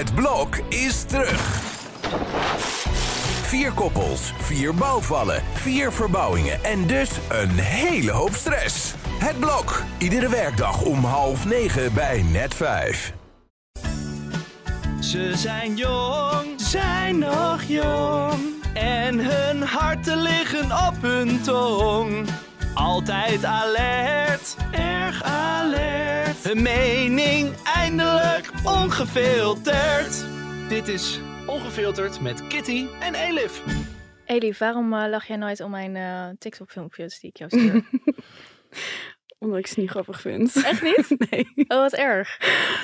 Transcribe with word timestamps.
Het 0.00 0.14
blok 0.14 0.56
is 0.68 1.02
terug. 1.02 1.60
Vier 3.42 3.72
koppels, 3.72 4.32
vier 4.38 4.74
bouwvallen, 4.74 5.42
vier 5.52 5.92
verbouwingen 5.92 6.64
en 6.64 6.86
dus 6.86 7.10
een 7.28 7.50
hele 7.50 8.10
hoop 8.10 8.34
stress. 8.34 8.94
Het 9.18 9.38
blok, 9.38 9.82
iedere 9.98 10.28
werkdag 10.28 10.82
om 10.82 11.04
half 11.04 11.44
negen 11.44 11.94
bij 11.94 12.22
net 12.22 12.54
vijf. 12.54 13.12
Ze 15.00 15.32
zijn 15.34 15.76
jong, 15.76 16.46
zijn 16.56 17.18
nog 17.18 17.62
jong. 17.62 18.40
En 18.74 19.18
hun 19.18 19.62
harten 19.62 20.22
liggen 20.22 20.64
op 20.64 20.94
hun 21.00 21.42
tong. 21.42 22.28
Altijd 22.74 23.44
alert, 23.44 24.56
erg 24.72 25.22
alert. 25.22 26.29
Hun 26.42 26.62
mening 26.62 27.54
eindelijk 27.64 28.50
ongefilterd. 28.64 30.24
Dit 30.68 30.88
is 30.88 31.20
Ongefilterd 31.46 32.20
met 32.20 32.46
Kitty 32.46 32.86
en 33.00 33.14
Elif. 33.14 33.62
Elif, 34.26 34.58
waarom 34.58 34.92
eh, 34.94 35.08
lach 35.10 35.26
jij 35.26 35.36
nooit 35.36 35.60
om 35.60 35.70
mijn 35.70 35.96
eh, 35.96 36.28
TikTok-filmpjes 36.38 37.20
die 37.20 37.30
ik 37.30 37.36
jou 37.36 37.50
stuur? 37.50 37.84
Omdat 39.38 39.58
ik 39.58 39.66
ze 39.66 39.80
niet 39.80 39.90
grappig 39.90 40.20
vind. 40.20 40.64
Echt 40.64 40.82
niet? 40.82 41.16
Nee. 41.30 41.46
Oh, 41.56 41.78
wat 41.78 41.92
erg. 41.92 42.38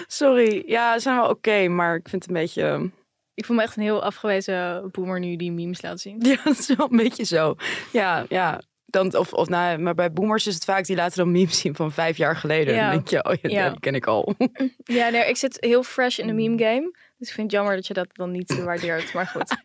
Sorry. 0.07 0.63
Ja, 0.67 0.95
ze 0.95 1.01
zijn 1.01 1.17
wel 1.17 1.29
oké, 1.29 1.69
maar 1.69 1.97
ik 1.97 2.09
vind 2.09 2.23
het 2.23 2.31
een 2.31 2.41
beetje... 2.41 2.91
Ik 3.35 3.45
voel 3.45 3.57
me 3.57 3.63
echt 3.63 3.77
een 3.77 3.83
heel 3.83 4.03
afgewezen 4.03 4.89
boomer 4.91 5.21
nu 5.21 5.37
die 5.37 5.53
memes 5.53 5.83
laat 5.83 6.01
zien. 6.01 6.21
Ja, 6.29 6.37
dat 6.45 6.59
is 6.59 6.75
wel 6.75 6.91
een 6.91 6.97
beetje 6.97 7.25
zo. 7.25 7.55
Ja, 7.93 8.25
ja. 8.29 8.61
Dan, 8.87 9.17
of, 9.17 9.33
of 9.33 9.49
nou, 9.49 9.79
maar 9.79 9.95
bij 9.95 10.13
boomers 10.13 10.47
is 10.47 10.55
het 10.55 10.65
vaak, 10.65 10.85
die 10.87 10.97
laten 10.97 11.17
dan 11.17 11.31
memes 11.33 11.59
zien 11.59 11.75
van 11.75 11.93
vijf 11.93 12.17
jaar 12.17 12.37
geleden. 12.37 12.75
Ja. 12.75 12.81
Dan 12.81 12.91
denk 12.91 13.09
je, 13.09 13.25
oh 13.25 13.35
ja, 13.43 13.49
Ja. 13.51 13.71
die 13.71 13.81
ken 13.81 13.95
ik 13.95 14.07
al. 14.07 14.35
Ja, 14.85 15.09
nee, 15.09 15.29
ik 15.29 15.37
zit 15.37 15.57
heel 15.61 15.83
fresh 15.83 16.19
in 16.19 16.27
de 16.27 16.33
meme 16.33 16.59
game. 16.65 16.97
Dus 17.17 17.29
ik 17.29 17.35
vind 17.35 17.47
het 17.47 17.51
jammer 17.51 17.75
dat 17.75 17.87
je 17.87 17.95
dat 17.95 18.09
dan 18.13 18.31
niet 18.31 18.63
waardeert. 18.65 19.13
Maar 19.13 19.27
goed. 19.27 19.55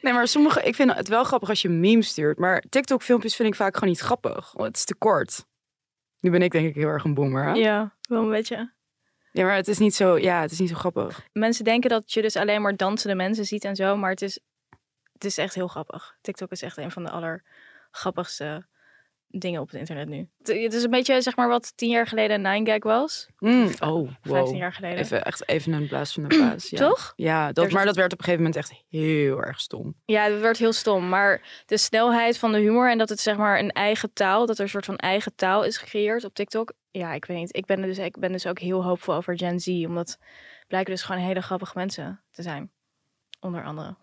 Nee, 0.00 0.12
maar 0.12 0.28
sommige, 0.28 0.62
ik 0.62 0.74
vind 0.74 0.94
het 0.94 1.08
wel 1.08 1.24
grappig 1.24 1.48
als 1.48 1.62
je 1.62 1.68
memes 1.68 2.08
stuurt. 2.08 2.38
Maar 2.38 2.64
TikTok 2.68 3.02
filmpjes 3.02 3.36
vind 3.36 3.48
ik 3.48 3.54
vaak 3.54 3.74
gewoon 3.74 3.88
niet 3.88 4.00
grappig. 4.00 4.52
Want 4.52 4.66
het 4.68 4.76
is 4.76 4.84
te 4.84 4.94
kort. 4.94 5.46
Nu 6.20 6.30
ben 6.30 6.42
ik 6.42 6.50
denk 6.52 6.68
ik 6.68 6.74
heel 6.74 6.88
erg 6.88 7.04
een 7.04 7.14
boomer, 7.14 7.44
hè? 7.44 7.52
Ja, 7.52 7.94
wel 8.08 8.22
een 8.22 8.30
beetje. 8.30 8.72
Ja, 9.32 9.44
maar 9.44 9.54
het 9.54 9.68
is 9.68 9.78
niet 9.78 9.94
zo, 9.94 10.18
ja, 10.18 10.40
het 10.40 10.50
is 10.50 10.58
niet 10.58 10.68
zo 10.68 10.74
grappig. 10.74 11.26
Mensen 11.32 11.64
denken 11.64 11.90
dat 11.90 12.12
je 12.12 12.22
dus 12.22 12.36
alleen 12.36 12.62
maar 12.62 12.76
dansende 12.76 13.14
mensen 13.14 13.44
ziet 13.44 13.64
en 13.64 13.76
zo. 13.76 13.96
Maar 13.96 14.10
het 14.10 14.22
is, 14.22 14.38
het 15.12 15.24
is 15.24 15.38
echt 15.38 15.54
heel 15.54 15.68
grappig. 15.68 16.16
TikTok 16.20 16.50
is 16.50 16.62
echt 16.62 16.76
een 16.76 16.90
van 16.90 17.04
de 17.04 17.10
allergrappigste 17.90 18.68
dingen 19.32 19.60
op 19.60 19.70
het 19.70 19.78
internet 19.78 20.08
nu. 20.08 20.28
Het- 20.38 20.72
is 20.74 20.82
een 20.82 20.90
beetje, 20.90 21.20
zeg 21.20 21.36
maar, 21.36 21.48
wat 21.48 21.76
tien 21.76 21.90
jaar 21.90 22.06
geleden 22.06 22.44
een 22.44 22.66
9gag 22.66 22.82
was. 22.82 23.28
Mm, 23.38 23.66
oh, 23.66 23.78
wow. 23.80 24.10
15 24.22 24.56
jaar 24.56 24.72
geleden. 24.72 24.98
Even, 24.98 25.24
echt 25.24 25.48
even 25.48 25.72
een 25.72 25.88
blaas 25.88 26.12
van 26.12 26.28
de 26.28 26.38
paas. 26.40 26.70
Ja. 26.70 26.78
Toch? 26.78 27.12
Ja, 27.16 27.52
dat, 27.52 27.70
maar 27.70 27.84
dat 27.84 27.96
werd 27.96 28.12
op 28.12 28.18
een 28.18 28.24
gegeven 28.24 28.44
moment 28.44 28.64
echt 28.70 28.82
heel 28.88 29.42
erg 29.42 29.60
stom. 29.60 29.94
Ja, 30.04 30.24
het 30.30 30.40
werd 30.40 30.58
heel 30.58 30.72
stom. 30.72 31.08
Maar 31.08 31.62
de 31.66 31.76
snelheid 31.76 32.38
van 32.38 32.52
de 32.52 32.58
humor 32.58 32.90
en 32.90 32.98
dat 32.98 33.08
het 33.08 33.20
zeg 33.20 33.36
maar 33.36 33.58
een 33.58 33.70
eigen 33.70 34.12
taal, 34.12 34.46
dat 34.46 34.56
er 34.56 34.62
een 34.62 34.68
soort 34.68 34.84
van 34.84 34.96
eigen 34.96 35.34
taal 35.34 35.64
is 35.64 35.76
gecreëerd 35.78 36.24
op 36.24 36.34
TikTok. 36.34 36.72
Ja, 36.90 37.12
ik 37.12 37.24
weet 37.24 37.36
niet. 37.36 37.56
Ik 37.56 37.66
ben, 37.66 37.80
er 37.80 37.86
dus, 37.86 37.98
ik 37.98 38.18
ben 38.18 38.32
dus 38.32 38.46
ook 38.46 38.58
heel 38.58 38.84
hoopvol 38.84 39.14
over 39.14 39.38
Gen 39.38 39.60
Z, 39.60 39.66
omdat 39.68 40.18
blijken 40.68 40.92
dus 40.92 41.02
gewoon 41.02 41.20
hele 41.20 41.40
grappige 41.42 41.72
mensen 41.78 42.22
te 42.30 42.42
zijn. 42.42 42.70
Onder 43.40 43.64
andere. 43.64 43.96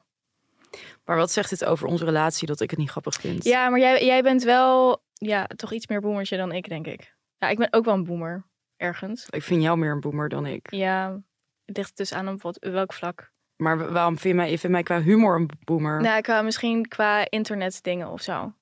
Maar 1.06 1.16
wat 1.18 1.32
zegt 1.32 1.50
dit 1.50 1.66
over 1.66 1.88
onze 1.88 2.06
relatie 2.06 2.48
dat 2.48 2.60
ik 2.62 2.70
het 2.70 2.80
niet 2.80 2.90
grappig 2.90 3.14
vind? 3.14 3.44
Ja, 3.44 3.70
maar 3.70 3.80
jij, 3.80 4.06
jij 4.06 4.22
bent 4.24 4.44
wel 4.44 5.04
ja, 5.14 5.48
toch 5.56 5.72
iets 5.74 5.88
meer 5.88 6.02
boomertje 6.02 6.38
dan 6.38 6.52
ik, 6.52 6.70
denk 6.70 6.88
ik. 6.88 7.16
Ja, 7.38 7.50
ik 7.50 7.58
ben 7.58 7.68
ook 7.74 7.86
wel 7.86 7.94
een 7.94 8.04
boomer. 8.04 8.46
Ergens. 8.78 9.26
Ik 9.30 9.44
vind 9.44 9.62
jou 9.62 9.78
meer 9.78 9.92
een 9.92 10.00
boomer 10.00 10.30
dan 10.30 10.46
ik. 10.46 10.68
Ja, 10.72 11.22
het 11.66 11.78
ligt 11.78 11.98
dus 11.98 12.14
aan 12.14 12.28
op 12.28 12.42
wat, 12.42 12.58
welk 12.60 12.94
vlak. 12.94 13.32
Maar 13.56 13.78
wa- 13.78 13.92
waarom 13.92 14.14
vind 14.18 14.34
je 14.34 14.34
mij, 14.42 14.50
je 14.52 14.60
vindt 14.60 14.76
mij 14.76 14.84
qua 14.84 15.02
humor 15.02 15.36
een 15.36 15.50
boomer? 15.64 16.02
Nou, 16.02 16.22
qua, 16.22 16.42
misschien 16.42 16.88
qua 16.88 17.30
internetdingen 17.30 18.08
of 18.08 18.22
zo. 18.22 18.54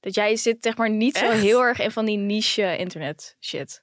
Dat 0.00 0.14
jij 0.14 0.36
zit 0.36 0.56
zeg 0.60 0.76
maar 0.76 0.90
niet 0.90 1.16
zo 1.16 1.30
heel 1.30 1.62
erg 1.62 1.78
in 1.78 1.90
van 1.90 2.04
die 2.04 2.16
niche 2.16 2.76
internet 2.76 3.36
shit. 3.40 3.82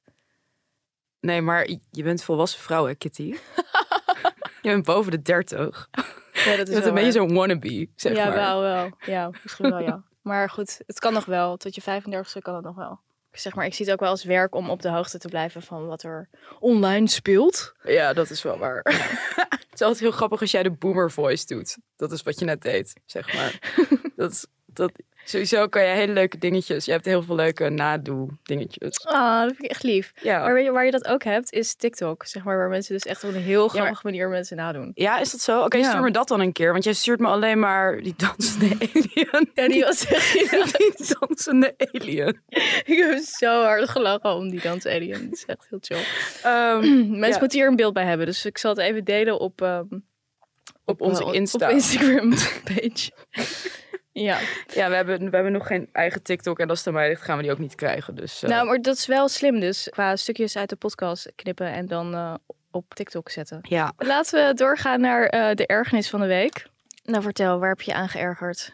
Nee, 1.19 1.41
maar 1.41 1.67
je 1.91 2.03
bent 2.03 2.23
volwassen 2.23 2.61
vrouw, 2.61 2.85
hè, 2.85 2.95
Kitty? 2.95 3.23
je 4.61 4.69
bent 4.69 4.85
boven 4.85 5.11
de 5.11 5.22
dertig. 5.22 5.89
Ja, 6.50 6.56
dat 6.58 6.69
bent 6.69 6.85
een 6.85 6.94
beetje 6.94 7.12
zo'n 7.12 7.34
wannabe, 7.34 7.90
zeg 7.96 8.16
Ja, 8.16 8.25
maar. 8.25 8.35
wel, 8.35 8.62
wel. 8.62 8.90
Ja, 9.06 9.30
misschien 9.44 9.69
wel, 9.69 9.80
ja. 9.80 10.03
Maar 10.22 10.50
goed, 10.50 10.80
het 10.85 11.00
kan 11.00 11.13
nog 11.13 11.25
wel. 11.25 11.58
Tot 11.58 11.75
je 11.75 11.81
35ste 11.81 12.41
kan 12.41 12.56
het 12.56 12.63
nog 12.63 12.75
wel. 12.75 13.00
Zeg 13.31 13.56
maar, 13.56 13.66
ik 13.66 13.74
zie 13.74 13.85
het 13.85 13.94
ook 13.94 14.00
wel 14.00 14.09
als 14.09 14.24
werk 14.24 14.56
om 14.56 14.69
op 14.69 14.81
de 14.81 14.90
hoogte 14.90 15.18
te 15.18 15.28
blijven 15.28 15.62
van 15.62 15.88
wat 15.88 16.03
er 16.03 16.30
online 16.59 17.08
speelt. 17.08 17.74
Ja, 17.84 18.13
dat 18.13 18.30
is 18.30 18.44
wel 18.44 18.58
waar. 18.58 18.80
het 19.50 19.74
is 19.74 19.81
altijd 19.81 20.00
heel 20.00 20.12
grappig 20.12 20.41
als 20.41 20.52
jij 20.52 20.63
de 20.63 20.72
boomer 20.72 21.12
voice 21.12 21.46
doet. 21.46 21.78
Dat 21.96 22.12
is 22.12 22.22
wat 22.22 22.40
je 22.40 22.46
net 22.46 22.62
deed, 22.62 22.94
zeg 23.06 23.34
maar. 23.34 23.59
dat, 24.16 24.31
is- 24.31 24.46
dat, 24.66 24.91
sowieso 25.29 25.67
kan 25.67 25.83
je 25.83 25.89
hele 25.89 26.13
leuke 26.13 26.38
dingetjes. 26.38 26.85
Je 26.85 26.91
hebt 26.91 27.05
heel 27.05 27.23
veel 27.23 27.35
leuke 27.35 27.69
nadoe 27.69 28.29
dingetjes. 28.43 29.05
Ah, 29.05 29.41
dat 29.41 29.47
vind 29.51 29.63
ik 29.63 29.69
echt 29.69 29.83
lief. 29.83 30.13
Ja. 30.21 30.39
Maar 30.39 30.53
weet 30.53 30.63
je, 30.65 30.71
waar 30.71 30.85
je 30.85 30.91
dat 30.91 31.07
ook 31.07 31.23
hebt, 31.23 31.53
is 31.53 31.75
TikTok. 31.75 32.25
Zeg 32.25 32.43
maar, 32.43 32.57
waar 32.57 32.69
mensen 32.69 32.93
dus 32.93 33.03
echt 33.03 33.23
op 33.23 33.29
een 33.33 33.41
heel 33.41 33.61
maar- 33.61 33.69
grappige 33.75 34.01
manier 34.03 34.29
mensen 34.29 34.57
nadoen. 34.57 34.91
Ja, 34.93 35.19
is 35.19 35.31
dat 35.31 35.41
zo? 35.41 35.61
Oké, 35.63 35.77
Ja. 35.77 35.89
stuur 35.89 36.01
me 36.01 36.11
dat 36.11 36.27
dan 36.27 36.39
een 36.39 36.51
keer. 36.51 36.71
Want 36.71 36.83
jij 36.83 36.93
stuurt 36.93 37.19
me 37.19 37.27
alleen 37.27 37.59
maar 37.59 38.01
die 38.01 38.13
dansende 38.17 38.66
alien. 38.93 39.49
Ja, 39.53 39.67
die 39.67 39.83
was 39.83 40.05
echt... 40.05 40.33
die 40.97 41.16
dansende 41.19 41.73
alien. 41.91 42.41
ik 42.85 42.97
heb 42.97 43.17
zo 43.23 43.63
hard 43.63 43.89
gelachen 43.89 44.33
om 44.35 44.49
die 44.49 44.61
dans 44.61 44.85
alien. 44.85 45.11
Het 45.23 45.33
is 45.33 45.45
echt 45.45 45.67
heel 45.69 45.79
chill. 45.81 46.03
Ehm, 46.43 46.79
Mensen 47.19 47.39
moeten 47.39 47.59
hier 47.59 47.67
een 47.67 47.75
beeld 47.75 47.93
bij 47.93 48.05
hebben. 48.05 48.25
Dus 48.25 48.45
ik 48.45 48.57
zal 48.57 48.71
het 48.71 48.79
even 48.79 49.03
delen 49.03 49.39
op... 49.39 49.61
ehm, 49.61 49.85
op 50.85 51.01
onze 51.01 51.23
eh, 51.23 51.33
Insta. 51.33 51.66
Op 51.67 51.73
Instagram 51.73 52.29
page. 52.63 53.11
Ja. 54.22 54.39
Ja, 54.73 54.89
we 54.89 54.95
hebben, 54.95 55.19
we 55.19 55.35
hebben 55.35 55.51
nog 55.51 55.67
geen 55.67 55.89
eigen 55.91 56.23
TikTok. 56.23 56.59
En 56.59 56.69
als 56.69 56.78
het 56.78 56.88
aan 56.88 56.94
mij 56.94 57.07
ligt, 57.09 57.22
gaan 57.22 57.38
we 57.38 57.44
die 57.44 57.51
ook 57.51 57.57
niet 57.57 57.75
krijgen. 57.75 58.16
Dus, 58.16 58.44
eh, 58.44 58.50
Nou, 58.50 58.67
maar 58.67 58.81
dat 58.81 58.95
is 58.95 59.05
wel 59.05 59.28
slim 59.28 59.59
dus. 59.59 59.88
Qua 59.89 60.16
stukjes 60.16 60.57
uit 60.57 60.69
de 60.69 60.75
podcast 60.75 61.31
knippen 61.35 61.72
en 61.72 61.85
dan 61.85 62.13
eh, 62.13 62.33
op 62.72 62.94
TikTok 62.94 63.29
zetten. 63.29 63.59
ja. 63.61 63.94
Laten 63.97 64.47
we 64.47 64.53
doorgaan 64.53 65.01
naar 65.01 65.25
eh, 65.25 65.55
de 65.55 65.67
ergernis 65.67 66.09
van 66.09 66.19
de 66.19 66.28
week. 66.28 66.67
Nou, 67.03 67.22
vertel, 67.23 67.59
waar 67.59 67.69
heb 67.69 67.81
je 67.81 67.94
aan 67.94 68.09
geërgerd? 68.09 68.73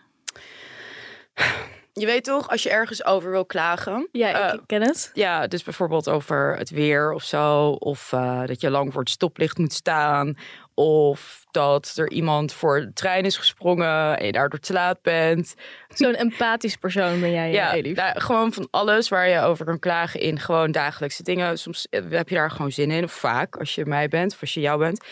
Je 1.94 2.06
weet 2.06 2.24
toch, 2.24 2.50
als 2.50 2.64
je 2.64 2.70
ergens 2.70 3.06
over 3.06 3.32
wil 3.32 3.46
klagen. 3.46 4.08
Ja, 4.12 4.54
ik 4.54 4.62
ken 4.66 4.82
het. 4.82 5.12
Ja, 5.14 5.48
dus 5.48 5.64
bijvoorbeeld 5.64 6.10
over 6.10 6.58
het 6.58 6.70
weer 6.70 7.12
of 7.12 7.24
zo. 7.24 7.70
Of 7.70 8.10
dat 8.46 8.62
je 8.62 8.70
lang 8.70 8.92
voor 8.92 9.02
het 9.02 9.10
stoplicht 9.10 9.58
moet 9.58 9.74
staan. 9.74 10.38
Of 10.76 11.44
dat 11.52 11.94
er 11.96 12.12
iemand 12.12 12.54
voor 12.54 12.80
de 12.80 12.94
trein 12.94 13.26
is 13.26 13.38
gesprongen 13.38 14.20
en 14.20 14.26
je 14.26 14.32
daardoor 14.32 14.60
te 14.60 14.74
laat 14.74 15.02
bent. 15.02 15.56
Zo'n 15.88 16.14
empathisch 16.16 16.76
persoon 16.76 17.20
ben 17.20 17.32
jij, 17.32 17.52
Ja, 17.52 17.68
ja, 17.68 17.74
Elif. 17.74 17.96
nou, 17.96 18.20
gewoon 18.20 18.54
van 18.54 18.68
alles 18.72 19.10
waar 19.10 19.28
je 19.30 19.40
over 19.40 19.66
kan 19.66 19.80
klagen 19.80 20.20
in 20.20 20.40
gewoon 20.40 20.72
dagelijkse 20.72 21.24
dingen. 21.24 21.58
Soms 21.60 21.88
eh, 21.90 22.02
heb 22.10 22.30
je 22.30 22.36
daar 22.36 22.52
gewoon 22.52 22.72
zin 22.72 22.92
in, 22.92 23.04
of 23.04 23.12
vaak 23.14 23.56
als 23.56 23.76
je 23.76 23.86
mij 23.86 24.08
bent 24.08 24.34
of 24.34 24.42
als 24.42 24.54
je 24.54 24.60
jou 24.60 24.80
bent. 24.80 25.06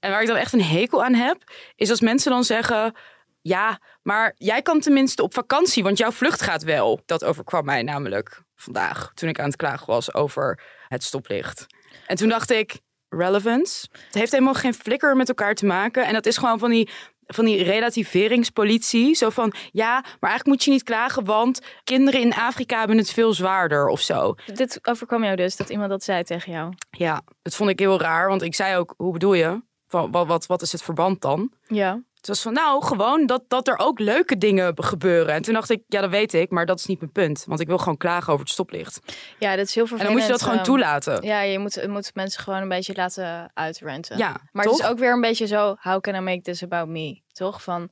En 0.00 0.10
waar 0.10 0.20
ik 0.20 0.28
dan 0.28 0.36
echt 0.36 0.52
een 0.52 0.62
hekel 0.62 1.04
aan 1.04 1.14
heb, 1.14 1.36
is 1.74 1.90
als 1.90 2.00
mensen 2.00 2.30
dan 2.30 2.44
zeggen... 2.44 2.94
Ja, 3.40 3.78
maar 4.02 4.34
jij 4.36 4.62
kan 4.62 4.80
tenminste 4.80 5.22
op 5.22 5.34
vakantie, 5.34 5.82
want 5.82 5.98
jouw 5.98 6.10
vlucht 6.10 6.42
gaat 6.42 6.62
wel. 6.62 7.00
Dat 7.04 7.24
overkwam 7.24 7.64
mij 7.64 7.82
namelijk 7.82 8.42
vandaag, 8.56 9.10
toen 9.14 9.28
ik 9.28 9.38
aan 9.38 9.46
het 9.46 9.56
klagen 9.56 9.86
was 9.86 10.14
over 10.14 10.62
het 10.88 11.02
stoplicht. 11.04 11.66
En 12.06 12.16
toen 12.16 12.28
dacht 12.28 12.50
ik, 12.50 12.78
relevance? 13.08 13.86
Het 13.90 14.14
heeft 14.14 14.32
helemaal 14.32 14.54
geen 14.54 14.74
flikker 14.74 15.16
met 15.16 15.28
elkaar 15.28 15.54
te 15.54 15.66
maken. 15.66 16.06
En 16.06 16.12
dat 16.12 16.26
is 16.26 16.36
gewoon 16.36 16.58
van 16.58 16.70
die, 16.70 16.88
van 17.26 17.44
die 17.44 17.62
relativeringspolitie. 17.62 19.14
Zo 19.14 19.30
van, 19.30 19.52
ja, 19.72 19.92
maar 20.00 20.30
eigenlijk 20.30 20.46
moet 20.46 20.64
je 20.64 20.70
niet 20.70 20.82
klagen, 20.82 21.24
want 21.24 21.60
kinderen 21.84 22.20
in 22.20 22.34
Afrika 22.34 22.78
hebben 22.78 22.96
het 22.96 23.10
veel 23.10 23.32
zwaarder 23.32 23.88
of 23.88 24.00
zo. 24.00 24.34
Dit 24.54 24.78
overkwam 24.82 25.24
jou 25.24 25.36
dus, 25.36 25.56
dat 25.56 25.68
iemand 25.68 25.90
dat 25.90 26.04
zei 26.04 26.22
tegen 26.22 26.52
jou. 26.52 26.72
Ja, 26.90 27.22
dat 27.42 27.54
vond 27.54 27.70
ik 27.70 27.78
heel 27.78 28.00
raar, 28.00 28.28
want 28.28 28.42
ik 28.42 28.54
zei 28.54 28.76
ook, 28.76 28.94
hoe 28.96 29.12
bedoel 29.12 29.34
je? 29.34 29.62
Van, 29.88 30.10
wat, 30.10 30.26
wat, 30.26 30.46
wat 30.46 30.62
is 30.62 30.72
het 30.72 30.82
verband 30.82 31.20
dan? 31.20 31.52
Ja. 31.66 32.02
Het 32.26 32.34
was 32.34 32.42
van, 32.44 32.52
nou, 32.52 32.84
gewoon 32.84 33.26
dat, 33.26 33.42
dat 33.48 33.68
er 33.68 33.78
ook 33.78 33.98
leuke 33.98 34.38
dingen 34.38 34.72
gebeuren. 34.76 35.34
En 35.34 35.42
toen 35.42 35.54
dacht 35.54 35.70
ik, 35.70 35.82
ja, 35.86 36.00
dat 36.00 36.10
weet 36.10 36.34
ik, 36.34 36.50
maar 36.50 36.66
dat 36.66 36.78
is 36.78 36.86
niet 36.86 37.00
mijn 37.00 37.12
punt. 37.12 37.44
Want 37.46 37.60
ik 37.60 37.66
wil 37.66 37.78
gewoon 37.78 37.96
klagen 37.96 38.32
over 38.32 38.44
het 38.44 38.52
stoplicht. 38.54 38.98
Ja, 39.38 39.56
dat 39.56 39.66
is 39.66 39.74
heel 39.74 39.82
En 39.82 39.88
vervelend. 39.88 40.02
dan 40.02 40.12
moet 40.12 40.22
je 40.22 40.28
dat 40.32 40.42
gewoon 40.42 40.56
ehm, 40.56 40.64
toelaten. 40.66 41.22
Ja, 41.22 41.40
je 41.40 41.58
moet, 41.58 41.74
je 41.74 41.88
moet 41.88 42.10
mensen 42.14 42.42
gewoon 42.42 42.62
een 42.62 42.68
beetje 42.68 42.94
laten 42.94 43.50
uitrenten. 43.54 44.18
Ja, 44.18 44.36
maar 44.52 44.64
toch? 44.64 44.76
het 44.76 44.82
is 44.84 44.90
ook 44.90 44.98
weer 44.98 45.12
een 45.12 45.20
beetje 45.20 45.46
zo, 45.46 45.76
how 45.80 46.00
can 46.00 46.14
I 46.14 46.20
make 46.20 46.40
this 46.40 46.62
about 46.62 46.88
me? 46.88 47.20
Toch? 47.32 47.62
Van, 47.62 47.90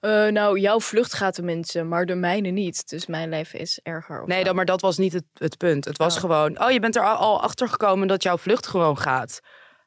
eh, 0.00 0.26
nou, 0.26 0.58
jouw 0.58 0.80
vlucht 0.80 1.14
gaat 1.14 1.34
tenminste, 1.34 1.82
maar 1.82 2.06
de 2.06 2.14
mijne 2.14 2.48
niet. 2.48 2.88
Dus 2.88 3.06
mijn 3.06 3.28
leven 3.28 3.58
is 3.58 3.80
erger. 3.82 4.22
Nee, 4.26 4.44
dat, 4.44 4.54
maar 4.54 4.64
dat 4.64 4.80
was 4.80 4.98
niet 4.98 5.12
het, 5.12 5.24
het 5.34 5.56
punt. 5.56 5.84
Het 5.84 5.98
was 5.98 6.14
Oh. 6.14 6.20
gewoon, 6.20 6.62
oh, 6.62 6.70
je 6.70 6.80
bent 6.80 6.96
er 6.96 7.04
al, 7.04 7.16
al 7.16 7.42
achter 7.42 7.68
gekomen 7.68 8.08
dat 8.08 8.22
jouw 8.22 8.38
vlucht 8.38 8.66
gewoon 8.66 8.98
gaat. 8.98 9.40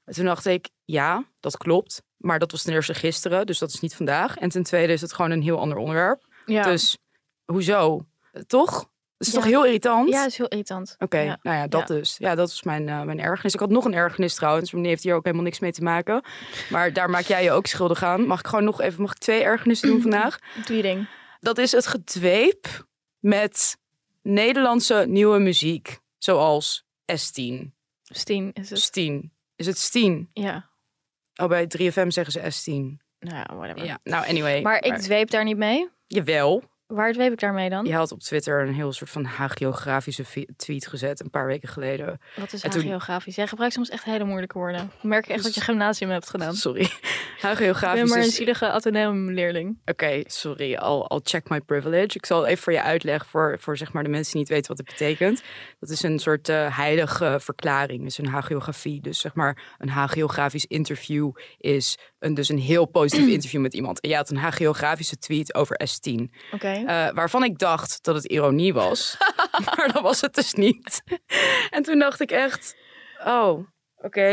En 0.05 0.13
toen 0.13 0.25
dacht 0.25 0.45
ik, 0.45 0.69
ja, 0.85 1.23
dat 1.39 1.57
klopt. 1.57 2.01
Maar 2.25 2.39
dat 2.39 2.51
was 2.51 2.61
ten 2.63 2.73
eerste 2.73 2.93
gisteren, 2.93 3.45
dus 3.45 3.59
dat 3.59 3.69
is 3.69 3.79
niet 3.79 3.95
vandaag. 3.95 4.37
En 4.37 4.49
ten 4.49 4.63
tweede 4.63 4.93
is 4.93 5.01
het 5.01 5.13
gewoon 5.13 5.31
een 5.31 5.41
heel 5.41 5.59
ander 5.59 5.77
onderwerp. 5.77 6.23
ja. 6.45 6.63
Dus 6.63 6.97
hoezo? 7.45 8.05
Toch? 8.47 8.71
Dat 9.17 9.27
is 9.27 9.33
Ja. 9.33 9.33
toch 9.33 9.43
heel 9.49 9.65
irritant? 9.65 10.09
Ja, 10.09 10.19
dat 10.21 10.27
is 10.31 10.37
heel 10.37 10.47
irritant. 10.47 10.95
Oké, 10.99 11.19
Ja. 11.19 11.39
nou 11.41 11.57
ja, 11.57 11.67
dat 11.67 11.87
dus. 11.87 12.15
Ja, 12.17 12.35
dat 12.35 12.49
was 12.49 12.63
mijn, 12.63 12.89
eh, 12.89 13.01
mijn 13.01 13.19
ergernis. 13.19 13.53
Ik 13.53 13.59
had 13.59 13.69
nog 13.69 13.85
een 13.85 13.93
ergernis 13.93 14.33
trouwens, 14.35 14.71
maar 14.71 14.81
die 14.81 14.89
heeft 14.89 15.03
hier 15.03 15.15
ook 15.15 15.23
helemaal 15.23 15.45
niks 15.45 15.59
mee 15.59 15.71
te 15.71 15.81
maken. 15.83 16.23
Maar 16.69 16.93
daar 16.93 17.09
maak 17.09 17.23
jij 17.23 17.43
je 17.43 17.51
ook 17.51 17.65
schuldig 17.67 18.03
aan. 18.03 18.27
Mag 18.27 18.39
ik 18.39 18.47
gewoon 18.47 18.63
nog 18.65 18.81
even, 18.81 19.01
mag 19.01 19.11
ik 19.11 19.17
twee 19.17 19.43
ergernissen 19.43 19.87
doen 19.89 20.01
vandaag? 20.09 20.39
Doe 20.65 20.75
je 20.75 20.81
ding. 20.81 21.07
Dat 21.39 21.57
is 21.57 21.71
het 21.71 21.87
gedweep 21.87 22.85
met 23.19 23.77
Nederlandse 24.21 25.05
nieuwe 25.07 25.39
muziek. 25.39 25.99
Zoals 26.17 26.83
S10. 27.11 27.71
Stien 28.03 28.51
is 28.53 28.69
het. 28.69 28.79
Stien. 28.79 29.31
Is 29.55 29.65
het 29.65 29.77
Stien? 29.77 30.29
Ja. 30.33 30.69
Oh, 31.35 31.47
bij 31.47 31.67
3FM 31.77 32.07
zeggen 32.07 32.31
ze 32.31 32.39
S10. 32.39 33.03
Nou 33.19 33.35
ja, 33.37 33.55
whatever. 33.55 33.85
Ja, 33.85 33.99
nou 34.03 34.27
anyway. 34.27 34.61
Maar 34.61 34.83
ik 34.83 34.95
zweep 34.97 35.29
daar 35.29 35.43
niet 35.43 35.57
mee. 35.57 35.89
Jawel. 36.07 36.63
Waar 36.87 37.13
zweep 37.13 37.31
ik 37.31 37.39
daarmee 37.39 37.69
dan? 37.69 37.85
Je 37.85 37.93
had 37.93 38.11
op 38.11 38.19
Twitter 38.19 38.61
een 38.67 38.73
heel 38.73 38.93
soort 38.93 39.09
van 39.09 39.23
hagiografische 39.25 40.23
tweet 40.57 40.87
gezet 40.87 41.19
een 41.19 41.29
paar 41.29 41.45
weken 41.45 41.69
geleden. 41.69 42.19
Wat 42.35 42.53
is 42.53 42.63
En 42.63 42.69
toen- 42.69 42.81
hagiografisch? 42.81 43.35
Jij 43.35 43.47
gebruikt 43.47 43.73
soms 43.73 43.89
echt 43.89 44.03
hele 44.03 44.23
moeilijke 44.23 44.57
woorden. 44.57 44.81
Ik 44.97 45.03
merk 45.03 45.27
echt 45.27 45.43
dat 45.43 45.55
je 45.55 45.61
gymnasium 45.61 46.09
hebt 46.09 46.29
gedaan. 46.29 46.53
Sorry. 46.55 46.81
Ik 47.35 47.41
ben 47.41 47.49
Hagiografisch 47.49 48.09
maar 48.09 48.23
een 48.23 48.31
zielige 48.31 48.69
ateneum 48.71 49.31
leerling. 49.31 49.77
Oké, 49.85 50.23
sorry. 50.25 50.71
I'll, 50.73 51.05
I'll 51.07 51.19
check 51.23 51.49
my 51.49 51.61
privilege. 51.61 52.09
Ik 52.17 52.25
zal 52.25 52.45
even 52.45 52.63
voor 52.63 52.73
je 52.73 52.81
uitleggen 52.81 53.29
voor, 53.29 53.57
voor 53.59 53.77
zeg 53.77 53.93
maar 53.93 54.03
de 54.03 54.09
mensen 54.09 54.31
die 54.31 54.41
niet 54.41 54.49
weten 54.49 54.67
wat 54.67 54.77
het 54.77 54.87
betekent. 54.87 55.43
Dat 55.79 55.89
is 55.89 56.03
een 56.03 56.19
soort 56.19 56.49
eh, 56.49 56.77
heilige 56.77 57.37
verklaring. 57.41 58.03
Dus 58.03 58.17
een 58.17 58.27
hagiografie. 58.27 59.01
Dus 59.01 59.19
zeg 59.19 59.33
maar 59.33 59.75
een 59.77 59.89
hagiografisch 59.89 60.65
interview 60.65 61.31
is 61.57 61.97
een, 62.25 62.33
dus 62.33 62.49
een 62.49 62.59
heel 62.59 62.85
positief 62.85 63.27
interview 63.37 63.61
met 63.61 63.73
iemand. 63.73 63.99
En 63.99 64.09
jij 64.09 64.17
had 64.17 64.29
een 64.29 64.37
hagiografische 64.37 65.17
tweet 65.17 65.55
over 65.55 65.79
S10. 65.89 66.23
Oké. 66.51 66.67
eh, 66.67 67.09
waarvan 67.13 67.43
ik 67.43 67.57
dacht 67.57 68.03
dat 68.03 68.15
het 68.15 68.25
ironie 68.25 68.73
was. 68.73 69.17
maar 69.65 69.89
dat 69.93 70.01
was 70.01 70.21
het 70.21 70.33
dus 70.33 70.53
niet. 70.53 71.03
en 71.69 71.83
toen 71.83 71.99
dacht 71.99 72.19
ik 72.19 72.31
echt, 72.31 72.75
oh, 73.25 73.67
oké. 73.95 74.29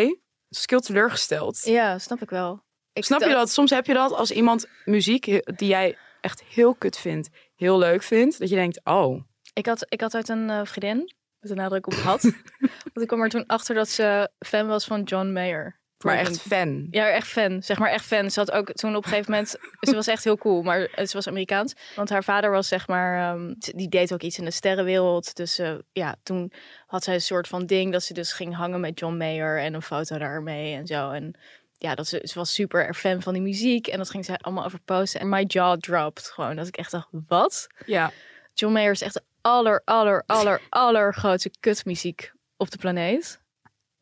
Ik 0.48 0.70
heel 0.70 0.80
teleurgesteld. 0.80 1.60
Ja, 1.64 1.98
snap 1.98 2.22
ik 2.22 2.30
wel. 2.30 2.62
Ik 2.92 3.04
Snap 3.04 3.20
je 3.20 3.28
dat? 3.28 3.50
Soms 3.50 3.70
heb 3.70 3.86
je 3.86 3.94
dat 3.94 4.12
als 4.12 4.30
iemand 4.30 4.66
muziek 4.84 5.24
die 5.58 5.68
jij 5.68 5.96
echt 6.20 6.42
heel 6.42 6.74
kut 6.74 6.98
vindt, 6.98 7.28
heel 7.54 7.78
leuk 7.78 8.02
vindt. 8.02 8.38
Dat 8.38 8.48
je 8.48 8.54
denkt, 8.54 8.80
oh, 8.84 9.20
Ik 9.52 9.66
had, 9.66 9.86
ik 9.88 10.00
had 10.00 10.14
uit 10.14 10.28
een 10.28 10.50
eh, 10.50 10.64
vriendin, 10.64 11.14
met 11.40 11.50
een 11.50 11.56
nadruk 11.56 11.86
op 11.86 11.92
had. 11.92 12.22
want 12.92 13.00
ik 13.00 13.06
kwam 13.06 13.22
er 13.22 13.28
toen 13.28 13.46
achter 13.46 13.74
dat 13.74 13.88
ze 13.88 14.30
fan 14.38 14.66
was 14.66 14.84
van 14.84 15.02
John 15.02 15.32
Mayer. 15.32 15.80
Maar 16.04 16.16
echt 16.16 16.40
fan. 16.40 16.86
Ja, 16.90 17.08
echt 17.08 17.26
fan. 17.26 17.62
Zeg 17.62 17.78
maar 17.78 17.90
echt 17.90 18.04
fan. 18.04 18.30
Ze 18.30 18.38
had 18.38 18.50
ook 18.50 18.72
toen 18.72 18.96
op 18.96 19.04
een 19.04 19.10
gegeven 19.10 19.30
moment... 19.30 19.56
Ze 19.80 19.94
was 19.94 20.06
echt 20.06 20.24
heel 20.24 20.38
cool, 20.38 20.62
maar 20.62 20.88
ze 20.96 21.10
was 21.12 21.28
Amerikaans. 21.28 21.74
Want 21.96 22.10
haar 22.10 22.24
vader 22.24 22.50
was 22.50 22.68
zeg 22.68 22.88
maar... 22.88 23.34
ehm, 23.34 23.54
die 23.58 23.88
deed 23.88 24.12
ook 24.12 24.22
iets 24.22 24.38
in 24.38 24.44
de 24.44 24.50
sterrenwereld. 24.50 25.36
Dus 25.36 25.58
eh, 25.58 25.74
ja, 25.92 26.16
toen 26.22 26.52
had 26.86 27.04
zij 27.04 27.14
een 27.14 27.20
soort 27.20 27.48
van 27.48 27.66
ding... 27.66 27.92
dat 27.92 28.02
ze 28.02 28.14
dus 28.14 28.32
ging 28.32 28.56
hangen 28.56 28.80
met 28.80 28.98
John 28.98 29.16
Mayer... 29.16 29.58
en 29.58 29.74
een 29.74 29.82
foto 29.82 30.18
daarmee 30.18 30.74
en 30.74 30.86
zo. 30.86 31.10
En 31.10 31.34
ja, 31.78 31.94
dat 31.94 32.06
ze, 32.06 32.20
ze 32.24 32.38
was 32.38 32.54
super 32.54 32.94
fan 32.94 33.22
van 33.22 33.32
die 33.32 33.42
muziek. 33.42 33.86
En 33.86 33.98
dat 33.98 34.10
ging 34.10 34.24
zij 34.24 34.36
allemaal 34.40 34.64
over 34.64 34.80
posten. 34.84 35.20
En 35.20 35.28
my 35.28 35.44
jaw 35.46 35.80
dropped 35.80 36.30
gewoon. 36.30 36.56
Dat 36.56 36.66
ik 36.66 36.76
echt 36.76 36.90
dacht, 36.90 37.08
wat? 37.28 37.66
Ja, 37.86 38.12
John 38.54 38.72
Mayer 38.72 38.90
is 38.90 39.02
echt 39.02 39.14
de 39.14 39.22
aller, 39.40 39.82
aller, 39.84 40.22
aller, 40.26 40.60
allergrootste 40.68 41.50
kutmuziek 41.60 42.32
op 42.56 42.70
de 42.70 42.78
planeet. 42.78 43.40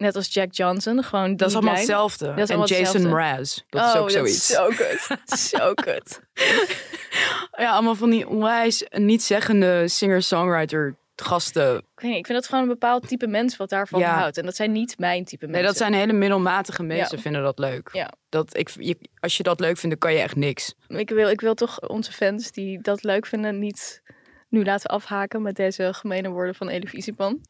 Net 0.01 0.17
als 0.17 0.33
Jack 0.35 0.53
Johnson. 0.55 1.03
Gewoon 1.05 1.37
dat 1.37 1.49
is 1.49 1.55
allemaal 1.55 1.73
lijn. 1.75 1.87
hetzelfde. 1.87 2.27
Dat 2.27 2.37
is 2.39 2.43
en 2.43 2.49
allemaal 2.57 2.67
Jason 2.67 2.85
hetzelfde. 2.85 3.09
Mraz, 3.09 3.61
dat 3.69 3.95
is 3.95 4.01
ook 4.01 4.11
zoiets. 4.11 4.47
zo 4.47 4.69
kut. 4.69 5.09
zo 5.59 5.75
kut. 5.75 6.21
Ja, 7.59 7.71
allemaal 7.73 7.95
van 7.95 8.11
die 8.11 8.29
onwijs 8.29 8.85
niet-zeggende 8.91 9.89
singer-songwriter 9.89 10.97
gasten. 11.17 11.77
Ik 11.77 11.83
weet 11.95 12.11
niet, 12.11 12.19
ik 12.19 12.27
vind 12.27 12.39
dat 12.39 12.47
gewoon 12.49 12.63
een 12.63 12.69
bepaald 12.69 13.09
type 13.09 13.27
mens 13.27 13.57
wat 13.57 13.69
daarvan 13.69 14.01
Ja. 14.01 14.19
houdt. 14.19 14.39
En 14.39 14.45
dat 14.45 14.57
zijn 14.57 14.73
niet 14.73 14.99
mijn 14.99 15.25
type 15.25 15.45
mensen. 15.47 15.63
Nee, 15.63 15.71
dat 15.71 15.79
zijn 15.81 15.93
hele 15.95 16.13
middelmatige 16.13 16.83
mensen 16.83 17.17
Ja. 17.17 17.23
vinden 17.23 17.43
dat 17.43 17.59
leuk. 17.59 17.91
Ja. 17.93 18.11
Dat 18.29 18.57
ik, 18.57 18.69
je, 18.79 18.97
als 19.21 19.37
je 19.37 19.43
dat 19.43 19.61
leuk 19.61 19.77
vindt, 19.79 20.01
dan 20.01 20.11
kan 20.11 20.13
je 20.19 20.23
echt 20.25 20.37
niks. 20.37 20.75
Ik 20.89 21.09
wil, 21.11 21.29
ik 21.29 21.41
wil 21.41 21.55
toch 21.55 21.89
onze 21.89 22.13
fans 22.13 22.51
die 22.53 22.81
dat 22.83 23.03
leuk 23.03 23.27
vinden 23.27 23.59
niet 23.59 24.03
nu 24.51 24.65
laten 24.65 24.91
afhaken 24.91 25.43
met 25.43 25.57
deze 25.57 25.93
gemene 25.95 26.29
woorden 26.29 26.55
van 26.55 26.69
Elevisipan. 26.69 27.41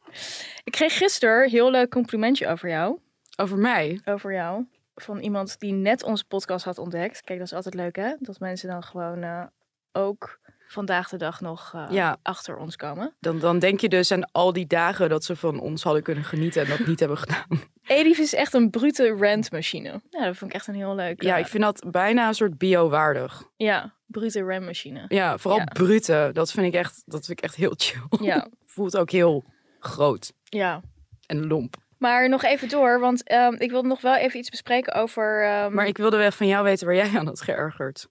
Ik 0.63 0.71
kreeg 0.71 0.97
gisteren 0.97 1.43
een 1.43 1.49
heel 1.49 1.71
leuk 1.71 1.89
complimentje 1.89 2.47
over 2.47 2.69
jou. 2.69 2.99
Over 3.37 3.57
mij? 3.57 4.01
Over 4.05 4.33
jou. 4.33 4.65
Van 4.95 5.19
iemand 5.19 5.59
die 5.59 5.73
net 5.73 6.03
onze 6.03 6.25
podcast 6.25 6.65
had 6.65 6.77
ontdekt. 6.77 7.21
Kijk, 7.21 7.39
dat 7.39 7.47
is 7.47 7.53
altijd 7.53 7.73
leuk 7.75 7.95
hè? 7.95 8.13
Dat 8.19 8.39
mensen 8.39 8.69
dan 8.69 8.83
gewoon 8.83 9.23
eh, 9.23 9.43
ook 9.91 10.39
vandaag 10.67 11.09
de 11.09 11.17
dag 11.17 11.41
nog 11.41 11.71
eh, 11.75 11.85
Ja. 11.89 12.17
achter 12.21 12.57
ons 12.57 12.75
komen. 12.75 13.15
Dan, 13.19 13.39
dan 13.39 13.59
denk 13.59 13.79
je 13.79 13.89
dus 13.89 14.11
aan 14.11 14.31
al 14.31 14.53
die 14.53 14.67
dagen 14.67 15.09
dat 15.09 15.23
ze 15.23 15.35
van 15.35 15.59
ons 15.59 15.83
hadden 15.83 16.03
kunnen 16.03 16.23
genieten 16.23 16.61
en 16.63 16.69
dat 16.77 16.87
niet 16.87 16.99
hebben 16.99 17.17
gedaan. 17.17 17.47
Edith 17.87 18.19
is 18.19 18.33
echt 18.33 18.53
een 18.53 18.69
brute 18.69 19.15
rantmachine. 19.19 20.01
Ja, 20.09 20.25
dat 20.25 20.37
vond 20.37 20.51
ik 20.51 20.57
echt 20.57 20.67
een 20.67 20.75
heel 20.75 20.95
leuk. 20.95 21.21
Ja, 21.21 21.33
eh, 21.33 21.39
ik 21.39 21.47
vind 21.47 21.63
dat 21.63 21.83
bijna 21.91 22.27
een 22.27 22.33
soort 22.33 22.57
bio-waardig. 22.57 23.43
Ja, 23.55 23.93
brute 24.11 24.43
rantmachine. 24.43 25.05
Ja, 25.07 25.37
vooral 25.37 25.59
Ja. 25.59 25.65
brute. 25.65 26.29
Dat 26.33 26.51
vind 26.51 26.65
ik 26.65 26.73
echt, 26.73 27.01
dat 27.05 27.25
vind 27.25 27.37
ik 27.37 27.43
echt 27.43 27.55
heel 27.55 27.73
chill. 27.77 28.01
Ja, 28.27 28.47
Voelt 28.65 28.97
ook 28.97 29.11
heel 29.11 29.43
groot 29.79 30.33
ja. 30.43 30.81
en 31.25 31.47
lomp. 31.47 31.75
Maar 31.97 32.29
nog 32.29 32.43
even 32.43 32.69
door, 32.69 32.99
want 32.99 33.23
ehm, 33.23 33.53
ik 33.57 33.71
wil 33.71 33.83
nog 33.83 34.01
wel 34.01 34.15
even 34.15 34.39
iets 34.39 34.49
bespreken 34.49 34.93
over... 34.93 35.43
ehm, 35.43 35.73
Maar 35.73 35.87
ik 35.87 35.97
wilde 35.97 36.17
wel 36.17 36.31
van 36.31 36.47
jou 36.47 36.63
weten 36.63 36.85
waar 36.85 36.95
jij 36.95 37.11
aan 37.17 37.25
had 37.25 37.41
geërgerd. 37.41 38.07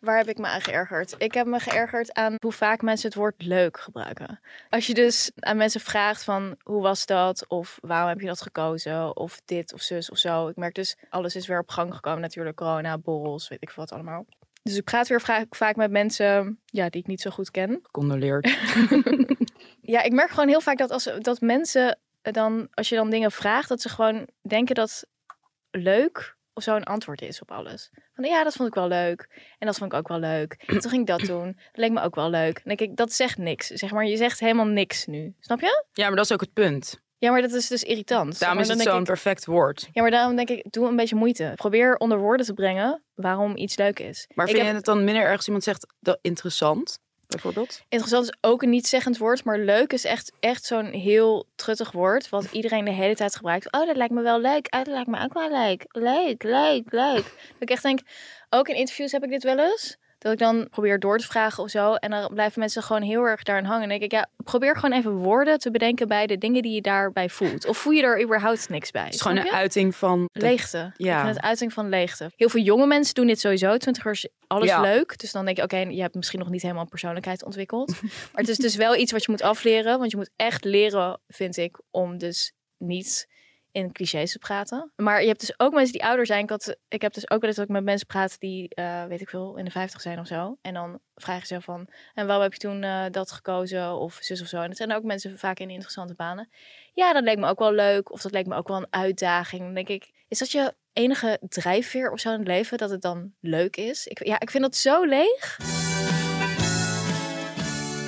Waar 0.00 0.16
heb 0.16 0.28
ik 0.28 0.38
me 0.38 0.46
aan 0.46 0.60
geërgerd? 0.60 1.14
Ik 1.18 1.34
heb 1.34 1.46
me 1.46 1.58
geërgerd 1.58 2.12
aan 2.14 2.34
hoe 2.38 2.52
vaak 2.52 2.82
mensen 2.82 3.08
het 3.08 3.18
woord 3.18 3.42
leuk 3.42 3.80
gebruiken. 3.80 4.40
Als 4.68 4.86
je 4.86 4.94
dus 4.94 5.30
aan 5.38 5.56
mensen 5.56 5.80
vraagt 5.80 6.24
van 6.24 6.56
hoe 6.62 6.82
was 6.82 7.06
dat? 7.06 7.44
Of 7.48 7.78
waarom 7.80 8.08
heb 8.08 8.20
je 8.20 8.26
dat 8.26 8.42
gekozen? 8.42 9.16
Of 9.16 9.40
dit 9.44 9.72
of 9.72 9.80
zus 9.80 10.10
of 10.10 10.18
zo. 10.18 10.48
Ik 10.48 10.56
merk 10.56 10.74
dus, 10.74 10.96
alles 11.08 11.36
is 11.36 11.46
weer 11.46 11.58
op 11.58 11.68
gang 11.70 11.94
gekomen 11.94 12.20
natuurlijk. 12.20 12.56
Corona, 12.56 12.98
borrels, 12.98 13.48
weet 13.48 13.62
ik 13.62 13.70
wat 13.70 13.92
allemaal. 13.92 14.26
Dus 14.62 14.76
ik 14.76 14.84
praat 14.84 15.08
weer 15.08 15.46
vaak 15.50 15.76
met 15.76 15.90
mensen 15.90 16.58
ja, 16.64 16.88
die 16.88 17.00
ik 17.00 17.06
niet 17.06 17.20
zo 17.20 17.30
goed 17.30 17.50
ken. 17.50 17.82
Condoleerd. 17.90 18.56
Ja, 19.84 20.02
ik 20.02 20.12
merk 20.12 20.30
gewoon 20.30 20.48
heel 20.48 20.60
vaak 20.60 20.78
dat 20.78 20.90
als 20.90 21.10
dat 21.18 21.40
mensen 21.40 21.98
dan, 22.22 22.68
als 22.74 22.88
je 22.88 22.94
dan 22.94 23.10
dingen 23.10 23.32
vraagt, 23.32 23.68
dat 23.68 23.80
ze 23.80 23.88
gewoon 23.88 24.28
denken 24.42 24.74
dat 24.74 25.06
leuk 25.70 26.36
of 26.52 26.62
zo 26.62 26.76
een 26.76 26.84
antwoord 26.84 27.22
is 27.22 27.40
op 27.40 27.50
alles. 27.50 27.90
Van 28.14 28.24
ja, 28.24 28.44
dat 28.44 28.54
vond 28.54 28.68
ik 28.68 28.74
wel 28.74 28.88
leuk. 28.88 29.28
En 29.58 29.66
dat 29.66 29.78
vond 29.78 29.92
ik 29.92 29.98
ook 29.98 30.08
wel 30.08 30.18
leuk. 30.18 30.62
En 30.66 30.78
toen 30.78 30.90
ging 30.90 31.00
ik 31.00 31.06
dat 31.06 31.20
doen. 31.20 31.46
Dat 31.46 31.76
leek 31.76 31.90
me 31.90 32.00
ook 32.00 32.14
wel 32.14 32.30
leuk. 32.30 32.64
Denk 32.64 32.80
ik, 32.80 32.96
dat 32.96 33.12
zegt 33.12 33.38
niks. 33.38 33.66
Zeg 33.66 33.90
maar, 33.90 34.06
je 34.06 34.16
zegt 34.16 34.40
helemaal 34.40 34.66
niks 34.66 35.06
nu. 35.06 35.34
Snap 35.40 35.60
je? 35.60 35.84
Ja, 35.92 36.06
maar 36.06 36.16
dat 36.16 36.24
is 36.24 36.32
ook 36.32 36.40
het 36.40 36.52
punt. 36.52 37.01
Ja, 37.22 37.30
maar 37.30 37.40
dat 37.42 37.52
is 37.52 37.66
dus 37.68 37.82
irritant. 37.82 38.38
Daarom 38.38 38.58
is 38.58 38.68
het 38.68 38.80
zo'n 38.80 38.98
ik- 38.98 39.04
perfect 39.04 39.44
woord. 39.46 39.88
Ja, 39.92 40.02
maar 40.02 40.10
daarom 40.10 40.36
denk 40.36 40.48
ik, 40.50 40.72
doe 40.72 40.88
een 40.88 40.96
beetje 40.96 41.14
moeite. 41.16 41.52
Probeer 41.54 41.96
onder 41.96 42.18
woorden 42.18 42.46
te 42.46 42.52
brengen 42.54 43.02
waarom 43.14 43.56
iets 43.56 43.76
leuk 43.76 43.98
is. 43.98 44.26
Maar 44.34 44.46
Ik 44.46 44.50
vind 44.52 44.62
heb- 44.64 44.70
je 44.72 44.76
het 44.76 44.84
dan 44.86 45.04
minder 45.04 45.22
erg 45.22 45.36
als 45.36 45.46
iemand 45.46 45.64
zegt 45.64 45.86
dat 46.00 46.18
interessant, 46.22 46.98
bijvoorbeeld? 47.26 47.80
Interessant 47.88 48.24
is 48.24 48.36
ook 48.40 48.62
een 48.62 48.70
niet-zeggend 48.70 49.18
woord, 49.18 49.44
maar 49.44 49.58
leuk 49.58 49.92
is 49.92 50.04
echt, 50.04 50.32
echt 50.40 50.64
zo'n 50.64 50.84
heel 50.86 51.46
truttig 51.54 51.92
woord. 51.92 52.28
Wat 52.28 52.46
iedereen 52.50 52.84
de 52.84 52.90
hele 52.90 53.14
tijd 53.14 53.36
gebruikt. 53.36 53.72
Oh, 53.72 53.86
dat 53.86 53.96
lijkt 53.96 54.12
me 54.12 54.22
wel 54.22 54.40
leuk. 54.40 54.66
Oh, 54.74 54.78
dat 54.84 54.86
lijkt 54.94 55.08
me 55.08 55.20
ook 55.24 55.32
wel 55.32 55.50
leuk. 55.50 55.84
Leuk, 55.88 56.42
leuk, 56.42 56.92
leuk. 56.92 57.24
Dat 57.52 57.58
ik 57.58 57.70
echt 57.70 57.82
denk, 57.82 58.00
ook 58.50 58.68
in 58.68 58.76
interviews 58.76 59.12
heb 59.12 59.22
ik 59.24 59.30
dit 59.30 59.42
wel 59.42 59.58
eens. 59.58 59.96
Dat 60.22 60.32
ik 60.32 60.38
dan 60.38 60.66
probeer 60.70 60.98
door 60.98 61.18
te 61.18 61.26
vragen 61.26 61.62
of 61.62 61.70
zo. 61.70 61.94
En 61.94 62.10
dan 62.10 62.30
blijven 62.34 62.60
mensen 62.60 62.82
gewoon 62.82 63.02
heel 63.02 63.22
erg 63.22 63.42
daarin 63.42 63.64
hangen. 63.64 63.82
En 63.82 63.88
dan 63.88 63.98
denk 63.98 64.12
ik, 64.12 64.18
ja, 64.18 64.28
probeer 64.44 64.76
gewoon 64.76 64.98
even 64.98 65.12
woorden 65.12 65.58
te 65.58 65.70
bedenken 65.70 66.08
bij 66.08 66.26
de 66.26 66.38
dingen 66.38 66.62
die 66.62 66.74
je 66.74 66.80
daarbij 66.80 67.28
voelt. 67.28 67.66
Of 67.66 67.76
voel 67.78 67.92
je 67.92 68.02
er 68.02 68.22
überhaupt 68.22 68.68
niks 68.68 68.90
bij? 68.90 69.04
Het 69.04 69.14
is 69.14 69.20
gewoon 69.20 69.36
een 69.36 69.50
uiting 69.50 69.94
van... 69.96 70.28
Leegte. 70.32 70.92
Ja. 70.96 71.26
Het 71.26 71.40
uiting 71.40 71.72
van 71.72 71.88
leegte. 71.88 72.30
Heel 72.36 72.48
veel 72.48 72.62
jonge 72.62 72.86
mensen 72.86 73.14
doen 73.14 73.26
dit 73.26 73.40
sowieso. 73.40 73.76
Twintigers, 73.76 74.28
alles 74.46 74.68
Ja. 74.68 74.80
leuk. 74.80 75.18
Dus 75.18 75.32
dan 75.32 75.44
denk 75.44 75.56
ik, 75.56 75.64
oké, 75.64 75.76
je 75.76 76.00
hebt 76.00 76.14
misschien 76.14 76.38
nog 76.38 76.50
niet 76.50 76.62
helemaal 76.62 76.82
een 76.82 76.88
persoonlijkheid 76.88 77.44
ontwikkeld. 77.44 77.88
maar 78.02 78.40
het 78.42 78.48
is 78.48 78.56
dus 78.56 78.76
wel 78.76 78.96
iets 78.96 79.12
wat 79.12 79.24
je 79.24 79.30
moet 79.30 79.42
afleren. 79.42 79.98
Want 79.98 80.10
je 80.10 80.16
moet 80.16 80.30
echt 80.36 80.64
leren, 80.64 81.20
vind 81.28 81.56
ik, 81.56 81.80
om 81.90 82.18
dus 82.18 82.52
niet 82.78 83.28
in 83.72 83.92
clichés 83.92 84.32
te 84.32 84.38
praten. 84.38 84.92
Maar 84.96 85.20
je 85.20 85.26
hebt 85.26 85.40
dus 85.40 85.54
ook 85.56 85.72
mensen 85.72 85.92
die 85.92 86.04
ouder 86.04 86.26
zijn. 86.26 86.42
Ik, 86.42 86.50
had, 86.50 86.76
ik 86.88 87.02
heb 87.02 87.12
dus 87.12 87.30
ook 87.30 87.40
wel 87.40 87.48
eens 87.48 87.56
dat 87.56 87.64
ik 87.64 87.72
met 87.72 87.84
mensen 87.84 88.06
praat 88.06 88.40
die, 88.40 88.68
eh, 88.68 89.04
weet 89.04 89.20
ik 89.20 89.28
veel, 89.28 89.56
in 89.56 89.64
de 89.64 89.70
50 89.70 90.00
zijn 90.00 90.18
of 90.18 90.26
zo. 90.26 90.58
En 90.62 90.74
dan 90.74 90.98
vragen 91.14 91.46
ze 91.46 91.60
van, 91.60 91.88
en 92.14 92.26
waarom 92.26 92.42
heb 92.42 92.52
je 92.52 92.58
toen 92.58 92.82
eh, 92.82 93.04
dat 93.10 93.32
gekozen? 93.32 93.98
Of 93.98 94.18
zus 94.20 94.40
of 94.40 94.46
zo. 94.46 94.60
En 94.60 94.68
dat 94.68 94.76
zijn 94.76 94.92
ook 94.92 95.02
mensen 95.02 95.38
vaak 95.38 95.58
in 95.58 95.70
interessante 95.70 96.14
banen. 96.14 96.48
Ja, 96.94 97.12
dat 97.12 97.22
leek 97.22 97.38
me 97.38 97.46
ook 97.46 97.58
wel 97.58 97.72
leuk. 97.72 98.12
Of 98.12 98.22
dat 98.22 98.32
leek 98.32 98.46
me 98.46 98.56
ook 98.56 98.68
wel 98.68 98.76
een 98.76 98.86
uitdaging. 98.90 99.62
Dan 99.62 99.74
denk 99.74 99.88
ik, 99.88 100.10
is 100.28 100.38
dat 100.38 100.50
je 100.50 100.74
enige 100.92 101.38
drijfveer 101.48 102.10
of 102.10 102.20
zo 102.20 102.32
in 102.32 102.38
het 102.38 102.48
leven? 102.48 102.78
Dat 102.78 102.90
het 102.90 103.02
dan 103.02 103.32
leuk 103.40 103.76
is? 103.76 104.06
Ik, 104.06 104.24
ja, 104.24 104.40
ik 104.40 104.50
vind 104.50 104.62
dat 104.62 104.76
zo 104.76 105.04
leeg. 105.04 105.58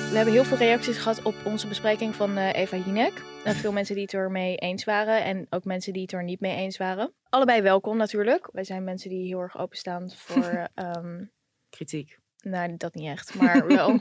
We 0.09 0.21
hebben 0.21 0.33
heel 0.33 0.43
veel 0.45 0.57
reacties 0.57 0.97
gehad 0.97 1.21
op 1.21 1.35
onze 1.45 1.67
bespreking 1.67 2.15
van 2.15 2.37
eh, 2.37 2.53
Eva 2.53 2.77
Jinek. 2.77 3.23
En 3.43 3.55
veel 3.55 3.71
mensen 3.79 3.95
die 3.95 4.03
het 4.03 4.13
er 4.13 4.31
mee 4.31 4.55
eens 4.57 4.83
waren. 4.83 5.23
En 5.23 5.47
ook 5.49 5.63
mensen 5.63 5.93
die 5.93 6.01
het 6.01 6.11
er 6.11 6.23
niet 6.23 6.39
mee 6.39 6.55
eens 6.55 6.77
waren. 6.77 7.13
Allebei 7.29 7.61
welkom 7.61 7.97
natuurlijk. 7.97 8.49
Wij 8.51 8.63
zijn 8.63 8.83
mensen 8.83 9.09
die 9.09 9.25
heel 9.27 9.39
erg 9.39 9.57
openstaan 9.57 10.11
voor... 10.25 10.67
ehm, 10.73 11.25
Kritiek. 11.69 12.17
nou, 12.37 12.77
dat 12.77 12.93
niet 12.95 13.07
echt. 13.07 13.33
Maar 13.35 13.67
wel, 13.77 13.99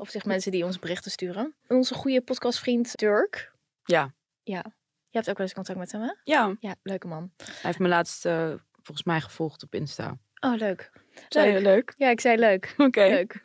Of 0.00 0.08
zeg 0.08 0.24
mensen 0.24 0.50
die 0.52 0.64
ons 0.64 0.78
berichten 0.78 1.10
sturen. 1.10 1.54
En 1.66 1.76
onze 1.76 1.94
goede 1.94 2.20
podcastvriend 2.22 2.96
Dirk. 2.98 3.52
Ja. 3.84 4.14
Ja. 4.42 4.64
Je 5.08 5.18
hebt 5.18 5.30
ook 5.30 5.36
wel 5.36 5.46
eens 5.46 5.54
contact 5.54 5.78
met 5.78 5.92
hem, 5.92 6.00
hè? 6.02 6.12
Ja, 6.24 6.56
Ja, 6.60 6.74
leuke 6.82 7.06
man. 7.06 7.32
hij 7.36 7.46
heeft 7.60 7.78
me 7.78 7.88
laatst 7.88 8.26
eh, 8.26 8.48
volgens 8.82 9.02
mij 9.06 9.20
gevolgd 9.20 9.62
op 9.62 9.74
Insta. 9.74 10.18
Oh, 10.40 10.54
leuk. 10.56 10.90
Zei 11.28 11.50
je 11.52 11.60
leuk? 11.60 11.92
Ja, 11.96 12.10
ik 12.10 12.20
zei 12.20 12.36
leuk. 12.38 12.74
Oké. 12.76 13.00
Leuk. 13.00 13.40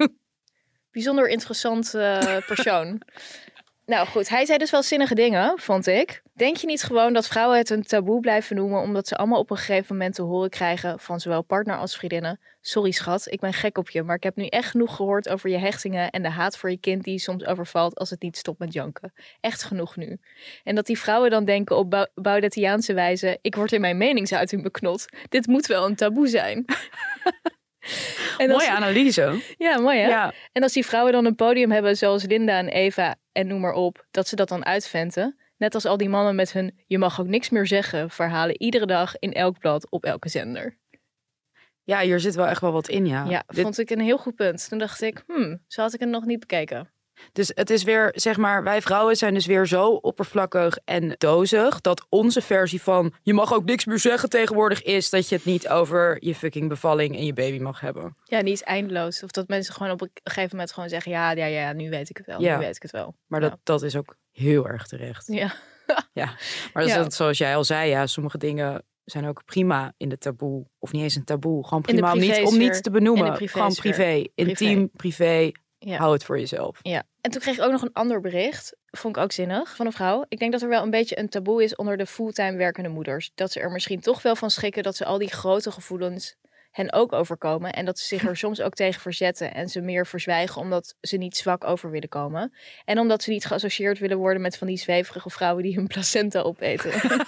Bijzonder 0.95 1.27
interessant 1.29 1.93
eh, 1.93 2.37
persoon. 2.47 3.01
nou 3.85 4.07
goed, 4.07 4.29
hij 4.29 4.45
zei 4.45 4.57
dus 4.57 4.71
wel 4.71 4.83
zinnige 4.83 5.15
dingen, 5.15 5.59
vond 5.59 5.87
ik. 5.87 6.21
Denk 6.33 6.57
je 6.57 6.67
niet 6.67 6.83
gewoon 6.83 7.13
dat 7.13 7.27
vrouwen 7.27 7.57
het 7.57 7.69
een 7.69 7.83
taboe 7.83 8.19
blijven 8.19 8.55
noemen 8.55 8.81
omdat 8.81 9.07
ze 9.07 9.15
allemaal 9.15 9.39
op 9.39 9.51
een 9.51 9.57
gegeven 9.57 9.95
moment 9.95 10.15
te 10.15 10.21
horen 10.21 10.49
krijgen 10.49 10.99
van 10.99 11.19
zowel 11.19 11.41
partner 11.41 11.77
als 11.77 11.95
vriendinnen? 11.95 12.39
Sorry 12.61 12.91
schat, 12.91 13.31
ik 13.31 13.39
ben 13.39 13.53
gek 13.53 13.77
op 13.77 13.89
je, 13.89 14.03
maar 14.03 14.15
ik 14.15 14.23
heb 14.23 14.35
nu 14.35 14.45
echt 14.45 14.69
genoeg 14.69 14.95
gehoord 14.95 15.29
over 15.29 15.49
je 15.49 15.57
hechtingen 15.57 16.09
en 16.09 16.21
de 16.21 16.29
haat 16.29 16.57
voor 16.57 16.69
je 16.69 16.79
kind 16.79 17.03
die 17.03 17.13
je 17.13 17.19
soms 17.19 17.45
overvalt 17.45 17.97
als 17.97 18.09
het 18.09 18.21
niet 18.21 18.37
stopt 18.37 18.59
met 18.59 18.73
janken. 18.73 19.13
Echt 19.39 19.63
genoeg 19.63 19.95
nu. 19.95 20.17
En 20.63 20.75
dat 20.75 20.85
die 20.85 20.99
vrouwen 20.99 21.29
dan 21.29 21.45
denken 21.45 21.77
op 21.77 21.89
Bau- 21.89 22.07
Baudetiaanse 22.13 22.93
wijze, 22.93 23.37
ik 23.41 23.55
word 23.55 23.71
in 23.71 23.81
mijn 23.81 23.97
meningsuiting 23.97 24.63
beknot. 24.63 25.05
Dit 25.29 25.47
moet 25.47 25.65
wel 25.65 25.85
een 25.85 25.95
taboe 25.95 26.27
zijn. 26.27 26.65
en 28.37 28.51
als- 28.51 28.63
Mooie 28.67 28.75
analyse. 28.77 29.41
Ja, 29.57 29.79
mooi 29.79 29.99
hè? 29.99 30.07
Ja. 30.07 30.33
En 30.51 30.63
als 30.63 30.73
die 30.73 30.85
vrouwen 30.85 31.13
dan 31.13 31.25
een 31.25 31.35
podium 31.35 31.71
hebben 31.71 31.97
zoals 31.97 32.23
Linda 32.25 32.57
en 32.57 32.67
Eva 32.67 33.15
en 33.31 33.47
noem 33.47 33.59
maar 33.59 33.73
op, 33.73 34.05
dat 34.11 34.27
ze 34.27 34.35
dat 34.35 34.49
dan 34.49 34.65
uitventen. 34.65 35.37
Net 35.57 35.73
als 35.73 35.85
al 35.85 35.97
die 35.97 36.09
mannen 36.09 36.35
met 36.35 36.51
hun 36.53 36.79
je 36.87 36.97
mag 36.97 37.19
ook 37.19 37.27
niks 37.27 37.49
meer 37.49 37.67
zeggen 37.67 38.09
verhalen 38.09 38.61
iedere 38.61 38.85
dag 38.85 39.19
in 39.19 39.33
elk 39.33 39.59
blad 39.59 39.89
op 39.89 40.03
elke 40.05 40.29
zender. 40.29 40.77
ja, 41.83 41.99
hier 42.01 42.19
zit 42.19 42.35
wel 42.35 42.47
echt 42.47 42.61
wel 42.61 42.71
wat 42.71 42.87
in, 42.89 43.05
ja. 43.05 43.25
Ja, 43.29 43.43
Dit- 43.47 43.61
vond 43.61 43.79
ik 43.79 43.89
een 43.89 43.99
heel 43.99 44.17
goed 44.17 44.35
punt. 44.35 44.69
Toen 44.69 44.77
dacht 44.79 45.01
ik, 45.01 45.23
hmm, 45.27 45.61
zo 45.67 45.81
had 45.81 45.93
ik 45.93 45.99
het 45.99 46.09
nog 46.09 46.25
niet 46.25 46.39
bekeken. 46.39 46.89
Dus 47.31 47.51
het 47.53 47.69
is 47.69 47.83
weer, 47.83 48.11
zeg 48.15 48.37
maar, 48.37 48.63
wij 48.63 48.81
vrouwen 48.81 49.15
zijn 49.15 49.33
dus 49.33 49.45
weer 49.45 49.67
zo 49.67 49.87
oppervlakkig 49.89 50.77
en 50.85 51.15
dozig. 51.17 51.81
Dat 51.81 52.05
onze 52.09 52.41
versie 52.41 52.81
van 52.81 53.13
je 53.23 53.33
mag 53.33 53.53
ook 53.53 53.65
niks 53.65 53.85
meer 53.85 53.99
zeggen 53.99 54.29
tegenwoordig 54.29 54.81
is 54.83 55.09
dat 55.09 55.29
je 55.29 55.35
het 55.35 55.45
niet 55.45 55.69
over 55.69 56.17
je 56.19 56.35
fucking 56.35 56.69
bevalling 56.69 57.15
en 57.15 57.25
je 57.25 57.33
baby 57.33 57.59
mag 57.59 57.79
hebben. 57.79 58.17
Ja, 58.23 58.41
niet 58.41 58.63
eindeloos. 58.63 59.23
Of 59.23 59.31
dat 59.31 59.47
mensen 59.47 59.73
gewoon 59.73 59.91
op 59.91 60.01
een 60.01 60.09
gegeven 60.23 60.49
moment 60.51 60.71
gewoon 60.73 60.89
zeggen, 60.89 61.11
ja, 61.11 61.31
ja, 61.31 61.45
ja, 61.45 61.73
nu 61.73 61.89
weet 61.89 62.09
ik 62.09 62.17
het 62.17 62.25
wel. 62.25 62.41
Ja. 62.41 62.57
Nu 62.57 62.65
weet 62.65 62.75
ik 62.75 62.81
het 62.81 62.91
wel. 62.91 63.15
Maar 63.27 63.41
Ja. 63.41 63.49
dat, 63.49 63.59
dat 63.63 63.83
is 63.83 63.95
ook 63.95 64.15
heel 64.31 64.67
erg 64.67 64.87
terecht. 64.87 65.27
Ja, 65.27 65.53
Ja. 66.13 66.25
Maar 66.73 66.83
dat 66.83 66.85
is 66.87 66.93
Ja. 66.93 67.09
zoals 67.09 67.37
jij 67.37 67.55
al 67.55 67.63
zei, 67.63 67.89
ja, 67.89 68.07
sommige 68.07 68.37
dingen 68.37 68.83
zijn 69.03 69.27
ook 69.27 69.45
prima 69.45 69.93
in 69.97 70.09
de 70.09 70.17
taboe. 70.17 70.65
Of 70.79 70.91
niet 70.91 71.01
eens 71.03 71.15
een 71.15 71.23
taboe. 71.23 71.67
Gewoon 71.67 71.83
prima 71.83 72.11
om, 72.13 72.19
niet, 72.19 72.41
om 72.43 72.57
niets 72.57 72.81
te 72.81 72.91
benoemen. 72.91 73.49
Gewoon 73.49 73.73
privé. 73.73 74.23
Intiem, 74.35 74.89
privé. 74.91 75.51
Ja. 75.79 75.97
Hou 75.97 76.13
het 76.13 76.23
voor 76.23 76.39
jezelf. 76.39 76.79
Ja, 76.81 77.03
en 77.21 77.31
toen 77.31 77.41
kreeg 77.41 77.57
ik 77.57 77.63
ook 77.63 77.71
nog 77.71 77.81
een 77.81 77.93
ander 77.93 78.21
bericht. 78.21 78.75
Vond 78.85 79.17
ik 79.17 79.23
ook 79.23 79.31
zinnig 79.31 79.75
van 79.75 79.85
een 79.85 79.91
vrouw. 79.91 80.25
Ik 80.27 80.39
denk 80.39 80.51
dat 80.51 80.61
er 80.61 80.69
wel 80.69 80.83
een 80.83 80.89
beetje 80.89 81.19
een 81.19 81.29
taboe 81.29 81.63
is 81.63 81.75
onder 81.75 81.97
de 81.97 82.05
fulltime 82.05 82.57
werkende 82.57 82.89
moeders. 82.89 83.31
Dat 83.35 83.51
ze 83.51 83.59
er 83.59 83.71
misschien 83.71 83.99
toch 83.99 84.21
wel 84.21 84.35
van 84.35 84.49
schrikken 84.49 84.83
dat 84.83 84.95
ze 84.95 85.05
al 85.05 85.17
die 85.17 85.31
grote 85.31 85.71
gevoelens 85.71 86.35
hen 86.71 86.93
ook 86.93 87.13
overkomen. 87.13 87.73
En 87.73 87.85
dat 87.85 87.99
ze 87.99 88.07
zich 88.07 88.25
er 88.29 88.37
soms 88.37 88.61
ook 88.61 88.73
tegen 88.73 89.01
verzetten 89.01 89.53
en 89.53 89.69
ze 89.69 89.81
meer 89.81 90.07
verzwijgen 90.07 90.61
omdat 90.61 90.95
ze 91.01 91.17
niet 91.17 91.37
zwak 91.37 91.63
over 91.63 91.91
willen 91.91 92.09
komen. 92.09 92.53
En 92.85 92.99
omdat 92.99 93.23
ze 93.23 93.29
niet 93.29 93.45
geassocieerd 93.45 93.99
willen 93.99 94.17
worden 94.17 94.41
met 94.41 94.57
van 94.57 94.67
die 94.67 94.77
zweverige 94.77 95.29
vrouwen 95.29 95.63
die 95.63 95.75
hun 95.75 95.87
placenta 95.87 96.41
opeten. 96.41 96.91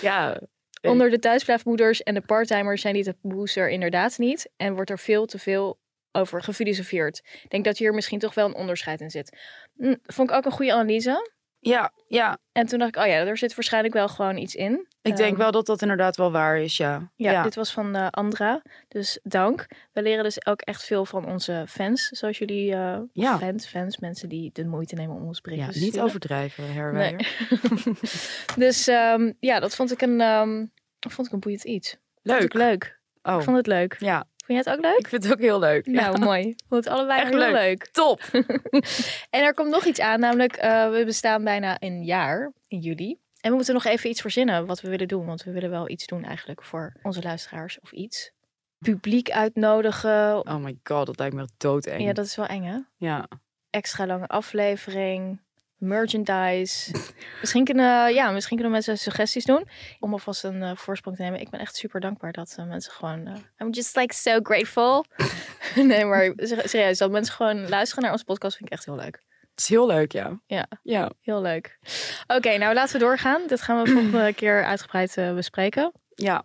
Ja, 0.00 0.40
Onder 0.82 1.10
de 1.10 1.18
thuisblijfmoeders 1.18 2.02
en 2.02 2.14
de 2.14 2.20
parttimers 2.20 2.80
zijn 2.80 2.94
die 2.94 3.04
taboes 3.04 3.56
er 3.56 3.68
inderdaad 3.70 4.18
niet. 4.18 4.50
En 4.56 4.74
wordt 4.74 4.90
er 4.90 4.98
veel 4.98 5.26
te 5.26 5.38
veel 5.38 5.78
over 6.14 6.42
gefilosofeerd. 6.42 7.22
Ik 7.42 7.50
denk 7.50 7.64
dat 7.64 7.78
hier 7.78 7.94
misschien 7.94 8.18
toch 8.18 8.34
wel 8.34 8.46
een 8.46 8.54
onderscheid 8.54 9.00
in 9.00 9.10
zit. 9.10 9.38
Hm, 9.76 9.94
vond 10.02 10.30
ik 10.30 10.36
ook 10.36 10.44
een 10.44 10.50
goede 10.52 10.72
analyse. 10.72 11.32
ja, 11.58 11.92
ja. 12.08 12.38
En 12.52 12.66
toen 12.66 12.78
dacht 12.78 12.96
ik, 12.96 13.02
oh 13.02 13.08
ja, 13.08 13.12
er 13.14 13.38
zit 13.38 13.54
waarschijnlijk 13.54 13.94
wel 13.94 14.08
gewoon 14.08 14.36
iets 14.36 14.54
in. 14.54 14.86
Ik 15.02 15.16
denk 15.16 15.30
Ehm, 15.30 15.38
wel 15.38 15.50
dat 15.50 15.66
dat 15.66 15.82
inderdaad 15.82 16.16
wel 16.16 16.32
waar 16.32 16.58
is, 16.58 16.76
ja. 16.76 17.10
Ja, 17.16 17.42
dit 17.42 17.54
was 17.54 17.72
van 17.72 17.94
eh, 17.96 18.06
Andra. 18.10 18.62
Dus 18.88 19.18
dank. 19.22 19.66
We 19.92 20.02
leren 20.02 20.24
dus 20.24 20.46
ook 20.46 20.60
echt 20.60 20.84
veel 20.84 21.04
van 21.04 21.26
onze 21.26 21.64
fans. 21.68 22.08
Zoals 22.08 22.38
jullie 22.38 22.72
eh, 22.74 22.98
Ja. 23.12 23.38
fans, 23.38 23.66
fans, 23.66 23.98
mensen 23.98 24.28
die 24.28 24.50
de 24.52 24.64
moeite 24.64 24.94
nemen 24.94 25.16
om 25.16 25.26
ons 25.26 25.40
ja, 25.42 25.50
berichten 25.50 25.72
te 25.72 25.78
niet 25.80 26.00
overdrijven, 26.00 26.72
Herwijer. 26.72 27.36
Dus 28.64 28.86
ehm, 28.88 29.32
ja, 29.40 29.60
dat 29.60 29.74
vond 29.74 29.92
ik 29.92 30.00
een, 30.02 30.20
ehm, 30.20 30.64
vond 31.08 31.26
ik 31.26 31.32
een 31.32 31.40
boeiend 31.40 31.64
iets. 31.64 31.96
Leuk. 32.22 32.40
ik 32.42 32.54
leuk. 32.54 32.98
Oh, 33.22 33.36
Ik 33.36 33.42
vond 33.42 33.56
het 33.56 33.66
leuk. 33.66 33.96
ja. 33.98 34.24
Vond 34.46 34.64
jij 34.64 34.72
het 34.72 34.78
ook 34.78 34.80
leuk? 34.84 34.98
Ik 34.98 35.08
vind 35.08 35.22
het 35.24 35.32
ook 35.32 35.38
heel 35.40 35.58
leuk. 35.58 35.86
Ja. 35.86 35.92
Nou, 35.92 36.18
mooi. 36.18 36.48
Ik 36.48 36.60
vond 36.68 36.84
het 36.84 36.94
allebei 36.94 37.20
Echt 37.20 37.30
heel 37.30 37.38
leuk. 37.38 37.52
leuk. 37.52 37.88
Top. 37.92 38.20
En 39.30 39.42
er 39.42 39.54
komt 39.54 39.70
nog 39.70 39.84
iets 39.84 40.00
aan, 40.00 40.20
namelijk 40.20 40.56
eh, 40.56 40.90
we 40.90 41.04
bestaan 41.04 41.44
bijna 41.44 41.76
een 41.80 42.02
jaar 42.04 42.52
in 42.66 42.78
juli. 42.78 43.18
En 43.40 43.50
we 43.50 43.56
moeten 43.56 43.74
nog 43.74 43.84
even 43.84 44.10
iets 44.10 44.20
verzinnen 44.20 44.66
wat 44.66 44.80
we 44.80 44.88
willen 44.88 45.08
doen. 45.08 45.26
Want 45.26 45.42
we 45.42 45.50
willen 45.52 45.70
wel 45.70 45.88
iets 45.88 46.06
doen 46.06 46.24
eigenlijk 46.24 46.62
voor 46.62 46.96
onze 47.02 47.22
luisteraars 47.22 47.80
of 47.80 47.92
iets. 47.92 48.32
Publiek 48.78 49.30
uitnodigen. 49.30 50.46
Oh 50.48 50.56
my 50.56 50.78
god, 50.82 51.06
dat 51.06 51.18
lijkt 51.18 51.34
me 51.34 51.48
doodeng. 51.56 52.02
Ja, 52.02 52.12
dat 52.12 52.24
is 52.24 52.36
wel 52.36 52.46
eng 52.46 52.64
hè? 52.64 52.78
Ja. 52.96 53.28
Extra 53.70 54.06
lange 54.06 54.26
aflevering. 54.26 55.40
Merchandise. 55.84 56.94
misschien, 57.40 57.64
kunnen, 57.64 58.14
ja, 58.14 58.30
misschien 58.30 58.54
kunnen 58.56 58.72
mensen 58.72 58.98
suggesties 58.98 59.44
doen. 59.44 59.68
Om 60.00 60.12
alvast 60.12 60.44
een 60.44 60.62
eh, 60.62 60.76
voorsprong 60.76 61.16
te 61.16 61.22
nemen. 61.22 61.40
Ik 61.40 61.50
ben 61.50 61.60
echt 61.60 61.76
super 61.76 62.00
dankbaar 62.00 62.32
dat 62.32 62.54
eh, 62.58 62.66
mensen 62.66 62.92
gewoon... 62.92 63.26
eh, 63.26 63.34
I'm 63.58 63.70
just 63.70 63.96
like 63.96 64.14
so 64.14 64.38
grateful. 64.42 65.04
nee, 65.74 66.04
maar 66.04 66.32
ser- 66.36 66.68
serieus. 66.68 66.98
Dat 66.98 67.10
mensen 67.10 67.34
gewoon 67.34 67.68
luisteren 67.68 68.02
naar 68.02 68.12
onze 68.12 68.24
podcast 68.24 68.56
vind 68.56 68.68
ik 68.68 68.74
echt 68.74 68.84
heel 68.84 68.96
leuk. 68.96 69.22
Het 69.50 69.60
is 69.62 69.68
heel 69.68 69.86
leuk, 69.86 70.12
ja. 70.12 70.40
Ja. 70.46 70.66
Ja. 70.82 71.10
Heel 71.20 71.40
leuk. 71.42 71.78
Oké, 72.26 72.56
nou 72.56 72.74
laten 72.74 72.92
we 72.92 72.98
doorgaan. 73.04 73.46
Dit 73.46 73.62
gaan 73.62 73.82
we 73.82 73.90
volgende 73.90 74.32
keer 74.40 74.64
uitgebreid 74.64 75.14
bespreken. 75.34 75.92
Ja. 76.14 76.44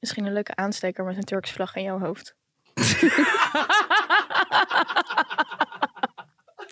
Misschien 0.00 0.26
een 0.26 0.32
leuke 0.32 0.54
aansteker 0.54 1.04
met 1.04 1.16
een 1.16 1.24
Turkse 1.24 1.52
vlag 1.52 1.76
aan 1.76 1.82
jouw 1.82 1.98
hoofd. 1.98 2.34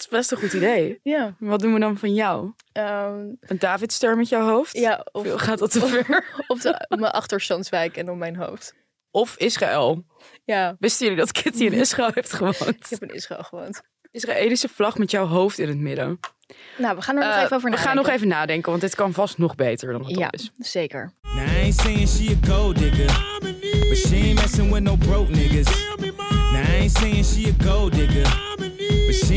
Het 0.00 0.08
is 0.12 0.18
best 0.18 0.32
een 0.32 0.38
goed 0.38 0.52
idee. 0.52 1.00
Ja. 1.14 1.34
Wat 1.38 1.60
doen 1.60 1.72
we 1.74 1.80
dan 1.80 1.98
van 1.98 2.14
jou? 2.14 2.52
ehm, 2.72 3.18
Een 3.40 3.58
Davidster 3.58 4.16
met 4.16 4.28
jouw 4.28 4.46
hoofd? 4.48 4.76
ja, 4.78 5.06
of, 5.12 5.32
Of 5.32 5.40
gaat 5.40 5.58
dat 5.58 5.70
te 5.70 5.86
ver? 5.86 6.24
of 6.48 6.60
de, 6.60 6.86
mijn 6.88 7.12
achterstandswijk 7.12 7.96
en 7.96 8.10
om 8.10 8.18
mijn 8.18 8.36
hoofd. 8.36 8.74
Of 9.10 9.36
Israël. 9.36 10.04
Ja, 10.44 10.76
Wisten 10.78 11.06
jullie 11.06 11.20
dat 11.20 11.32
Kitty 11.32 11.64
in 11.64 11.72
Israël 11.84 12.10
heeft 12.14 12.28
ik 12.32 12.36
gewoond? 12.36 12.90
heb 12.90 13.02
in 13.02 13.14
Israël 13.14 13.42
gewoond. 13.42 13.80
Israëlische 14.10 14.68
vlag 14.68 14.98
met 14.98 15.10
jouw 15.10 15.26
hoofd 15.26 15.58
in 15.58 15.68
het 15.68 15.78
midden. 15.78 16.18
Nou, 16.78 16.96
we 16.96 17.02
gaan 17.02 17.16
er 17.16 17.24
nog 17.24 17.34
Eh, 17.34 17.42
even 17.42 17.56
over 17.56 17.70
we 17.70 17.76
nadenken. 17.76 17.78
gaan 17.86 17.96
nog 17.96 18.08
even 18.14 18.28
nadenken, 18.28 18.70
want 18.70 18.82
dit 18.82 18.94
kan 18.94 19.12
vast 19.12 19.38
nog 19.38 19.54
beter 19.54 19.92
dan 19.92 20.04
het 20.06 20.18
Ja, 20.18 20.30
is. 20.30 20.50
zeker. 20.58 21.12
Now 21.22 21.70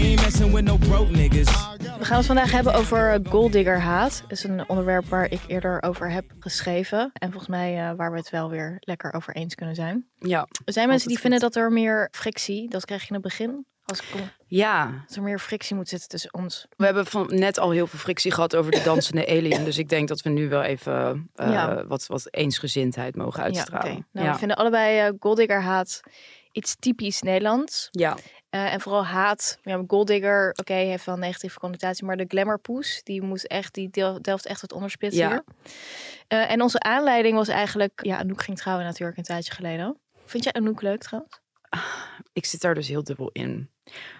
We 0.03 1.99
gaan 2.01 2.17
het 2.17 2.25
vandaag 2.25 2.51
hebben 2.51 2.73
over 2.73 3.19
golddigger 3.29 3.79
haat. 3.79 4.21
Dat 4.21 4.31
is 4.31 4.43
een 4.43 4.69
onderwerp 4.69 5.05
waar 5.05 5.31
ik 5.31 5.39
eerder 5.47 5.81
over 5.83 6.11
heb 6.11 6.25
geschreven. 6.39 7.09
En 7.13 7.29
volgens 7.29 7.49
mij 7.49 7.77
eh, 7.89 7.95
waar 7.95 8.11
we 8.11 8.17
het 8.17 8.29
wel 8.29 8.49
weer 8.49 8.77
lekker 8.79 9.13
over 9.13 9.35
eens 9.35 9.55
kunnen 9.55 9.75
zijn. 9.75 10.05
Ja. 10.19 10.47
Er 10.65 10.73
zijn 10.73 10.87
mensen 10.87 11.07
die 11.07 11.19
vinden 11.19 11.39
dat 11.39 11.55
er 11.55 11.71
meer 11.71 12.07
frictie, 12.11 12.69
dat 12.69 12.85
krijg 12.85 13.01
je 13.01 13.07
in 13.07 13.13
het 13.13 13.23
begin. 13.23 13.65
Als 13.85 13.99
ik 13.99 14.05
kom, 14.11 14.21
Ja, 14.47 15.03
dat 15.07 15.15
er 15.15 15.23
meer 15.23 15.39
frictie 15.39 15.75
moet 15.75 15.89
zitten 15.89 16.09
tussen 16.09 16.33
ons. 16.33 16.67
we 16.77 16.85
hebben 16.85 17.05
van 17.05 17.27
net 17.29 17.59
al 17.59 17.71
heel 17.71 17.87
veel 17.87 17.99
frictie 17.99 18.31
gehad 18.31 18.55
over 18.55 18.71
de 18.71 18.81
dansende 18.83 19.27
alien. 19.37 19.63
Dus 19.63 19.77
ik 19.77 19.89
denk 19.89 20.07
dat 20.07 20.21
we 20.21 20.29
nu 20.29 20.49
wel 20.49 20.61
even 20.63 21.29
eh, 21.35 21.51
Ja. 21.51 21.85
wat, 21.85 22.07
wat 22.07 22.27
eensgezindheid 22.33 23.15
mogen 23.15 23.43
uitstralen. 23.43 23.87
Ja, 23.91 23.93
oké. 23.97 24.05
Nou, 24.11 24.31
we 24.31 24.37
vinden 24.37 24.57
allebei 24.57 24.99
eh 24.99 25.13
golddigger 25.19 25.61
haat 25.61 25.99
iets 26.51 26.75
typisch 26.79 27.21
Nederlands. 27.21 27.87
ja. 27.91 28.17
Eh, 28.53 28.73
en 28.73 28.81
vooral 28.81 29.05
haat. 29.05 29.59
Ja, 29.63 29.83
golddigger, 29.87 30.49
oké, 30.59 30.73
heeft 30.73 31.05
wel 31.05 31.15
een 31.15 31.21
negatieve 31.21 31.59
connotatie. 31.59 32.05
Maar 32.05 32.17
de 32.17 32.25
glamourpoes, 32.27 33.01
die 33.03 33.21
moet 33.21 33.47
echt, 33.47 33.73
die 33.73 33.89
delft 34.21 34.45
echt 34.45 34.61
het 34.61 34.73
onderspit 34.73 35.13
Ja. 35.13 35.27
hier. 35.29 35.43
Eh, 36.27 36.51
en 36.51 36.61
onze 36.61 36.79
aanleiding 36.79 37.35
was 37.35 37.47
eigenlijk... 37.47 37.99
Ja, 38.05 38.17
Anouk 38.17 38.41
ging 38.43 38.57
trouwen 38.57 38.85
natuurlijk 38.85 39.17
een 39.17 39.23
tijdje 39.23 39.53
geleden. 39.53 39.97
Vind 40.25 40.43
jij 40.43 40.53
Anouk 40.53 40.81
leuk 40.81 41.01
trouwens? 41.01 41.41
ik 42.33 42.45
zit 42.45 42.61
daar 42.61 42.73
dus 42.75 42.87
heel 42.87 43.03
dubbel 43.03 43.29
in. 43.31 43.69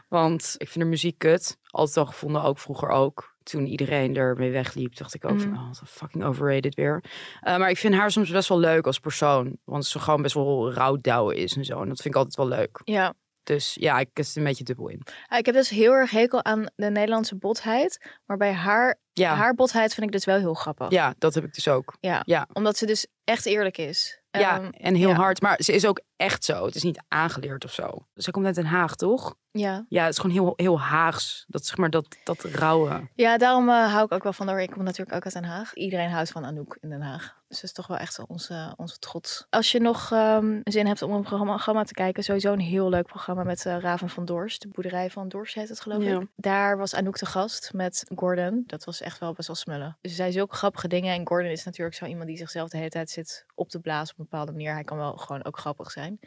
Want 0.08 0.56
ik 0.58 0.70
vind 0.70 0.84
de 0.84 0.90
muziek 0.90 1.18
kut. 1.18 1.58
Altijd 1.70 1.98
al 1.98 2.06
gevonden, 2.06 2.44
ook 2.44 2.60
vroeger 2.60 2.90
ook. 2.90 3.36
Toen 3.44 3.66
iedereen 3.66 4.16
ermee 4.16 4.52
wegliep, 4.52 4.96
dacht 4.98 5.13
ik 5.13 5.25
ook 5.25 5.40
van, 5.42 5.50
Mhm. 5.52 5.60
oh, 5.60 5.72
fucking 5.86 6.24
overrated 6.24 6.75
weer. 6.75 7.04
Eh, 7.42 7.58
maar 7.58 7.70
ik 7.70 7.78
vind 7.78 7.94
haar 7.94 8.12
soms 8.12 8.30
best 8.30 8.50
wel 8.50 8.60
leuk 8.60 8.86
als 8.86 9.00
persoon. 9.00 9.58
Want 9.63 9.86
ze 9.86 10.00
gewoon 10.00 10.22
best 10.22 10.34
wel 10.34 10.74
rouwdouwen 10.74 11.36
is 11.36 11.56
en 11.56 11.66
zo. 11.66 11.82
En 11.82 11.88
dat 11.88 12.02
vind 12.02 12.13
ik 12.16 12.16
altijd 12.16 12.36
wel 12.36 12.48
leuk. 12.48 12.82
Ja. 12.84 13.13
Dus 13.44 13.74
ja, 13.80 14.00
ik 14.00 14.10
er 14.32 14.38
een 14.38 14.48
beetje 14.48 14.64
dubbel 14.64 14.88
in. 14.88 15.02
Ah, 15.28 15.38
Ik 15.38 15.46
heb 15.46 15.56
dus 15.56 15.70
heel 15.70 15.92
erg 15.92 16.12
hekel 16.12 16.44
aan 16.44 16.66
de 16.76 16.90
Nederlandse 16.90 17.36
botheid. 17.36 18.20
Maar 18.26 18.38
bij 18.38 18.54
haar 18.54 19.00
Ja, 19.13 19.36
Haar 19.36 19.53
botheid 19.55 19.93
vind 19.93 20.05
ik 20.05 20.12
dus 20.12 20.25
wel 20.25 20.38
heel 20.38 20.53
grappig. 20.53 20.89
ja, 20.91 21.13
dat 21.17 21.34
heb 21.34 21.43
ik 21.43 21.53
dus 21.53 21.67
ook. 21.67 21.93
Ja. 22.00 22.22
Ja. 22.25 22.48
Omdat 22.53 22.77
ze 22.77 22.86
dus 22.86 23.08
echt 23.24 23.46
eerlijk 23.46 23.77
is. 23.77 24.22
Ja, 24.32 24.60
Ehm, 24.60 24.70
en 24.72 24.96
heel 24.96 25.10
ja. 25.10 25.15
hard. 25.15 25.41
Maar 25.41 25.55
ze 25.63 25.74
is 25.74 25.86
ook 25.86 26.01
echt 26.15 26.43
zo. 26.43 26.65
Het 26.65 26.75
is 26.75 26.84
niet 26.84 27.03
aangeleerd 27.08 27.65
of 27.65 27.72
zo. 27.72 28.05
Ze 28.15 28.32
komt 28.32 28.46
uit 28.46 28.55
Den 28.55 28.65
Haag, 28.65 28.96
toch? 28.96 29.36
Ja. 29.51 29.86
Ja, 29.89 30.03
het 30.03 30.12
is 30.13 30.20
gewoon 30.20 30.36
heel, 30.36 30.53
heel 30.55 30.79
Haags. 30.79 31.46
Dat 31.48 31.65
zeg 31.65 31.77
maar 31.77 31.89
dat, 31.89 32.17
dat 32.24 32.43
rauwe. 32.43 33.10
ja, 33.15 33.38
daarom 33.38 33.70
eh, 33.70 33.91
hou 33.91 34.05
ik 34.05 34.12
ook 34.12 34.24
wel 34.24 34.34
van 34.34 34.48
haar. 34.48 34.62
Ik 34.62 34.70
kom 34.72 34.84
natuurlijk 34.84 35.15
ook 35.15 35.24
uit 35.24 35.34
Den 35.34 35.43
Haag. 35.43 35.74
Iedereen 35.74 36.10
houdt 36.10 36.29
van 36.32 36.46
Anouk 36.46 36.77
in 36.82 36.89
Den 36.89 37.01
Haag. 37.01 37.22
Dus 37.48 37.62
dat 37.62 37.63
is 37.70 37.72
toch 37.75 37.88
wel 37.88 37.98
echt 37.98 38.20
onze, 38.27 38.74
onze 38.77 38.98
trots. 38.98 39.46
Als 39.50 39.72
je 39.72 39.79
nog 39.79 40.12
ehm, 40.12 40.60
zin 40.63 40.88
hebt 40.88 41.01
om 41.01 41.12
een 41.12 41.22
programma, 41.24 41.84
te 41.84 41.93
kijken, 41.93 42.24
sowieso 42.24 42.53
een 42.53 42.60
heel 42.60 42.89
leuk 42.89 43.05
programma 43.05 43.43
met 43.43 43.65
eh, 43.65 43.77
Raven 43.79 44.10
van 44.10 44.25
Dorst. 44.25 44.62
De 44.62 44.67
boerderij 44.67 45.10
van 45.10 45.27
Dorst 45.29 45.55
heet 45.55 45.70
het 45.70 45.82
geloof 45.82 46.03
Ja. 46.03 46.20
ik. 46.20 46.27
Daar 46.36 46.77
was 46.77 46.96
Anouk 46.96 47.17
te 47.17 47.25
gast 47.25 47.74
met 47.74 48.05
Gordon. 48.15 48.63
Dat 48.65 48.84
was 48.84 49.01
echt 49.04 49.20
wel 49.20 49.34
best 49.34 49.48
wel 49.48 49.56
smullen. 49.56 49.98
Dus 50.02 50.16
zij 50.16 50.32
zulke 50.32 50.56
grappige 50.56 50.88
dingen. 50.88 51.14
En 51.16 51.28
Gordon 51.28 51.52
is 51.52 51.64
natuurlijk 51.64 51.96
zo 51.96 52.06
iemand 52.06 52.28
die 52.28 52.38
zichzelf 52.38 52.70
de 52.70 52.78
hele 52.78 52.90
tijd 52.90 53.10
zit 53.10 53.46
op 53.56 53.70
te 53.70 53.80
blazen 53.80 54.14
op 54.14 54.20
een 54.20 54.28
bepaalde 54.30 54.52
manier. 54.52 54.74
Hij 54.74 54.84
kan 54.84 54.98
wel 54.98 55.18
gewoon 55.18 55.46
ook 55.46 55.60
grappig 55.60 55.92
zijn. 55.92 56.20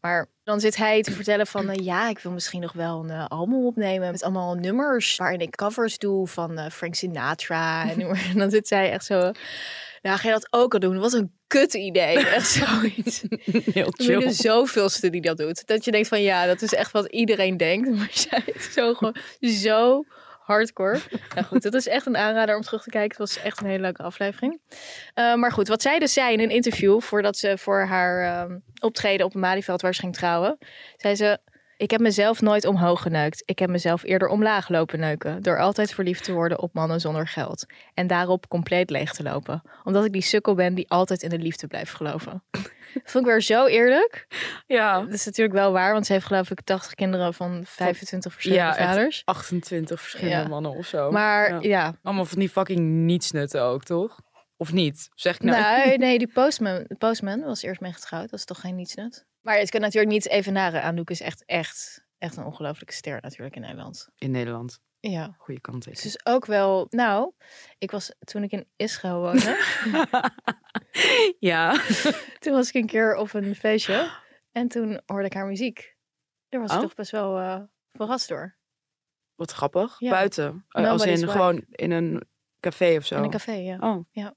Maar 0.00 0.26
dan 0.44 0.60
zit 0.60 0.76
hij 0.76 1.02
te 1.02 1.12
vertellen 1.12 1.46
van 1.46 1.68
eh, 1.68 1.84
ja, 1.84 2.08
ik 2.08 2.18
wil 2.18 2.32
misschien 2.32 2.60
nog 2.60 2.72
wel 2.72 3.04
een 3.04 3.10
eh, 3.10 3.26
album 3.26 3.64
opnemen 3.64 4.10
met 4.10 4.22
allemaal 4.22 4.54
nummers 4.54 5.16
waarin 5.16 5.40
ik 5.40 5.56
covers 5.56 5.98
doe 5.98 6.26
van 6.26 6.58
eh, 6.58 6.70
Frank 6.70 6.94
Sinatra 6.94 7.90
en, 7.90 8.16
dan 8.38 8.50
zit 8.50 8.68
zij 8.68 8.90
echt 8.90 9.04
zo. 9.04 9.32
Nou, 10.02 10.18
ga 10.18 10.28
je 10.28 10.34
dat 10.34 10.46
ook 10.50 10.72
al 10.72 10.80
doen? 10.80 10.98
Wat 10.98 11.12
een 11.12 11.32
kut 11.46 11.74
idee. 11.74 12.26
Echt 12.28 12.50
zoiets. 12.50 13.22
Heel 13.72 13.92
chill. 13.96 14.22
er 14.22 14.32
zoveelste 14.32 15.10
die 15.10 15.20
dat 15.20 15.36
doet. 15.36 15.66
Dat 15.66 15.84
je 15.84 15.90
denkt 15.90 16.08
van 16.08 16.22
ja, 16.22 16.46
dat 16.46 16.62
is 16.62 16.74
echt 16.74 16.92
wat 16.92 17.06
iedereen 17.06 17.56
denkt. 17.56 17.88
Maar 17.96 18.08
zij 18.10 18.42
is 18.46 18.72
zo 18.72 18.94
gewoon 18.94 19.16
zo 19.40 20.04
hardcore. 20.48 20.98
Ja, 21.34 21.42
goed, 21.42 21.62
dat 21.62 21.74
is 21.74 21.88
echt 21.88 22.06
een 22.06 22.16
aanrader 22.16 22.56
om 22.56 22.62
terug 22.62 22.82
te 22.82 22.90
kijken. 22.90 23.08
Het 23.08 23.34
was 23.34 23.44
echt 23.44 23.60
een 23.60 23.66
hele 23.66 23.82
leuke 23.82 24.02
aflevering. 24.02 24.60
Eh, 25.14 25.34
maar 25.34 25.52
goed, 25.52 25.68
wat 25.68 25.82
zij 25.82 25.98
dus 25.98 26.12
zei 26.12 26.32
in 26.32 26.40
een 26.40 26.50
interview 26.50 27.00
voordat 27.00 27.36
ze 27.36 27.58
voor 27.58 27.80
haar 27.80 28.22
ehm, 28.22 28.58
optreden 28.80 29.26
op 29.26 29.34
een 29.34 29.40
Malieveld 29.40 29.82
waar 29.82 29.94
ze 29.94 30.00
ging 30.00 30.14
trouwen, 30.14 30.58
zei 30.96 31.14
ze. 31.14 31.38
Ik 31.76 31.90
heb 31.90 32.00
mezelf 32.00 32.40
nooit 32.40 32.64
omhoog 32.64 33.02
geneukt. 33.02 33.42
Ik 33.44 33.58
heb 33.58 33.70
mezelf 33.70 34.02
eerder 34.02 34.28
omlaag 34.28 34.68
lopen 34.68 35.00
neuken. 35.00 35.42
Door 35.42 35.58
altijd 35.58 35.94
verliefd 35.94 36.24
te 36.24 36.32
worden 36.32 36.58
op 36.60 36.74
mannen 36.74 37.00
zonder 37.00 37.28
geld. 37.28 37.66
En 37.94 38.06
daarop 38.06 38.48
compleet 38.48 38.90
leeg 38.90 39.12
te 39.12 39.22
lopen. 39.22 39.62
Omdat 39.84 40.04
ik 40.04 40.12
die 40.12 40.22
sukkel 40.22 40.54
ben 40.54 40.74
die 40.74 40.90
altijd 40.90 41.22
in 41.22 41.28
de 41.28 41.38
liefde 41.38 41.66
blijft 41.66 41.94
geloven. 41.94 42.42
Vond 43.04 43.24
ik 43.24 43.30
weer 43.30 43.40
zo 43.42 43.66
eerlijk. 43.66 44.26
Ja. 44.66 45.00
Dat 45.00 45.12
is 45.12 45.24
natuurlijk 45.24 45.56
wel 45.58 45.72
waar, 45.72 45.92
want 45.92 46.06
ze 46.06 46.12
heeft 46.12 46.24
geloof 46.26 46.50
ik 46.50 46.60
80 46.60 46.94
kinderen 46.94 47.34
van 47.34 47.62
25 47.66 48.32
verschillende 48.32 48.64
Ja, 48.64 48.74
vaders. 48.74 49.22
28 49.24 50.00
verschillende 50.00 50.36
Ja. 50.42 50.48
mannen 50.48 50.70
of 50.72 50.86
zo. 50.86 51.10
Maar 51.10 51.52
Ja. 51.52 51.58
ja, 51.62 51.94
Allemaal 52.02 52.24
van 52.24 52.38
die 52.38 52.48
fucking 52.48 52.80
nietsnutten 52.80 53.62
ook, 53.62 53.84
toch? 53.84 54.20
Of 54.56 54.72
niet? 54.72 55.08
Zeg 55.14 55.34
ik 55.34 55.42
nou? 55.42 55.84
nee, 55.86 55.98
nee, 56.08 56.18
die 56.18 56.32
postman, 56.32 56.86
postman 56.98 57.40
was 57.40 57.62
eerst 57.62 57.80
mee 57.80 57.92
getrouwd. 57.92 58.30
Dat 58.30 58.38
is 58.38 58.44
toch 58.44 58.60
geen 58.60 58.76
nietsnut? 58.76 59.26
Maar 59.40 59.58
het 59.58 59.70
kan 59.70 59.80
natuurlijk 59.80 60.12
niet 60.12 60.28
evenaren. 60.28 60.82
Anouk 60.82 61.10
is 61.10 61.20
echt, 61.20 61.42
echt, 61.46 62.04
echt 62.18 62.36
een 62.36 62.44
ongelofelijke 62.44 62.94
ster 62.94 63.18
natuurlijk 63.22 63.54
in 63.56 63.62
Nederland. 63.62 64.08
In 64.18 64.30
Nederland. 64.30 64.80
Ja, 65.00 65.34
Goede 65.38 65.60
kant 65.60 65.84
het 65.84 65.94
is. 65.98 66.04
is 66.04 66.26
ook 66.26 66.46
wel... 66.46 66.86
Nou, 66.90 67.32
ik 67.78 67.90
was 67.90 68.12
toen 68.18 68.42
ik 68.42 68.52
in 68.52 68.66
Israël 68.76 69.20
woonde, 69.20 69.56
ja. 71.38 71.72
toen 72.40 72.52
was 72.52 72.68
ik 72.68 72.74
een 72.74 72.86
keer 72.86 73.16
op 73.16 73.32
een 73.32 73.54
feestje. 73.54 74.10
En 74.52 74.68
toen 74.68 75.00
hoorde 75.06 75.26
ik 75.26 75.32
haar 75.32 75.46
muziek. 75.46 75.96
Daar 76.48 76.60
was 76.60 76.70
ik 76.70 76.76
Oh. 76.76 76.82
toch 76.82 76.94
best 76.94 77.10
wel 77.10 77.38
eh, 77.38 77.60
verrast 77.92 78.28
door. 78.28 78.56
Wat 79.34 79.52
grappig. 79.52 79.96
Ja. 79.98 80.10
Buiten. 80.10 80.64
Eh, 80.68 80.90
Als 80.90 81.04
in 81.04 81.28
gewoon 81.28 81.64
in 81.70 81.90
een 81.90 82.22
café 82.60 82.96
of 82.96 83.06
zo. 83.06 83.16
In 83.16 83.22
een 83.22 83.30
café, 83.30 83.52
ja. 83.52 83.76
Oh. 83.80 84.04
Ja. 84.10 84.34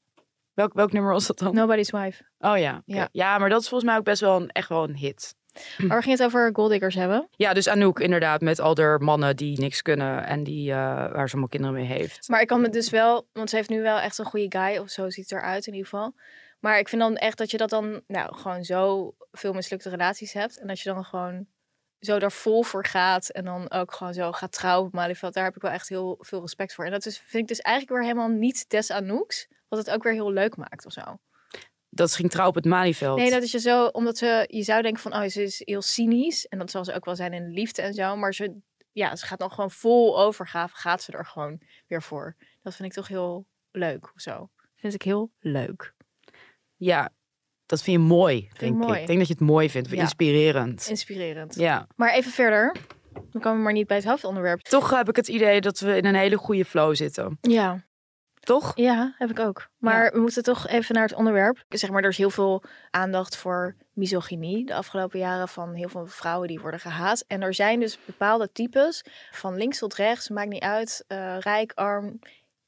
Welk, 0.53 0.73
welk 0.73 0.91
nummer 0.91 1.11
was 1.11 1.27
dat 1.27 1.37
dan? 1.39 1.55
Nobody's 1.55 1.91
Wife. 1.91 2.23
Oh 2.37 2.57
ja. 2.57 2.81
Ja. 2.85 3.09
ja, 3.11 3.37
maar 3.37 3.49
dat 3.49 3.61
is 3.61 3.69
volgens 3.69 3.89
mij 3.89 3.99
ook 3.99 4.05
best 4.05 4.21
wel 4.21 4.41
een, 4.41 4.49
echt 4.49 4.69
wel 4.69 4.83
een 4.83 4.95
hit. 4.95 5.35
Maar 5.77 5.97
we 5.97 6.03
gingen 6.03 6.17
het 6.17 6.27
over 6.27 6.49
golddiggers 6.53 6.95
hebben. 6.95 7.27
Ja, 7.31 7.53
dus 7.53 7.67
Anouk 7.67 7.99
inderdaad 7.99 8.41
met 8.41 8.59
al 8.59 8.77
haar 8.77 9.01
mannen 9.01 9.35
die 9.35 9.59
niks 9.59 9.81
kunnen 9.81 10.25
en 10.25 10.43
die, 10.43 10.71
eh, 10.71 10.77
waar 11.11 11.27
ze 11.27 11.31
allemaal 11.31 11.47
kinderen 11.47 11.75
mee 11.75 11.85
heeft. 11.85 12.29
Maar 12.29 12.41
ik 12.41 12.47
kan 12.47 12.61
me 12.61 12.69
dus 12.69 12.89
wel, 12.89 13.27
want 13.33 13.49
ze 13.49 13.55
heeft 13.55 13.69
nu 13.69 13.81
wel 13.81 13.99
echt 13.99 14.17
een 14.17 14.25
goede 14.25 14.59
guy, 14.59 14.77
of 14.77 14.89
zo 14.89 15.09
ziet 15.09 15.29
het 15.29 15.39
eruit 15.39 15.67
in 15.67 15.73
ieder 15.73 15.89
geval. 15.89 16.13
Maar 16.59 16.79
ik 16.79 16.89
vind 16.89 17.01
dan 17.01 17.15
echt 17.15 17.37
dat 17.37 17.51
je 17.51 17.57
dat 17.57 17.69
dan, 17.69 18.01
nou, 18.07 18.35
gewoon 18.35 18.63
zo 18.63 19.13
veel 19.31 19.53
mislukte 19.53 19.89
relaties 19.89 20.33
hebt. 20.33 20.59
En 20.59 20.67
dat 20.67 20.79
je 20.79 20.93
dan 20.93 21.05
gewoon 21.05 21.47
zo 21.99 22.19
daar 22.19 22.31
vol 22.31 22.63
voor 22.63 22.85
gaat. 22.85 23.29
En 23.29 23.45
dan 23.45 23.71
ook 23.71 23.93
gewoon 23.93 24.13
zo 24.13 24.31
gaat 24.31 24.51
trouwen 24.51 24.87
op 24.87 24.93
Malieveld. 24.93 25.33
Daar 25.33 25.43
heb 25.43 25.55
ik 25.55 25.61
wel 25.61 25.71
echt 25.71 25.89
heel 25.89 26.17
veel 26.19 26.41
respect 26.41 26.73
voor. 26.73 26.85
En 26.85 26.91
dat 26.91 27.05
is, 27.05 27.17
vind 27.17 27.43
ik 27.43 27.47
dus 27.47 27.59
eigenlijk 27.59 27.95
weer 27.97 28.07
helemaal 28.07 28.37
niet 28.37 28.69
des 28.69 28.91
Anouks. 28.91 29.47
Wat 29.67 29.79
het 29.79 29.89
ook 29.89 30.03
weer 30.03 30.13
heel 30.13 30.31
leuk 30.31 30.55
maakt 30.55 30.85
of 30.85 30.91
zo. 30.91 31.01
Dat 31.93 32.09
ze 32.09 32.15
ging 32.15 32.29
trouwen 32.29 32.55
op 32.57 32.63
het 32.63 32.71
Malieveld. 32.73 33.17
Nee, 33.17 33.29
dat 33.29 33.43
is 33.43 33.51
je 33.51 33.59
zo, 33.59 33.85
omdat 33.85 34.17
ze, 34.17 34.45
je 34.47 34.63
zou 34.63 34.81
denken 34.81 35.01
van, 35.01 35.13
oh, 35.13 35.27
ze 35.27 35.43
is 35.43 35.61
heel 35.65 35.81
cynisch. 35.81 36.47
En 36.47 36.59
dat 36.59 36.71
zal 36.71 36.85
ze 36.85 36.93
ook 36.93 37.05
wel 37.05 37.15
zijn 37.15 37.33
in 37.33 37.43
de 37.43 37.49
liefde 37.51 37.81
en 37.81 37.93
zo. 37.93 38.15
Maar 38.15 38.33
ze, 38.33 38.53
ja, 38.91 39.15
ze 39.15 39.25
gaat 39.25 39.39
dan 39.39 39.51
gewoon 39.51 39.71
vol 39.71 40.19
overgave, 40.19 40.75
gaat 40.75 41.01
ze 41.03 41.11
er 41.11 41.25
gewoon 41.25 41.61
weer 41.87 42.01
voor. 42.01 42.35
Dat 42.61 42.75
vind 42.75 42.87
ik 42.87 42.93
toch 42.93 43.07
heel 43.07 43.45
leuk 43.71 44.03
of 44.15 44.21
zo. 44.21 44.49
Vind 44.75 44.93
ik 44.93 45.01
heel 45.01 45.31
leuk. 45.39 45.93
Ja, 46.75 47.09
dat 47.65 47.81
vind 47.83 48.01
je 48.01 48.07
mooi, 48.07 48.37
ik 48.37 48.59
denk 48.59 48.73
ik. 48.81 48.87
mooi. 48.87 48.99
Ik 48.99 49.07
denk 49.07 49.19
dat 49.19 49.27
je 49.27 49.33
het 49.33 49.43
mooi 49.43 49.69
vindt, 49.69 49.89
Ja. 49.89 50.01
inspirerend. 50.01 50.87
Inspirerend. 50.89 51.55
Ja. 51.55 51.87
Maar 51.95 52.13
even 52.13 52.31
verder. 52.31 52.75
We 53.31 53.39
komen 53.39 53.61
maar 53.63 53.73
niet 53.73 53.87
bij 53.87 53.97
het 53.97 54.05
hoofdonderwerp. 54.05 54.59
Toch 54.59 54.89
heb 54.89 55.09
ik 55.09 55.15
het 55.15 55.27
idee 55.27 55.61
dat 55.61 55.79
we 55.79 55.97
in 55.97 56.05
een 56.05 56.15
hele 56.15 56.37
goede 56.37 56.65
flow 56.65 56.95
zitten. 56.95 57.37
Ja, 57.41 57.85
Toch? 58.41 58.71
ja, 58.75 59.15
heb 59.17 59.29
ik 59.29 59.39
ook. 59.39 59.67
Maar 59.77 60.11
we 60.11 60.19
moeten 60.19 60.43
toch 60.43 60.67
even 60.67 60.95
naar 60.95 61.03
het 61.03 61.13
onderwerp. 61.13 61.63
Zeg 61.69 61.89
maar, 61.89 62.03
er 62.03 62.09
is 62.09 62.17
heel 62.17 62.29
veel 62.29 62.63
aandacht 62.89 63.35
voor 63.35 63.75
misogynie 63.93 64.65
de 64.65 64.73
afgelopen 64.73 65.19
jaren 65.19 65.47
van 65.47 65.73
heel 65.73 65.89
veel 65.89 66.05
vrouwen 66.05 66.47
die 66.47 66.59
worden 66.59 66.79
gehaat. 66.79 67.23
En 67.27 67.41
er 67.41 67.53
zijn 67.53 67.79
dus 67.79 67.99
bepaalde 68.05 68.51
types, 68.51 69.03
van 69.31 69.57
links 69.57 69.77
tot 69.77 69.95
rechts, 69.95 70.29
maakt 70.29 70.49
niet 70.49 70.63
uit, 70.63 71.03
eh, 71.07 71.37
rijk, 71.39 71.71
arm. 71.75 72.19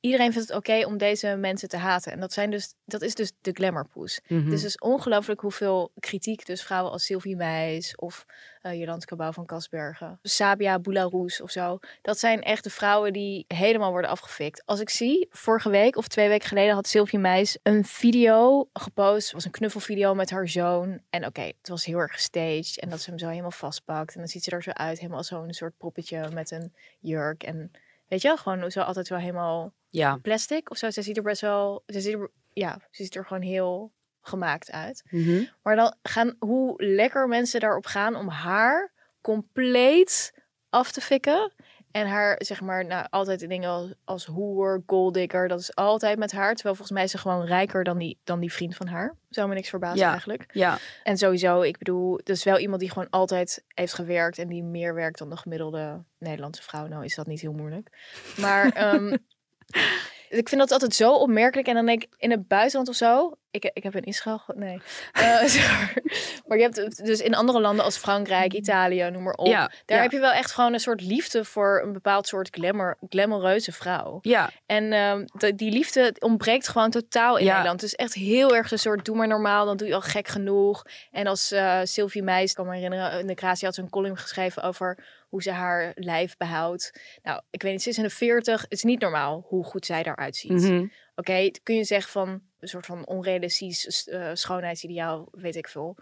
Iedereen 0.03 0.31
vindt 0.33 0.47
het 0.47 0.57
oké 0.57 0.85
om 0.85 0.97
deze 0.97 1.35
mensen 1.35 1.69
te 1.69 1.77
haten. 1.77 2.11
En 2.11 2.19
dat, 2.19 2.33
zijn 2.33 2.51
dus, 2.51 2.73
dat 2.85 3.01
is 3.01 3.15
dus 3.15 3.31
de 3.41 3.51
glamourpoes. 3.51 4.19
Mhm. 4.27 4.43
Het 4.43 4.53
is 4.53 4.61
dus 4.61 4.77
ongelooflijk 4.77 5.41
hoeveel 5.41 5.91
kritiek 5.99 6.45
dus 6.45 6.63
vrouwen 6.63 6.91
als 6.91 7.05
Sylvie 7.05 7.35
Meis 7.35 7.95
of 7.95 8.25
uh, 8.61 8.79
Jolande 8.79 9.05
Cabau 9.05 9.33
van 9.33 9.45
Kasbergen, 9.45 10.19
Sabia 10.21 10.79
Boularus 10.79 11.41
of 11.41 11.51
zo. 11.51 11.79
Dat 12.01 12.19
zijn 12.19 12.41
echt 12.41 12.63
de 12.63 12.69
vrouwen 12.69 13.13
die 13.13 13.45
helemaal 13.47 13.91
worden 13.91 14.09
afgefikt. 14.09 14.61
Als 14.65 14.79
ik 14.79 14.89
zie, 14.89 15.27
vorige 15.29 15.69
week 15.69 15.95
of 15.95 16.07
twee 16.07 16.27
weken 16.27 16.47
geleden 16.47 16.73
had 16.73 16.87
Sylvie 16.87 17.19
Meis 17.19 17.57
een 17.63 17.85
video 17.85 18.69
gepost. 18.73 19.23
Het 19.23 19.33
was 19.33 19.45
een 19.45 19.51
knuffelvideo 19.51 20.15
met 20.15 20.29
haar 20.29 20.49
zoon. 20.49 21.01
En 21.09 21.25
oké, 21.25 21.41
het 21.41 21.69
was 21.69 21.85
heel 21.85 21.99
erg 21.99 22.13
gestaged. 22.13 22.79
En 22.79 22.89
dat 22.89 23.01
ze 23.01 23.09
hem 23.09 23.19
zo 23.19 23.27
helemaal 23.27 23.51
vastpakt. 23.51 24.13
En 24.13 24.19
dan 24.19 24.29
ziet 24.29 24.43
ze 24.43 24.51
er 24.51 24.63
zo 24.63 24.71
uit, 24.71 24.97
helemaal 24.97 25.17
als 25.17 25.27
zo'n 25.27 25.53
soort 25.53 25.77
poppetje 25.77 26.29
met 26.33 26.51
een 26.51 26.73
jurk. 26.99 27.43
En 27.43 27.71
weet 28.07 28.21
je, 28.21 28.37
gewoon 28.37 28.71
zo 28.71 28.81
altijd 28.81 29.09
wel 29.09 29.19
helemaal 29.19 29.73
Ja. 29.93 30.15
plastic 30.21 30.69
of 30.71 30.77
zo. 30.77 30.89
Ze 30.89 31.01
ziet 31.01 31.17
er 31.17 31.23
best 31.23 31.41
wel, 31.41 31.83
ze 31.85 32.01
ziet 32.01 32.13
er, 32.13 32.31
ja, 32.53 32.79
ze 32.91 33.03
ziet 33.03 33.15
er 33.15 33.25
gewoon 33.25 33.43
heel 33.43 33.91
gemaakt 34.21 34.71
uit. 34.71 35.03
Mhm. 35.09 35.43
Maar 35.63 35.75
dan 35.75 35.95
gaan 36.01 36.35
hoe 36.39 36.83
lekker 36.83 37.27
mensen 37.27 37.59
daarop 37.59 37.85
gaan 37.85 38.15
om 38.15 38.27
haar 38.27 38.91
compleet 39.21 40.33
af 40.69 40.91
te 40.91 41.01
fikken. 41.01 41.53
En 41.91 42.07
haar, 42.07 42.35
zeg 42.37 42.61
maar, 42.61 42.85
nou, 42.85 43.07
altijd 43.09 43.39
de 43.39 43.47
dingen 43.47 43.69
als, 43.69 43.93
als 44.03 44.25
hoer, 44.25 44.83
golddigger, 44.85 45.47
dat 45.47 45.59
is 45.59 45.75
altijd 45.75 46.17
met 46.17 46.31
haar. 46.31 46.53
Terwijl 46.53 46.75
volgens 46.75 46.91
mij 46.97 47.03
is 47.03 47.11
ze 47.11 47.17
gewoon 47.17 47.45
rijker 47.45 47.83
dan 47.83 47.97
die, 47.97 48.19
dan 48.23 48.39
die 48.39 48.53
vriend 48.53 48.75
van 48.75 48.87
haar. 48.87 49.15
Zou 49.29 49.47
me 49.47 49.53
niks 49.55 49.69
verbazen 49.69 49.97
Ja. 49.99 50.09
eigenlijk. 50.11 50.45
Ja. 50.53 50.77
En 51.03 51.17
sowieso, 51.17 51.61
ik 51.61 51.77
bedoel, 51.77 52.15
dat 52.17 52.35
is 52.35 52.43
wel 52.43 52.59
iemand 52.59 52.79
die 52.79 52.89
gewoon 52.91 53.09
altijd 53.09 53.63
heeft 53.67 53.93
gewerkt 53.93 54.37
en 54.37 54.47
die 54.47 54.63
meer 54.63 54.93
werkt 54.93 55.17
dan 55.19 55.29
de 55.29 55.37
gemiddelde 55.37 56.03
Nederlandse 56.17 56.63
vrouw. 56.63 56.87
Nou 56.87 57.03
is 57.03 57.15
dat 57.15 57.27
niet 57.27 57.41
heel 57.41 57.53
moeilijk. 57.53 57.89
Maar 58.37 58.71
ehm, 58.83 59.17
ik 60.29 60.49
vind 60.49 60.61
dat 60.61 60.71
altijd 60.71 60.95
zo 60.95 61.13
opmerkelijk. 61.13 61.67
En 61.67 61.73
dan 61.75 61.85
denk 61.85 62.03
ik, 62.03 62.09
in 62.17 62.31
het 62.31 62.47
buitenland 62.47 62.89
of 62.89 62.95
zo, 62.95 63.37
ik, 63.51 63.69
ik 63.73 63.83
heb 63.83 63.95
in 63.95 64.03
Israël, 64.03 64.41
nee. 64.55 64.81
Eh, 65.11 65.23
maar, 66.47 66.57
je 66.57 66.63
hebt 66.63 67.05
dus 67.05 67.19
in 67.19 67.35
andere 67.35 67.61
landen 67.61 67.85
als 67.85 67.97
Frankrijk, 67.97 68.53
Italië, 68.53 69.09
noem 69.09 69.23
maar 69.23 69.33
op. 69.33 69.47
Ja. 69.47 69.71
Daar 69.85 69.97
ja. 69.97 70.03
heb 70.03 70.11
je 70.11 70.19
wel 70.19 70.31
echt 70.31 70.51
gewoon 70.51 70.73
een 70.73 70.79
soort 70.79 71.01
liefde 71.01 71.45
voor 71.45 71.81
een 71.85 71.93
bepaald 71.93 72.27
soort 72.27 72.49
glamour, 72.51 72.97
glamoureuze 73.09 73.71
vrouw. 73.71 74.17
Ja. 74.21 74.49
En 74.65 74.93
ehm, 74.93 75.25
de- 75.33 75.55
die 75.55 75.71
liefde 75.71 76.15
ontbreekt 76.19 76.67
gewoon 76.67 76.89
totaal 76.89 77.37
in 77.37 77.45
Ja. 77.45 77.51
Nederland. 77.51 77.83
Is 77.83 77.95
echt 77.95 78.13
heel 78.13 78.55
erg 78.55 78.71
een 78.71 78.79
soort 78.79 79.05
doe 79.05 79.15
maar 79.15 79.27
normaal, 79.27 79.65
dan 79.65 79.77
doe 79.77 79.87
je 79.87 79.93
al 79.93 80.01
gek 80.01 80.27
genoeg. 80.27 80.83
En 81.11 81.27
als 81.27 81.51
eh 81.51 81.79
Sylvie 81.83 82.23
Meis, 82.23 82.49
ik 82.49 82.55
kan 82.55 82.67
me 82.67 82.73
herinneren, 82.75 83.19
in 83.19 83.27
de 83.27 83.35
Gratie 83.35 83.65
had 83.65 83.75
ze 83.75 83.81
een 83.81 83.89
column 83.89 84.17
geschreven 84.17 84.63
over 84.63 85.21
hoe 85.33 85.41
ze 85.43 85.51
haar 85.51 85.91
lijf 85.95 86.37
behoudt. 86.37 86.99
Nou, 87.23 87.41
ik 87.49 87.61
weet 87.61 87.71
niet, 87.71 87.81
ze 87.81 87.89
is 87.89 87.97
in 87.97 88.03
de 88.03 88.09
40. 88.09 88.61
Het 88.61 88.71
is 88.71 88.83
niet 88.83 88.99
normaal 88.99 89.45
hoe 89.47 89.63
goed 89.63 89.85
zij 89.85 90.03
eruit 90.03 90.35
ziet. 90.35 90.51
Mhm. 90.51 90.85
Oké, 91.15 91.49
kun 91.63 91.75
je 91.75 91.83
zeggen 91.83 92.11
van 92.11 92.41
een 92.59 92.67
soort 92.67 92.85
van 92.85 93.07
onrealistisch 93.07 94.07
eh, 94.07 94.29
schoonheidsideaal, 94.33 95.27
weet 95.31 95.55
ik 95.55 95.67
veel. 95.67 95.97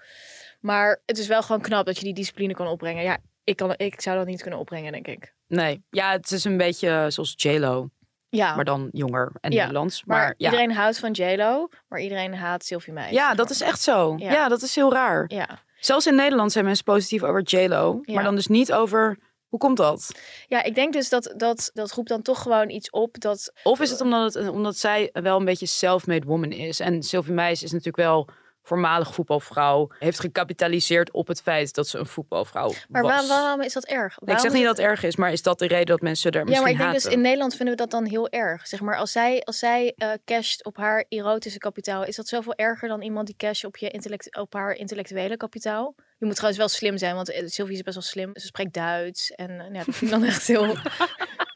Maar 0.60 1.02
het 1.06 1.18
is 1.18 1.28
wel 1.28 1.42
gewoon 1.42 1.62
knap 1.62 1.86
dat 1.86 1.98
je 1.98 2.04
die 2.04 2.14
discipline 2.14 2.54
kan 2.54 2.68
opbrengen. 2.68 3.04
Ja, 3.04 3.18
ik, 3.44 3.56
kan, 3.56 3.74
ik 3.78 4.02
zou 4.02 4.18
dat 4.18 4.26
niet 4.28 4.42
kunnen 4.42 4.60
opbrengen, 4.60 4.92
denk 4.92 5.08
ik. 5.08 5.34
Nee. 5.48 5.84
Ja, 5.90 6.12
het 6.12 6.32
is 6.32 6.44
een 6.44 6.58
beetje 6.58 7.06
zoals 7.10 7.34
J-Lo. 7.38 7.90
Ja, 8.30 8.56
Maar 8.56 8.66
dan 8.66 8.90
jonger 8.92 9.32
en 9.42 9.52
Ja, 9.52 9.58
Nederlands. 9.60 10.04
maar, 10.04 10.18
Maar, 10.18 10.34
ja. 10.38 10.46
iedereen 10.50 10.72
houdt 10.72 11.00
van 11.00 11.12
J-Lo, 11.12 11.68
maar 11.88 12.00
iedereen 12.00 12.34
haat 12.36 12.66
Sylvie 12.66 12.94
Meis. 12.94 13.12
ja, 13.12 13.34
dat 13.34 13.50
is 13.50 13.62
echt 13.62 13.82
zo. 13.82 14.16
Ja. 14.18 14.32
Ja. 14.32 14.48
dat 14.48 14.62
is 14.62 14.76
heel 14.76 14.94
raar. 14.94 15.26
Ja. 15.28 15.60
Zelfs 15.82 16.08
in 16.08 16.16
Nederland 16.16 16.52
zijn 16.52 16.66
mensen 16.66 16.84
positief 16.84 17.24
over 17.24 17.42
J-Lo. 17.42 18.00
Ja. 18.02 18.14
Maar 18.14 18.24
dan 18.24 18.36
dus 18.36 18.48
niet 18.48 18.74
over... 18.74 19.18
Hoe 19.48 19.60
komt 19.60 19.78
dat? 19.78 20.12
ja, 20.48 20.64
ik 20.64 20.76
denk 20.76 20.94
dus 20.94 21.10
dat, 21.10 21.34
dat 21.38 21.72
dat 21.74 21.92
roept 21.92 22.10
dan 22.10 22.22
toch 22.22 22.42
gewoon 22.42 22.70
iets 22.70 22.90
op 22.90 23.20
dat... 23.20 23.54
Of 23.64 23.80
is 23.80 23.90
het 23.90 24.02
omdat, 24.02 24.34
het, 24.34 24.50
omdat 24.50 24.78
zij 24.78 25.10
wel 25.14 25.40
een 25.40 25.46
beetje 25.46 25.66
self-made 25.66 26.26
woman 26.26 26.52
is? 26.52 26.80
En 26.80 27.04
Sylvie 27.04 27.34
Meis 27.34 27.64
is 27.64 27.72
natuurlijk 27.72 27.98
wel 27.98 28.28
voormalig 28.64 29.14
voetbalvrouw. 29.14 29.90
Heeft 30.00 30.20
gecapitaliseerd 30.20 31.12
op 31.12 31.28
het 31.28 31.42
feit 31.42 31.74
dat 31.74 31.88
ze 31.88 31.98
een 31.98 32.06
voetbalvrouw 32.06 32.72
Maar 32.90 33.02
was. 33.02 33.12
waar- 33.12 33.42
waarom 33.42 33.62
is 33.62 33.74
dat 33.74 33.86
erg? 33.86 34.18
ik 34.26 34.40
zeg 34.40 34.54
niet 34.54 34.64
dat 34.64 34.78
het 34.78 34.86
erg 34.86 35.04
is, 35.04 35.16
maar 35.16 35.32
is 35.32 35.42
dat 35.42 35.60
de 35.60 35.68
reden 35.68 35.86
dat 35.86 36.02
mensen 36.02 36.32
er 36.32 36.38
Ja, 36.38 36.44
misschien 36.46 36.64
maar 36.64 36.72
ik 36.72 36.78
denk 36.78 36.94
dus 37.04 37.06
in 37.14 37.22
Nederland 37.22 37.56
vinden 37.56 37.76
we 37.76 37.82
dat 37.82 37.92
dan 37.92 38.06
heel 38.06 38.30
erg. 38.30 38.68
Zeg 38.68 38.82
maar, 38.82 38.98
als 38.98 39.12
zij, 39.12 39.42
als 39.44 39.60
zij 39.60 39.94
eh 39.98 40.10
casht 40.26 40.66
op 40.66 40.78
haar 40.78 41.06
erotische 41.10 41.60
kapitaal, 41.60 42.06
is 42.06 42.16
dat 42.16 42.28
zoveel 42.28 42.54
erger 42.56 42.88
dan 42.88 43.02
iemand 43.02 43.26
die 43.28 43.36
casht 43.38 43.66
op, 43.66 43.78
je 43.78 43.90
intellect, 43.90 44.38
op 44.38 44.54
haar 44.54 44.74
intellectuele 44.74 45.38
kapitaal? 45.38 45.96
Je 46.18 46.26
moet 46.26 46.36
trouwens 46.36 46.60
wel 46.60 46.70
slim 46.70 46.98
zijn, 46.98 47.16
want 47.16 47.30
eh, 47.32 47.48
Sylvie 47.48 47.76
is 47.76 47.82
best 47.82 47.96
wel 47.96 48.04
slim. 48.06 48.30
Ze 48.34 48.46
spreekt 48.46 48.74
Duits 48.74 49.32
en 49.32 49.50
eh, 49.60 49.66
ja, 49.74 49.84
dat 49.86 49.96
vind 49.96 50.02
ik 50.02 50.10
dan 50.10 50.24
echt 50.24 50.48
heel... 50.48 50.76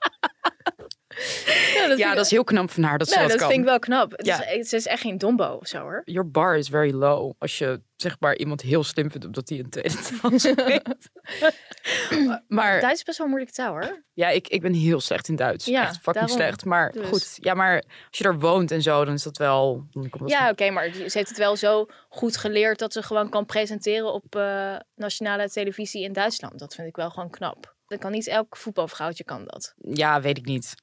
ja, 1.98 2.14
dat 2.16 2.26
is 2.26 2.32
heel 2.32 2.44
knap 2.44 2.72
van 2.72 2.84
haar 2.84 2.98
dat 2.98 3.08
ze 3.08 3.16
nou, 3.16 3.28
dat 3.28 3.38
dat 3.38 3.48
kan. 3.48 3.50
vind 3.56 3.62
ik 3.66 3.70
wel 3.70 3.80
knap. 3.80 4.12
Het 4.12 4.26
Ja. 4.26 4.48
is, 4.48 4.70
ze 4.70 4.76
is 4.76 4.86
echt 4.86 5.02
geen 5.02 5.18
dombo 5.18 5.58
of 5.62 5.68
zo 5.68 5.80
hoor. 5.80 6.02
Your 6.06 6.30
bar 6.32 6.58
is 6.58 6.68
very 6.68 6.92
low. 6.94 7.34
Als 7.40 7.58
je 7.58 7.82
zeg 7.96 8.16
maar 8.20 8.36
iemand 8.36 8.62
heel 8.62 8.84
slim 8.84 9.12
vindt 9.12 9.26
omdat 9.26 9.50
hij 9.50 9.60
een 9.60 9.70
tweede 9.70 9.96
taal 10.22 10.40
spreekt. 10.54 11.10
maar 12.48 12.82
Duits 12.82 13.00
is 13.00 13.04
best 13.04 13.18
wel 13.18 13.28
een 13.28 13.34
moeilijke 13.34 13.56
taal 13.62 13.72
hoor. 13.72 14.04
ja, 14.14 14.30
ik, 14.30 14.48
ik 14.48 14.62
ben 14.62 14.74
heel 14.74 15.00
slecht 15.00 15.28
in 15.28 15.36
Duits. 15.36 15.66
Ja, 15.66 15.82
Echt 15.82 15.94
fucking 15.96 16.14
daarom. 16.14 16.36
slecht. 16.38 16.66
Maar 16.66 16.92
Dus. 16.92 17.08
goed, 17.08 17.38
ja, 17.42 17.54
maar 17.54 17.76
als 18.10 18.18
je 18.18 18.24
daar 18.24 18.40
woont 18.40 18.72
en 18.72 18.82
zo, 18.82 19.06
dan 19.06 19.14
is 19.14 19.24
dat 19.24 19.38
wel... 19.38 19.88
Dan 19.92 20.10
komt 20.10 20.22
dat 20.24 20.32
Ja, 20.32 20.50
oké, 20.50 20.70
maar 20.70 20.92
ze 20.94 21.02
heeft 21.18 21.30
het 21.30 21.38
wel 21.38 21.56
zo 21.56 21.86
goed 22.10 22.38
geleerd 22.38 22.80
dat 22.80 22.94
ze 22.94 23.04
gewoon 23.04 23.30
kan 23.30 23.46
presenteren 23.46 24.14
op 24.14 24.36
eh, 24.36 24.76
nationale 24.96 25.50
televisie 25.50 26.04
in 26.04 26.14
Duitsland. 26.14 26.60
Dat 26.60 26.76
vind 26.76 26.88
ik 26.88 26.96
wel 26.96 27.10
gewoon 27.10 27.30
knap. 27.30 27.76
Dat 27.88 28.00
kan 28.00 28.12
niet 28.12 28.28
elk 28.28 28.58
voetbalvrouwtje 28.58 29.24
kan 29.24 29.44
dat. 29.46 29.74
Ja, 29.78 30.22
weet 30.22 30.38
ik 30.38 30.46
niet. 30.46 30.74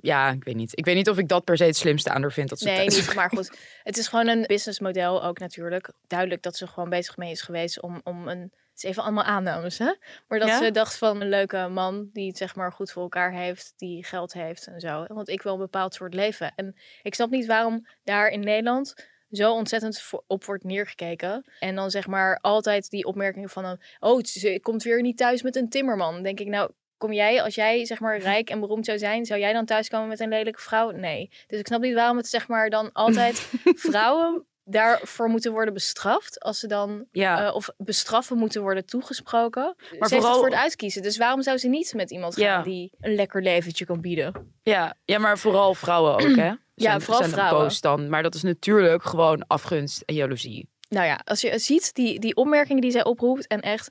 Ja, 0.00 0.30
ik 0.30 0.44
weet 0.44 0.54
niet. 0.54 0.78
Ik 0.78 0.84
weet 0.84 0.94
niet 0.94 1.08
of 1.08 1.18
ik 1.18 1.28
dat 1.28 1.44
per 1.44 1.56
se 1.56 1.64
het 1.64 1.76
slimste 1.76 2.10
aan 2.10 2.20
haar 2.22 2.32
vind. 2.32 2.48
Dat 2.48 2.58
ze 2.58 2.64
Nee, 2.64 2.88
niet. 2.88 3.14
Maar 3.14 3.28
goed, 3.28 3.58
het 3.82 3.96
is 3.96 4.08
gewoon 4.08 4.26
een 4.28 4.42
businessmodel 4.46 5.24
ook 5.24 5.38
natuurlijk. 5.38 5.92
Duidelijk 6.06 6.42
dat 6.42 6.56
ze 6.56 6.66
gewoon 6.66 6.88
bezig 6.88 7.16
mee 7.16 7.30
is 7.30 7.42
geweest 7.42 7.80
om, 7.80 8.00
om 8.04 8.28
een... 8.28 8.40
Het 8.40 8.82
is 8.84 8.90
even 8.90 9.02
allemaal 9.02 9.24
aannames, 9.24 9.78
hè? 9.78 9.94
Maar 10.28 10.38
dat 10.38 10.48
Ja? 10.48 10.58
ze 10.58 10.70
dacht 10.70 10.96
van 10.98 11.20
een 11.20 11.28
leuke 11.28 11.68
man 11.70 12.08
die 12.12 12.28
het 12.28 12.36
zeg 12.36 12.54
maar 12.56 12.72
goed 12.72 12.90
voor 12.90 13.02
elkaar 13.02 13.32
heeft, 13.32 13.72
die 13.76 14.04
geld 14.04 14.32
heeft 14.32 14.66
en 14.66 14.80
zo. 14.80 15.04
Want 15.08 15.28
ik 15.28 15.42
wil 15.42 15.52
een 15.52 15.58
bepaald 15.58 15.94
soort 15.94 16.14
leven. 16.14 16.52
En 16.56 16.76
ik 17.02 17.14
snap 17.14 17.30
niet 17.30 17.46
waarom 17.46 17.86
daar 18.04 18.28
in 18.28 18.40
Nederland 18.40 18.94
zo 19.30 19.52
ontzettend 19.52 20.00
voor- 20.00 20.24
op 20.26 20.44
wordt 20.44 20.64
neergekeken. 20.64 21.44
En 21.60 21.74
dan 21.74 21.90
zeg 21.90 22.06
maar 22.06 22.38
altijd 22.40 22.90
die 22.90 23.04
opmerkingen 23.04 23.48
van... 23.48 23.64
een, 23.64 23.80
oh, 24.00 24.22
ze 24.24 24.58
komt 24.62 24.82
weer 24.82 25.00
niet 25.02 25.16
thuis 25.16 25.42
met 25.42 25.56
een 25.56 25.68
timmerman. 25.68 26.12
Dan 26.14 26.22
denk 26.22 26.40
ik, 26.40 26.46
nou, 26.46 26.70
kom 26.98 27.12
jij, 27.12 27.42
als 27.42 27.54
jij 27.54 27.84
zeg 27.84 28.00
maar 28.00 28.18
rijk 28.18 28.50
en 28.50 28.60
beroemd 28.60 28.84
zou 28.86 28.98
zijn... 28.98 29.24
zou 29.24 29.40
jij 29.40 29.52
dan 29.52 29.64
thuiskomen 29.64 30.08
met 30.08 30.20
een 30.20 30.28
lelijke 30.28 30.60
vrouw? 30.60 30.90
Nee. 30.90 31.30
Dus 31.46 31.58
ik 31.58 31.66
snap 31.66 31.80
niet 31.80 31.94
waarom 31.94 32.16
het 32.16 32.26
zeg 32.28 32.48
maar 32.48 32.70
dan 32.70 32.92
altijd 32.92 33.50
vrouwen 33.90 34.44
daarvoor 34.64 35.28
moeten 35.28 35.52
worden 35.52 35.74
bestraft. 35.74 36.40
Als 36.40 36.58
ze 36.58 36.66
dan... 36.66 37.04
Ja, 37.12 37.46
eh, 37.46 37.54
of 37.54 37.68
bestraffen 37.76 38.36
moeten 38.38 38.62
worden 38.62 38.86
toegesproken. 38.86 39.62
Maar 39.62 39.86
ze 39.90 39.96
heeft 39.98 40.10
vooral- 40.10 40.30
het 40.30 40.38
voor 40.38 40.48
het 40.50 40.58
uitkiezen. 40.58 41.02
Dus 41.02 41.16
waarom 41.16 41.42
zou 41.42 41.58
ze 41.58 41.68
niet 41.68 41.92
met 41.94 42.10
iemand 42.10 42.34
gaan 42.34 42.44
Ja. 42.44 42.62
die 42.62 42.92
een 43.00 43.14
lekker 43.14 43.42
leventje 43.42 43.84
kan 43.84 44.00
bieden? 44.00 44.52
ja, 44.62 44.96
ja, 45.04 45.18
maar 45.18 45.38
vooral 45.38 45.74
vrouwen 45.74 46.12
ook, 46.12 46.36
hè? 46.36 46.52
Zijn, 46.74 47.00
vooral 47.00 47.22
zijn 47.22 47.30
vrouwen. 47.34 47.72
dan. 47.80 48.08
Maar 48.08 48.22
dat 48.22 48.34
is 48.34 48.42
natuurlijk 48.42 49.02
gewoon 49.02 49.46
afgunst 49.46 50.00
en 50.00 50.14
jaloezie. 50.14 50.68
Nou 50.88 51.06
ja, 51.06 51.20
als 51.24 51.40
je 51.40 51.58
ziet 51.58 51.94
die, 51.94 52.18
die 52.20 52.36
opmerkingen 52.36 52.80
die 52.82 52.90
zij 52.90 53.04
oproept 53.04 53.46
en 53.46 53.60
echt 53.60 53.90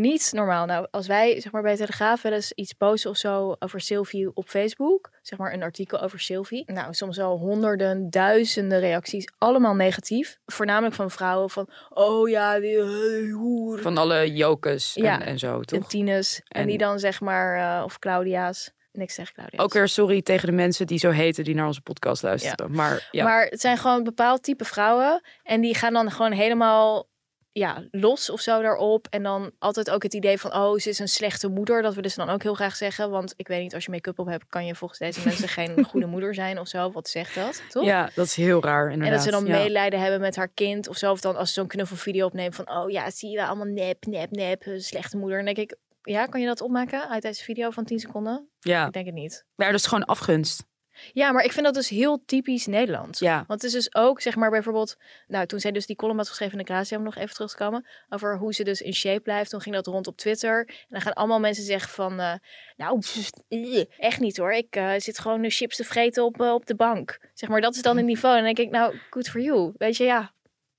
niet 0.00 0.30
normaal. 0.32 0.66
Nou, 0.66 0.86
als 0.90 1.06
wij 1.06 1.40
zeg 1.40 1.52
maar 1.52 1.62
bij 1.62 1.76
Telegraaf 1.76 2.22
wel 2.22 2.32
eens 2.32 2.52
iets 2.52 2.72
posten 2.72 3.10
of 3.10 3.16
zo 3.16 3.56
over 3.58 3.80
Sylvie 3.80 4.30
op 4.34 4.48
Facebook, 4.48 5.10
zeg 5.22 5.38
maar 5.38 5.52
een 5.52 5.62
artikel 5.62 6.00
over 6.00 6.20
Sylvie. 6.20 6.62
Nou, 6.72 6.94
soms 6.94 7.20
al 7.20 7.38
honderden, 7.38 8.10
duizenden 8.10 8.80
reacties, 8.80 9.28
allemaal 9.38 9.74
negatief. 9.74 10.38
Voornamelijk 10.46 10.94
van 10.94 11.10
vrouwen 11.10 11.50
van, 11.50 11.68
oh 11.88 12.28
ja, 12.28 12.60
die 12.60 12.78
eh, 12.78 13.34
hoer. 13.34 13.78
Van 13.80 13.98
alle 13.98 14.32
jokes 14.32 14.96
en, 14.96 15.02
Ja. 15.02 15.22
en 15.24 15.38
zo, 15.38 15.56
en 15.58 15.66
toch? 15.66 15.88
Tines. 15.88 16.40
En, 16.48 16.60
En- 16.60 16.66
die 16.66 16.78
dan 16.78 16.98
zeg 16.98 17.20
maar, 17.20 17.78
eh, 17.78 17.84
of 17.84 17.98
Claudia's. 17.98 18.70
Niks 18.92 19.14
tegen 19.14 19.34
Claudia's. 19.34 19.64
Ook 19.64 19.72
weer 19.72 19.88
sorry 19.88 20.22
tegen 20.22 20.46
de 20.48 20.54
mensen 20.54 20.86
die 20.86 20.98
zo 20.98 21.10
heten 21.10 21.44
die 21.44 21.54
naar 21.54 21.66
onze 21.66 21.80
podcast 21.80 22.22
luisteren. 22.22 22.72
Maar 22.72 23.08
ja, 23.10 23.24
Maar 23.24 23.44
het 23.46 23.60
zijn 23.60 23.76
gewoon 23.76 23.96
een 23.96 24.04
bepaald 24.04 24.42
type 24.42 24.64
vrouwen. 24.64 25.22
En 25.42 25.60
die 25.60 25.74
gaan 25.74 25.92
dan 25.92 26.10
gewoon 26.10 26.32
helemaal 26.32 27.08
ja, 27.52 27.84
los 27.90 28.30
of 28.30 28.40
zo 28.40 28.62
daarop. 28.62 29.06
En 29.10 29.22
dan 29.22 29.50
altijd 29.58 29.90
ook 29.90 30.02
het 30.02 30.14
idee 30.14 30.38
van, 30.38 30.54
oh, 30.54 30.78
ze 30.78 30.88
is 30.88 30.98
een 30.98 31.08
slechte 31.08 31.48
moeder. 31.48 31.82
Dat 31.82 31.94
willen 31.94 32.10
ze 32.10 32.16
dan 32.16 32.28
ook 32.30 32.42
heel 32.42 32.54
graag 32.54 32.76
zeggen. 32.76 33.10
Want 33.10 33.34
ik 33.36 33.48
weet 33.48 33.62
niet, 33.62 33.74
als 33.74 33.84
je 33.84 33.90
make-up 33.90 34.18
op 34.18 34.26
hebt, 34.26 34.46
kan 34.48 34.66
je 34.66 34.74
volgens 34.74 34.98
deze 34.98 35.20
mensen 35.28 35.48
geen 35.48 35.84
goede 35.84 36.06
moeder 36.06 36.34
zijn 36.34 36.58
of 36.58 36.68
zo. 36.68 36.90
Wat 36.90 37.08
zegt 37.08 37.34
dat, 37.34 37.62
toch? 37.68 37.84
ja, 37.84 38.10
dat 38.14 38.26
is 38.26 38.34
heel 38.34 38.62
raar 38.62 38.90
inderdaad. 38.90 39.06
En 39.06 39.14
dat 39.14 39.24
ze 39.24 39.30
dan 39.30 39.46
ja. 39.46 39.58
medelijden 39.58 40.00
hebben 40.00 40.20
met 40.20 40.36
haar 40.36 40.48
kind 40.48 40.88
of 40.88 40.96
zo. 40.96 41.10
Of 41.10 41.20
dan 41.20 41.36
als 41.36 41.48
ze 41.48 41.54
zo'n 41.54 41.68
knuffelvideo 41.68 42.26
opneemt 42.26 42.54
van... 42.54 42.70
Oh 42.70 42.90
ja, 42.90 43.10
zie 43.10 43.30
je 43.30 43.36
wel 43.36 43.46
allemaal 43.46 43.66
nep, 43.66 44.06
nep, 44.06 44.30
nep. 44.30 44.66
een 44.66 44.80
Slechte 44.80 45.16
moeder. 45.16 45.36
Dan 45.36 45.54
denk 45.54 45.70
ik, 45.70 45.76
ja, 46.02 46.26
kan 46.26 46.40
je 46.40 46.46
dat 46.46 46.60
opmaken 46.60 47.08
uit 47.08 47.22
deze 47.22 47.44
video 47.44 47.70
van 47.70 47.84
10 47.84 47.98
seconden? 47.98 48.48
Ja, 48.60 48.86
Ik 48.86 48.92
denk 48.92 49.06
het 49.06 49.14
niet. 49.14 49.44
maar 49.54 49.70
dat 49.70 49.80
is 49.80 49.86
gewoon 49.86 50.04
afgunst. 50.04 50.70
Ja, 51.12 51.32
maar 51.32 51.44
ik 51.44 51.52
vind 51.52 51.64
dat 51.64 51.74
dus 51.74 51.88
heel 51.88 52.22
typisch 52.26 52.66
Nederlands. 52.66 53.18
Ja, 53.18 53.36
Want 53.46 53.62
het 53.62 53.62
is 53.62 53.72
dus 53.72 53.94
ook, 53.94 54.20
zeg 54.20 54.36
maar, 54.36 54.50
bijvoorbeeld... 54.50 54.96
Nou, 55.26 55.46
toen 55.46 55.60
zij 55.60 55.72
dus 55.72 55.86
die 55.86 55.96
column 55.96 56.18
had 56.18 56.28
geschreven 56.28 56.58
in 56.58 56.64
de 56.64 56.72
Gratie... 56.72 56.96
om 56.96 57.02
nog 57.02 57.16
even 57.16 57.34
terug 57.34 57.50
te 57.50 57.56
komen... 57.56 57.86
over 58.08 58.38
hoe 58.38 58.54
ze 58.54 58.64
dus 58.64 58.80
in 58.80 58.94
shape 58.94 59.20
blijft. 59.20 59.50
Toen 59.50 59.60
ging 59.60 59.74
dat 59.74 59.86
rond 59.86 60.06
op 60.06 60.16
Twitter. 60.16 60.64
En 60.68 60.86
dan 60.88 61.00
gaan 61.00 61.12
allemaal 61.12 61.40
mensen 61.40 61.64
zeggen 61.64 61.90
van... 61.90 62.20
eh, 62.20 62.34
nou, 62.76 62.98
pff, 62.98 63.30
eh, 63.48 63.84
echt 63.98 64.20
niet 64.20 64.36
hoor. 64.36 64.52
Ik 64.52 64.76
eh, 64.76 64.92
zit 64.96 65.18
gewoon 65.18 65.42
de 65.42 65.50
chips 65.50 65.76
te 65.76 65.84
vreten 65.84 66.24
op, 66.24 66.40
op 66.40 66.66
de 66.66 66.74
bank. 66.74 67.18
Zeg 67.34 67.48
maar, 67.48 67.60
dat 67.60 67.74
is 67.74 67.82
dan 67.82 67.98
een 67.98 68.04
niveau. 68.12 68.36
En 68.36 68.44
dan 68.44 68.54
denk 68.54 68.68
ik, 68.68 68.74
nou, 68.74 68.98
good 69.10 69.28
for 69.28 69.40
you. 69.40 69.72
Weet 69.76 69.96
je, 69.96 70.04
ja. 70.04 70.32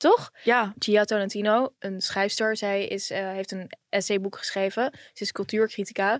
Toch? 0.03 0.31
ja, 0.43 0.73
Gia 0.79 1.03
Tolentino, 1.03 1.73
een 1.79 2.01
schrijfster, 2.01 2.57
zij 2.57 2.87
is, 2.87 3.09
eh, 3.09 3.31
heeft 3.31 3.51
een 3.51 3.71
essayboek 3.89 4.37
geschreven. 4.37 4.91
Ze 5.13 5.23
is 5.23 5.31
cultuurcritica. 5.31 6.19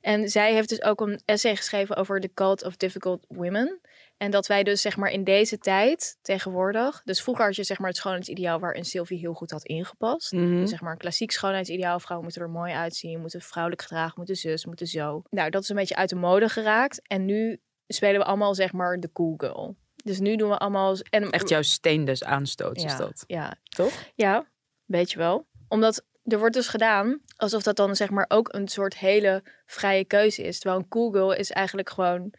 En 0.00 0.28
zij 0.28 0.52
heeft 0.52 0.68
dus 0.68 0.82
ook 0.82 1.00
een 1.00 1.20
essay 1.24 1.56
geschreven 1.56 1.96
over 1.96 2.20
The 2.20 2.30
Cult 2.34 2.64
of 2.64 2.76
Difficult 2.76 3.24
Women. 3.28 3.80
En 4.16 4.30
dat 4.30 4.46
wij 4.46 4.62
dus 4.62 4.80
zeg 4.80 4.96
maar 4.96 5.10
in 5.10 5.24
deze 5.24 5.58
tijd 5.58 6.18
tegenwoordig... 6.22 7.02
Dus 7.04 7.22
vroeger 7.22 7.44
had 7.44 7.56
je 7.56 7.64
zeg 7.64 7.78
maar 7.78 7.88
het 7.88 7.96
schoonheidsideaal 7.96 8.58
waarin 8.58 8.84
Sylvie 8.84 9.18
heel 9.18 9.34
goed 9.34 9.50
had 9.50 9.64
ingepast. 9.64 10.30
Dus 10.30 10.70
zeg 10.70 10.80
maar 10.80 10.92
een 10.92 10.98
klassiek 10.98 11.30
schoonheidsideaal. 11.30 12.00
Vrouwen 12.00 12.26
moeten 12.26 12.42
er 12.44 12.50
mooi 12.50 12.72
uitzien, 12.72 13.20
moeten 13.20 13.40
vrouwelijk 13.40 13.82
gedragen, 13.82 14.14
moeten 14.16 14.36
zus, 14.36 14.66
moeten 14.66 14.86
zo. 14.86 15.22
Nou, 15.30 15.50
dat 15.50 15.62
is 15.62 15.68
een 15.68 15.76
beetje 15.76 15.96
uit 15.96 16.08
de 16.08 16.16
mode 16.16 16.48
geraakt. 16.48 17.08
En 17.08 17.24
nu 17.24 17.60
spelen 17.86 18.20
we 18.20 18.26
allemaal 18.26 18.54
zeg 18.54 18.72
maar 18.72 19.00
de 19.00 19.12
cool 19.12 19.34
girl. 19.36 19.76
Dus 20.06 20.18
nu 20.18 20.36
doen 20.36 20.50
we 20.50 20.58
allemaal... 20.58 20.96
En, 21.10 21.30
echt 21.30 21.48
jouw 21.48 21.62
steen 21.62 22.04
des 22.04 22.24
aanstoots 22.24 22.84
is 22.84 22.96
dat. 22.96 23.24
Ja, 23.26 23.54
Toch? 23.62 23.92
ja, 24.14 24.46
weet 24.84 25.10
je 25.10 25.18
wel. 25.18 25.46
Omdat 25.68 26.04
er 26.24 26.38
wordt 26.38 26.54
dus 26.54 26.68
gedaan 26.68 27.20
alsof 27.36 27.62
dat 27.62 27.76
dan 27.76 27.96
zeg 27.96 28.10
maar 28.10 28.24
ook 28.28 28.54
een 28.54 28.68
soort 28.68 28.98
hele 28.98 29.42
vrije 29.66 30.04
keuze 30.04 30.42
is. 30.42 30.58
Terwijl 30.58 30.80
een 30.80 30.88
cool 30.88 31.10
girl 31.10 31.32
is 31.32 31.50
eigenlijk 31.50 31.90
gewoon 31.90 32.32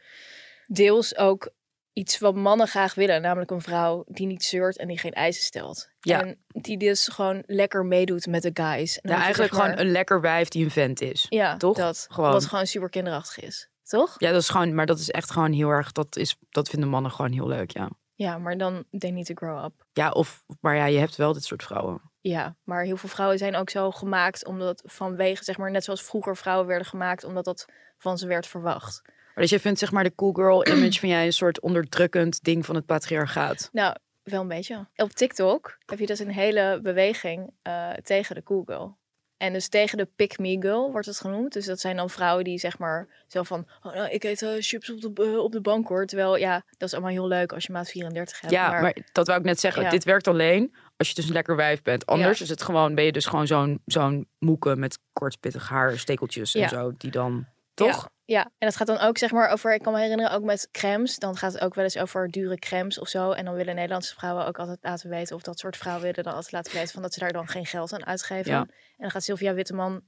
deels 0.67 1.17
ook 1.17 1.49
iets 1.93 2.19
wat 2.19 2.35
mannen 2.35 2.67
graag 2.67 2.93
willen. 2.93 3.21
Namelijk 3.21 3.51
een 3.51 3.61
vrouw 3.61 4.03
die 4.07 4.27
niet 4.27 4.43
zeurt 4.43 4.77
en 4.77 4.87
die 4.87 4.99
geen 4.99 5.13
eisen 5.13 5.43
stelt. 5.43 5.89
Ja. 5.99 6.21
En 6.21 6.37
die 6.47 6.77
dus 6.77 7.07
gewoon 7.07 7.43
lekker 7.45 7.85
meedoet 7.85 8.25
met 8.25 8.41
de 8.41 8.51
guys. 8.53 8.99
En 8.99 9.09
Ja, 9.09 9.15
eigenlijk 9.21 9.49
zeg 9.51 9.59
maar- 9.59 9.69
gewoon 9.69 9.85
een 9.85 9.91
lekker 9.91 10.21
wijf 10.21 10.47
die 10.47 10.63
een 10.63 10.71
vent 10.71 11.01
is. 11.01 11.25
Ja, 11.29 11.57
toch? 11.57 11.77
Dat, 11.77 12.07
Gewoon. 12.09 12.31
Wat 12.31 12.45
gewoon 12.45 12.67
super 12.67 12.89
kinderachtig 12.89 13.43
is. 13.43 13.69
Toch? 13.87 14.15
Ja, 14.17 14.31
dat 14.31 14.41
is 14.41 14.49
gewoon, 14.49 14.75
maar 14.75 14.85
dat 14.85 14.99
is 14.99 15.11
echt 15.11 15.31
gewoon 15.31 15.51
heel 15.51 15.69
erg, 15.69 15.91
dat, 15.91 16.15
is, 16.17 16.37
dat 16.49 16.69
vinden 16.69 16.89
mannen 16.89 17.11
gewoon 17.11 17.31
heel 17.31 17.47
leuk, 17.47 17.71
ja. 17.71 17.89
Ja, 18.15 18.37
maar 18.37 18.57
dan 18.57 18.83
they 18.97 19.09
need 19.09 19.25
to 19.25 19.33
grow 19.35 19.63
up. 19.63 19.85
Ja, 19.93 20.11
of, 20.11 20.45
maar 20.61 20.75
ja, 20.75 20.85
je 20.85 20.99
hebt 20.99 21.15
wel 21.15 21.33
dit 21.33 21.43
soort 21.43 21.63
vrouwen. 21.63 22.01
Ja, 22.21 22.55
maar 22.63 22.83
heel 22.83 22.97
veel 22.97 23.09
vrouwen 23.09 23.37
zijn 23.37 23.55
ook 23.55 23.69
zo 23.69 23.91
gemaakt 23.91 24.45
omdat 24.45 24.81
vanwege, 24.85 25.43
zeg 25.43 25.57
maar, 25.57 25.71
net 25.71 25.83
zoals 25.83 26.03
vroeger 26.03 26.37
vrouwen 26.37 26.67
werden 26.67 26.87
gemaakt, 26.87 27.23
omdat 27.23 27.45
dat 27.45 27.65
van 27.97 28.17
ze 28.17 28.27
werd 28.27 28.47
verwacht. 28.47 29.01
Maar 29.05 29.45
dus 29.45 29.49
je 29.49 29.59
vindt 29.59 29.79
zeg 29.79 29.91
maar 29.91 30.03
de 30.03 30.15
cool 30.15 30.33
girl 30.33 30.65
image 30.67 30.99
van 30.99 31.09
jij 31.09 31.25
een 31.25 31.33
soort 31.33 31.61
onderdrukkend 31.61 32.43
ding 32.43 32.65
van 32.65 32.75
het 32.75 32.85
patriarchaat. 32.85 33.69
Nou, 33.71 33.95
wel 34.23 34.41
een 34.41 34.47
beetje. 34.47 34.87
Op 34.95 35.11
TikTok 35.11 35.77
heb 35.85 35.99
je 35.99 36.05
dus 36.05 36.19
een 36.19 36.31
hele 36.31 36.79
beweging 36.83 37.53
eh, 37.61 37.91
tegen 37.91 38.35
de 38.35 38.43
cool 38.43 38.63
girl. 38.65 38.96
En 39.37 39.53
dus 39.53 39.67
tegen 39.67 39.97
de 39.97 40.07
pick 40.15 40.39
me 40.39 40.57
girl 40.61 40.91
wordt 40.91 41.07
het 41.07 41.19
genoemd. 41.19 41.53
Dus 41.53 41.65
dat 41.65 41.79
zijn 41.79 41.95
dan 41.95 42.09
vrouwen 42.09 42.43
die 42.43 42.57
zeg 42.59 42.77
maar 42.79 43.07
zo 43.27 43.43
van... 43.43 43.67
Oh, 43.83 43.93
nou, 43.93 44.09
ik 44.09 44.23
eet 44.23 44.41
eh, 44.41 44.49
chips 44.59 44.89
op 44.89 45.01
de, 45.15 45.23
eh, 45.23 45.37
op 45.37 45.51
de 45.51 45.61
bank 45.61 45.87
hoor. 45.87 46.05
Terwijl 46.05 46.35
ja, 46.35 46.63
dat 46.77 46.87
is 46.87 46.93
allemaal 46.93 47.11
heel 47.11 47.27
leuk 47.27 47.53
als 47.53 47.65
je 47.65 47.71
maat 47.71 47.89
34 47.89 48.39
hebt. 48.41 48.53
Ja, 48.53 48.81
maar, 48.81 48.97
dat 49.11 49.27
wou 49.27 49.39
ik 49.39 49.45
net 49.45 49.59
zeggen. 49.59 49.81
Ja. 49.83 49.89
Dit 49.89 50.03
werkt 50.03 50.27
alleen 50.27 50.75
als 50.97 51.07
je 51.09 51.13
dus 51.15 51.25
een 51.27 51.33
lekker 51.33 51.55
wijf 51.55 51.81
bent. 51.81 52.05
Anders 52.05 52.37
Ja. 52.37 52.43
is 52.43 52.49
het 52.49 52.61
gewoon, 52.61 52.95
ben 52.95 53.03
je 53.03 53.11
dus 53.11 53.25
gewoon 53.25 53.47
zo'n 53.47 53.81
zo'n 53.85 54.27
moeke 54.39 54.75
met 54.75 54.99
kort 55.13 55.39
pittig 55.39 55.69
haar, 55.69 55.97
stekeltjes 55.97 56.55
en 56.55 56.61
Ja. 56.61 56.67
zo. 56.67 56.91
Die 56.97 57.11
dan, 57.11 57.45
toch? 57.77 58.09
Ja, 58.25 58.43
en 58.43 58.67
het 58.67 58.75
gaat 58.75 58.87
dan 58.87 58.99
ook 58.99 59.17
zeg 59.17 59.31
maar 59.31 59.49
over, 59.49 59.73
ik 59.73 59.81
kan 59.81 59.93
me 59.93 59.99
herinneren 59.99 60.31
ook 60.31 60.43
met 60.43 60.67
crèmes, 60.71 61.15
dan 61.15 61.35
gaat 61.37 61.53
het 61.53 61.61
ook 61.61 61.75
wel 61.75 61.83
eens 61.83 61.97
over 61.97 62.31
dure 62.31 62.55
crèmes 62.59 62.99
of 62.99 63.07
zo. 63.07 63.31
En 63.31 63.45
dan 63.45 63.53
willen 63.53 63.75
Nederlandse 63.75 64.13
vrouwen 64.15 64.45
ook 64.45 64.59
altijd 64.59 64.77
laten 64.81 65.09
weten, 65.09 65.35
of 65.35 65.41
dat 65.41 65.59
soort 65.59 65.77
vrouwen 65.77 66.05
willen 66.05 66.23
dan 66.23 66.33
altijd 66.33 66.51
laten 66.51 66.73
weten 66.73 66.93
van 66.93 67.01
dat 67.01 67.13
ze 67.13 67.19
daar 67.19 67.31
dan 67.31 67.47
geen 67.47 67.65
geld 67.65 67.93
aan 67.93 68.05
uitgeven. 68.05 68.51
Ja. 68.51 68.59
En 68.59 68.67
dan 68.97 69.11
gaat 69.11 69.23
Sylvia 69.23 69.53
Witteman 69.53 70.01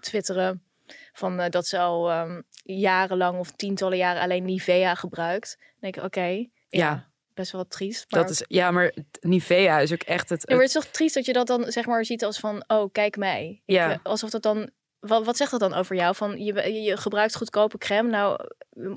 twitteren 0.00 0.62
van 1.12 1.40
eh, 1.40 1.50
dat 1.50 1.66
ze 1.66 1.78
al 1.78 2.10
ehm, 2.10 2.40
jarenlang 2.62 3.38
of 3.38 3.50
tientallen 3.50 3.98
jaren 3.98 4.22
alleen 4.22 4.44
Nivea 4.44 4.94
gebruikt. 4.94 5.56
Dan 5.58 5.66
denk 5.80 5.96
ik, 5.96 6.02
oké, 6.04 6.26
ja, 6.28 6.48
Ja. 6.68 7.10
best 7.34 7.52
wel 7.52 7.66
triest. 7.66 8.06
Maar 8.10 8.20
Dat 8.20 8.30
is, 8.30 8.44
ja, 8.48 8.70
maar 8.70 8.92
Nivea 9.20 9.78
is 9.78 9.92
ook 9.92 10.02
echt 10.02 10.28
het... 10.28 10.42
ja, 10.46 10.54
maar 10.54 10.64
het 10.64 10.74
is 10.74 10.82
toch 10.82 10.90
triest 10.92 11.14
dat 11.14 11.24
je 11.24 11.32
dat 11.32 11.46
dan 11.46 11.64
zeg 11.72 11.86
maar 11.86 12.04
ziet 12.04 12.24
als 12.24 12.38
van, 12.38 12.64
oh, 12.66 12.92
kijk 12.92 13.16
mij. 13.16 13.62
Ik, 13.64 13.74
Ja. 13.74 14.00
alsof 14.02 14.30
dat 14.30 14.42
dan, 14.42 14.70
wat, 15.08 15.24
wat 15.24 15.36
zegt 15.36 15.50
dat 15.50 15.60
dan 15.60 15.74
over 15.74 15.96
jou? 15.96 16.14
Van, 16.14 16.44
je, 16.44 16.82
je, 16.82 16.96
gebruikt 16.96 17.36
goedkope 17.36 17.78
crème. 17.78 18.08
Nou, 18.10 18.38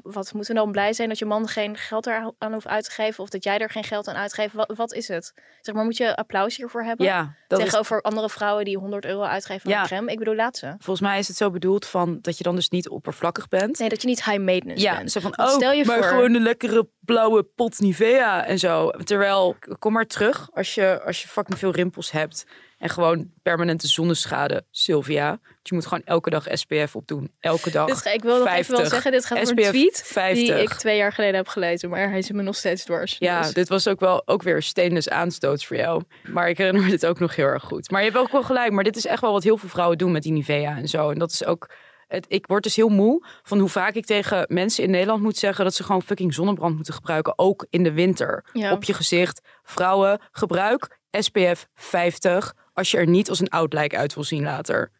wat 0.03 0.33
moeten 0.33 0.53
we 0.53 0.59
dan 0.61 0.71
blij 0.71 0.93
zijn 0.93 1.09
dat 1.09 1.17
je 1.19 1.25
man 1.25 1.47
geen 1.47 1.77
geld 1.77 2.05
er 2.07 2.31
aan 2.37 2.53
hoeft 2.53 2.67
uit 2.67 2.83
te 2.83 2.91
geven? 2.91 3.23
Of 3.23 3.29
dat 3.29 3.43
jij 3.43 3.57
er 3.57 3.69
geen 3.69 3.83
geld 3.83 4.07
aan 4.07 4.15
uitgeeft? 4.15 4.53
Wat, 4.53 4.73
wat 4.75 4.93
is 4.93 5.07
het? 5.07 5.33
Zeg 5.61 5.75
maar, 5.75 5.83
moet 5.83 5.97
je 5.97 6.15
applaus 6.15 6.55
hiervoor 6.57 6.83
hebben? 6.83 7.05
ja, 7.05 7.33
dat 7.47 7.59
is, 7.59 7.65
Tegenover 7.65 8.01
andere 8.01 8.29
vrouwen 8.29 8.65
die 8.65 8.77
100 8.77 9.05
euro 9.05 9.21
uitgeven 9.21 9.73
aan 9.73 9.79
Ja. 9.81 9.85
crème? 9.85 10.11
Ik 10.11 10.17
bedoel, 10.17 10.35
laat 10.35 10.57
ze. 10.57 10.67
volgens 10.77 11.07
mij 11.07 11.19
is 11.19 11.27
het 11.27 11.37
zo 11.37 11.49
bedoeld 11.49 11.85
van 11.85 12.19
dat 12.21 12.37
je 12.37 12.43
dan 12.43 12.55
dus 12.55 12.69
niet 12.69 12.89
oppervlakkig 12.89 13.47
bent. 13.47 13.79
Nee, 13.79 13.89
dat 13.89 14.01
je 14.01 14.07
niet 14.07 14.23
high 14.25 14.39
maintenance 14.39 14.83
Ja, 14.83 14.97
bent. 14.97 15.11
zo 15.11 15.19
van, 15.19 15.37
oh, 15.39 15.47
stel 15.49 15.71
je 15.71 15.85
maar 15.85 15.97
voor- 15.97 16.07
gewoon 16.07 16.33
een 16.33 16.43
lekkere 16.43 16.87
blauwe 16.99 17.43
pot 17.43 17.79
Nivea 17.79 18.45
en 18.45 18.59
zo. 18.59 18.89
Terwijl, 18.89 19.55
kom 19.79 19.93
maar 19.93 20.05
terug 20.07 20.49
als 20.53 20.75
je, 20.75 21.01
als 21.05 21.21
je 21.21 21.27
fucking 21.27 21.57
veel 21.59 21.71
rimpels 21.71 22.11
hebt. 22.11 22.45
En 22.85 22.91
gewoon 22.91 23.31
permanente 23.43 23.87
zonneschade, 23.87 24.65
Sylvia. 24.71 25.39
Je 25.63 25.73
moet 25.73 25.85
gewoon 25.85 26.03
elke 26.05 26.29
dag 26.29 26.45
SPF 26.51 26.95
opdoen. 26.95 27.31
Elke 27.39 27.71
dag. 27.71 28.01
Ga- 28.01 28.11
ik 28.11 28.21
wil 28.21 28.37
nog 28.37 28.47
even 28.47 28.53
wel 28.53 28.63
50. 28.79 28.87
zeggen, 28.89 29.11
dit 29.11 29.25
gaat 29.25 29.37
over 29.37 29.57
een 29.57 29.63
SPF 29.63 29.69
tweet 29.69 30.03
50. 30.05 30.55
die 30.55 30.61
ik 30.63 30.69
twee 30.73 30.97
jaar 30.97 31.11
geleden 31.13 31.35
heb 31.35 31.47
gelezen. 31.47 31.89
Maar 31.89 32.09
hij 32.09 32.21
zit 32.21 32.35
me 32.35 32.41
nog 32.41 32.55
steeds 32.55 32.83
dwars. 32.83 33.15
Ja, 33.19 33.41
Dus- 33.41 33.53
dit 33.53 33.69
was 33.69 33.87
ook 33.87 33.99
wel 33.99 34.21
ook 34.27 34.41
weer 34.43 34.61
stainless 34.61 35.09
aanstoot 35.09 35.65
voor 35.65 35.77
jou. 35.77 36.03
Maar 36.27 36.49
ik 36.49 36.57
herinner 36.57 36.83
me 36.83 36.89
dit 36.89 37.05
ook 37.05 37.19
nog 37.19 37.35
heel 37.35 37.45
erg 37.45 37.63
goed. 37.63 37.91
Maar 37.91 38.03
je 38.03 38.09
hebt 38.11 38.21
ook 38.21 38.31
wel 38.31 38.43
gelijk. 38.43 38.71
Maar 38.71 38.83
dit 38.83 38.95
is 38.95 39.05
echt 39.05 39.21
wel 39.21 39.31
wat 39.31 39.43
heel 39.43 39.57
veel 39.57 39.69
vrouwen 39.69 39.97
doen 39.97 40.11
met 40.11 40.23
die 40.23 40.31
Nivea 40.31 40.77
en 40.77 40.87
zo. 40.87 41.09
En 41.09 41.19
dat 41.19 41.31
is 41.31 41.45
ook... 41.45 41.69
Het, 42.07 42.25
ik 42.27 42.47
word 42.47 42.63
dus 42.63 42.75
heel 42.75 42.89
moe 42.89 43.25
van 43.43 43.59
hoe 43.59 43.69
vaak 43.69 43.93
ik 43.93 44.05
tegen 44.05 44.45
mensen 44.49 44.83
in 44.83 44.89
Nederland 44.89 45.21
moet 45.21 45.37
zeggen... 45.37 45.63
dat 45.63 45.73
ze 45.73 45.83
gewoon 45.83 46.01
fucking 46.01 46.33
zonnebrand 46.33 46.75
moeten 46.75 46.93
gebruiken. 46.93 47.33
Ook 47.39 47.65
in 47.69 47.83
de 47.83 47.91
winter. 47.91 48.45
Ja. 48.53 48.71
Op 48.71 48.83
je 48.83 48.93
gezicht. 48.93 49.41
Vrouwen, 49.63 50.19
gebruik 50.31 50.97
SPF 51.11 51.67
50... 51.75 52.53
als 52.75 52.91
je 52.91 52.97
er 52.97 53.07
niet 53.07 53.29
als 53.29 53.39
een 53.39 53.49
oud 53.49 53.73
lijk 53.73 53.95
uit 53.95 54.13
wil 54.13 54.23
zien 54.23 54.43
later. 54.43 54.91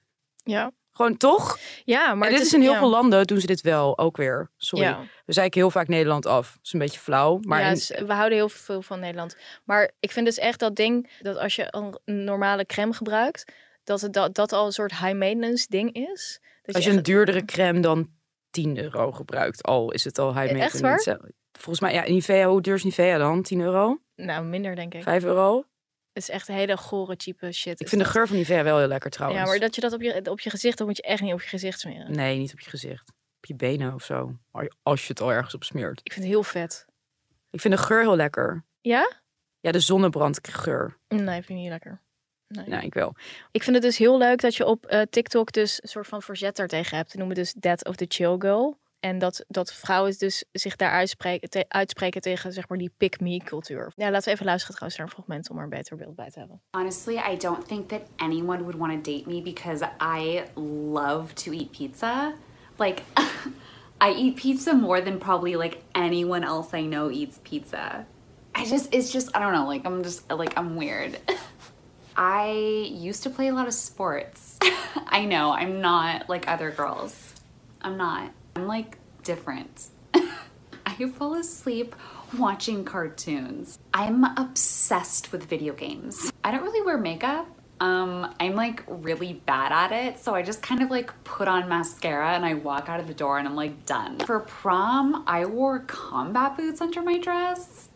ja. 0.44 0.72
Gewoon 0.92 1.18
toch? 1.18 1.58
ja, 1.86 2.14
maar 2.14 2.30
dit 2.30 2.40
is 2.42 2.54
in 2.54 2.62
heel 2.62 2.72
ja. 2.72 2.78
veel 2.80 2.90
landen 2.90 3.28
doen 3.28 3.40
ze 3.40 3.48
dit 3.48 3.62
wel 3.62 3.98
ook 3.98 4.18
weer. 4.18 4.52
Sorry. 4.58 4.86
Ja. 4.86 5.04
We 5.26 5.34
zeiken 5.34 5.60
heel 5.60 5.72
vaak 5.72 5.88
Nederland 5.88 6.26
af. 6.26 6.52
Dat 6.52 6.60
is 6.66 6.74
een 6.74 6.80
beetje 6.80 7.00
flauw. 7.00 7.40
Maar 7.42 7.60
ja, 7.62 7.70
in- 7.70 8.08
we 8.08 8.14
houden 8.14 8.38
heel 8.38 8.50
veel 8.50 8.82
van 8.82 9.00
Nederland. 9.00 9.38
Maar 9.64 9.92
ik 10.00 10.12
vind 10.12 10.26
dus 10.26 10.38
echt 10.38 10.60
dat 10.60 10.76
ding 10.76 11.10
dat 11.22 11.38
als 11.38 11.56
je 11.56 11.68
een 11.70 11.98
normale 12.26 12.66
crème 12.66 12.94
gebruikt, 12.94 13.52
dat 13.84 14.02
het 14.02 14.14
dat, 14.14 14.36
dat 14.36 14.52
al 14.54 14.66
een 14.66 14.72
soort 14.72 14.92
high 14.92 15.14
maintenance 15.14 15.66
ding 15.70 15.94
is. 15.94 16.40
Dat 16.64 16.76
Als 16.76 16.84
je 16.84 16.90
een 16.90 16.96
echt- 16.96 17.06
duurdere 17.06 17.46
crème 17.46 17.80
dan 17.80 18.08
10 18.50 18.78
euro 18.78 19.12
gebruikt, 19.12 19.64
al 19.64 19.92
is 19.92 20.04
het 20.04 20.20
al 20.20 20.34
high 20.40 20.54
Echt 20.54 20.82
maintenance. 20.82 21.34
Volgens 21.52 21.80
mij, 21.80 21.94
ja, 21.94 22.04
Nivea, 22.14 22.48
hoe 22.48 22.62
duur 22.62 22.76
is 22.76 22.84
Nivea 22.84 23.18
dan? 23.18 23.42
10 23.42 23.60
euro? 23.60 24.00
nou 24.16 24.46
minder 24.46 24.76
denk 24.76 24.94
ik. 24.94 25.04
5 25.04 25.24
euro? 25.24 25.64
Het 26.16 26.24
is 26.24 26.30
echt 26.30 26.48
hele 26.48 26.78
gore 26.78 27.16
cheape 27.18 27.52
shit. 27.52 27.82
Ik 27.82 27.90
vind 27.90 28.02
de 28.02 28.08
geur 28.08 28.28
van 28.28 28.36
Nivea 28.36 28.64
wel 28.64 28.78
heel 28.78 28.88
lekker 28.88 29.12
trouwens. 29.12 29.42
Ja, 29.42 29.48
maar 29.48 29.60
dat 29.60 29.76
je 29.76 29.82
dat 29.82 29.94
op 29.94 30.02
je, 30.02 30.30
op 30.30 30.40
je 30.40 30.50
gezicht, 30.50 30.78
dat 30.78 30.88
moet 30.88 30.98
je 30.98 31.04
echt 31.04 31.22
niet 31.22 31.34
op 31.34 31.42
je 31.42 31.48
gezicht 31.48 31.80
smeren. 31.80 32.12
Nee, 32.12 32.38
niet 32.38 32.54
op 32.54 32.60
je 32.60 32.70
gezicht. 32.70 33.10
Op 33.38 33.46
je 33.46 33.56
benen 33.56 33.94
of 33.94 34.04
zo. 34.04 34.38
Als 34.84 35.02
je 35.02 35.08
het 35.08 35.22
al 35.22 35.32
ergens 35.32 35.54
op 35.54 35.64
smeert. 35.64 36.00
Ik 36.04 36.14
vind 36.14 36.26
het 36.26 36.34
heel 36.34 36.44
vet. 36.44 36.86
Ik 37.50 37.62
vind 37.62 37.74
de 37.76 37.82
geur 37.82 38.02
heel 38.02 38.16
lekker. 38.16 38.64
Ja? 38.82 39.12
Ja, 39.60 39.72
de 39.72 39.80
zonnebrandgeur. 39.80 40.98
Nee, 41.08 41.26
vind 41.26 41.50
ik 41.50 41.56
niet 41.56 41.70
lekker. 41.70 42.02
Nee. 42.48 42.68
Nou, 42.68 42.84
ik 42.84 42.94
wel. 42.94 43.16
Ik 43.52 43.64
vind 43.64 43.76
het 43.76 43.86
dus 43.86 43.98
heel 43.98 44.18
leuk 44.18 44.42
dat 44.42 44.56
je 44.56 44.66
op 44.66 44.86
eh, 44.86 45.02
TikTok 45.10 45.52
dus 45.52 45.84
een 45.84 45.90
soort 45.90 46.08
van 46.08 46.22
verzet 46.22 46.56
daartegen 46.56 46.98
hebt. 46.98 47.12
Ze 47.12 47.18
noemen 47.18 47.36
het 47.36 47.46
dus 47.46 47.62
Death 47.62 47.86
of 47.86 47.96
the 47.96 48.06
Chill 48.08 48.36
Girl. 48.40 48.78
En 49.06 49.20
dat, 49.20 49.46
dat 49.48 49.74
vrouwen 49.74 50.18
dus 50.18 50.44
zich 50.52 50.76
daar 50.76 50.92
uitspreken, 50.92 51.50
te- 51.50 51.66
uitspreken 51.68 52.22
tegen 52.22 52.54
zeg 52.54 52.70
maar 52.70 52.78
die 52.78 52.92
pick-me 52.98 53.38
cultuur. 53.44 53.92
Ja, 53.96 54.12
laten 54.12 54.28
we 54.28 54.32
even 54.32 54.46
luisteren 54.46 54.76
trouwens 54.76 55.00
naar 55.00 55.08
een 55.08 55.14
fragment 55.14 55.50
om 55.50 55.58
er 55.58 55.64
een 55.64 55.70
beter 55.70 55.98
beeld 55.98 56.16
bij 56.16 56.30
te 56.30 56.40
hebben. 56.40 56.62
Honestly, 56.72 57.16
I 57.34 57.38
don't 57.38 57.68
think 57.68 57.90
that 57.90 58.02
anyone 58.16 58.64
would 58.64 58.78
want 58.78 59.04
to 59.04 59.12
date 59.12 59.30
me 59.30 59.42
because 59.42 59.86
I 60.02 60.44
love 60.92 61.34
to 61.34 61.52
eat 61.52 61.72
pizza. 61.72 62.34
Like, 62.78 63.02
I 64.08 64.14
eat 64.16 64.36
pizza 64.36 64.74
more 64.74 65.04
than 65.04 65.18
probably 65.18 65.56
like 65.56 65.78
anyone 65.92 66.46
else 66.46 66.78
I 66.78 66.88
know 66.88 67.12
eats 67.12 67.38
pizza. 67.44 68.06
I 68.56 68.66
just, 68.66 68.94
it's 68.94 69.12
just, 69.12 69.36
I 69.36 69.40
don't 69.40 69.54
know, 69.54 69.68
like, 69.68 69.86
I'm 69.86 70.04
just, 70.04 70.32
like, 70.32 70.58
I'm 70.60 70.76
weird. 70.76 71.20
I 72.16 72.50
used 73.08 73.24
to 73.24 73.30
play 73.30 73.50
a 73.50 73.54
lot 73.54 73.68
of 73.68 73.74
sports. 73.74 74.58
I 75.20 75.26
know, 75.26 75.52
I'm 75.52 75.80
not 75.80 76.28
like 76.30 76.48
other 76.48 76.72
girls. 76.72 77.34
I'm 77.82 77.98
not. 77.98 78.32
I'm 78.56 78.68
like 78.68 78.98
different. 79.24 79.88
I 80.86 81.10
fall 81.10 81.36
asleep 81.36 81.94
watching 82.38 82.86
cartoons. 82.86 83.80
I'm 83.94 84.24
obsessed 84.38 85.34
with 85.34 85.44
video 85.44 85.74
games. 85.74 86.32
I 86.42 86.52
don't 86.52 86.64
really 86.64 86.86
wear 86.86 86.98
makeup. 86.98 87.48
Um, 87.82 88.34
I'm 88.40 88.56
like 88.56 88.84
really 88.88 89.34
bad 89.34 89.74
at 89.74 89.92
it, 89.92 90.20
so 90.20 90.34
I 90.34 90.42
just 90.42 90.62
kind 90.62 90.82
of 90.82 90.90
like 90.90 91.12
put 91.26 91.50
on 91.50 91.68
mascara 91.68 92.34
and 92.34 92.46
I 92.46 92.54
walk 92.54 92.88
out 92.88 93.02
of 93.02 93.08
the 93.08 93.14
door 93.14 93.38
and 93.38 93.46
I'm 93.46 93.58
like 93.58 93.86
done. 93.86 94.20
For 94.20 94.40
prom, 94.40 95.26
I 95.28 95.46
wore 95.46 95.80
combat 95.80 96.56
boots 96.56 96.80
under 96.80 97.02
my 97.02 97.18
dress. 97.18 97.90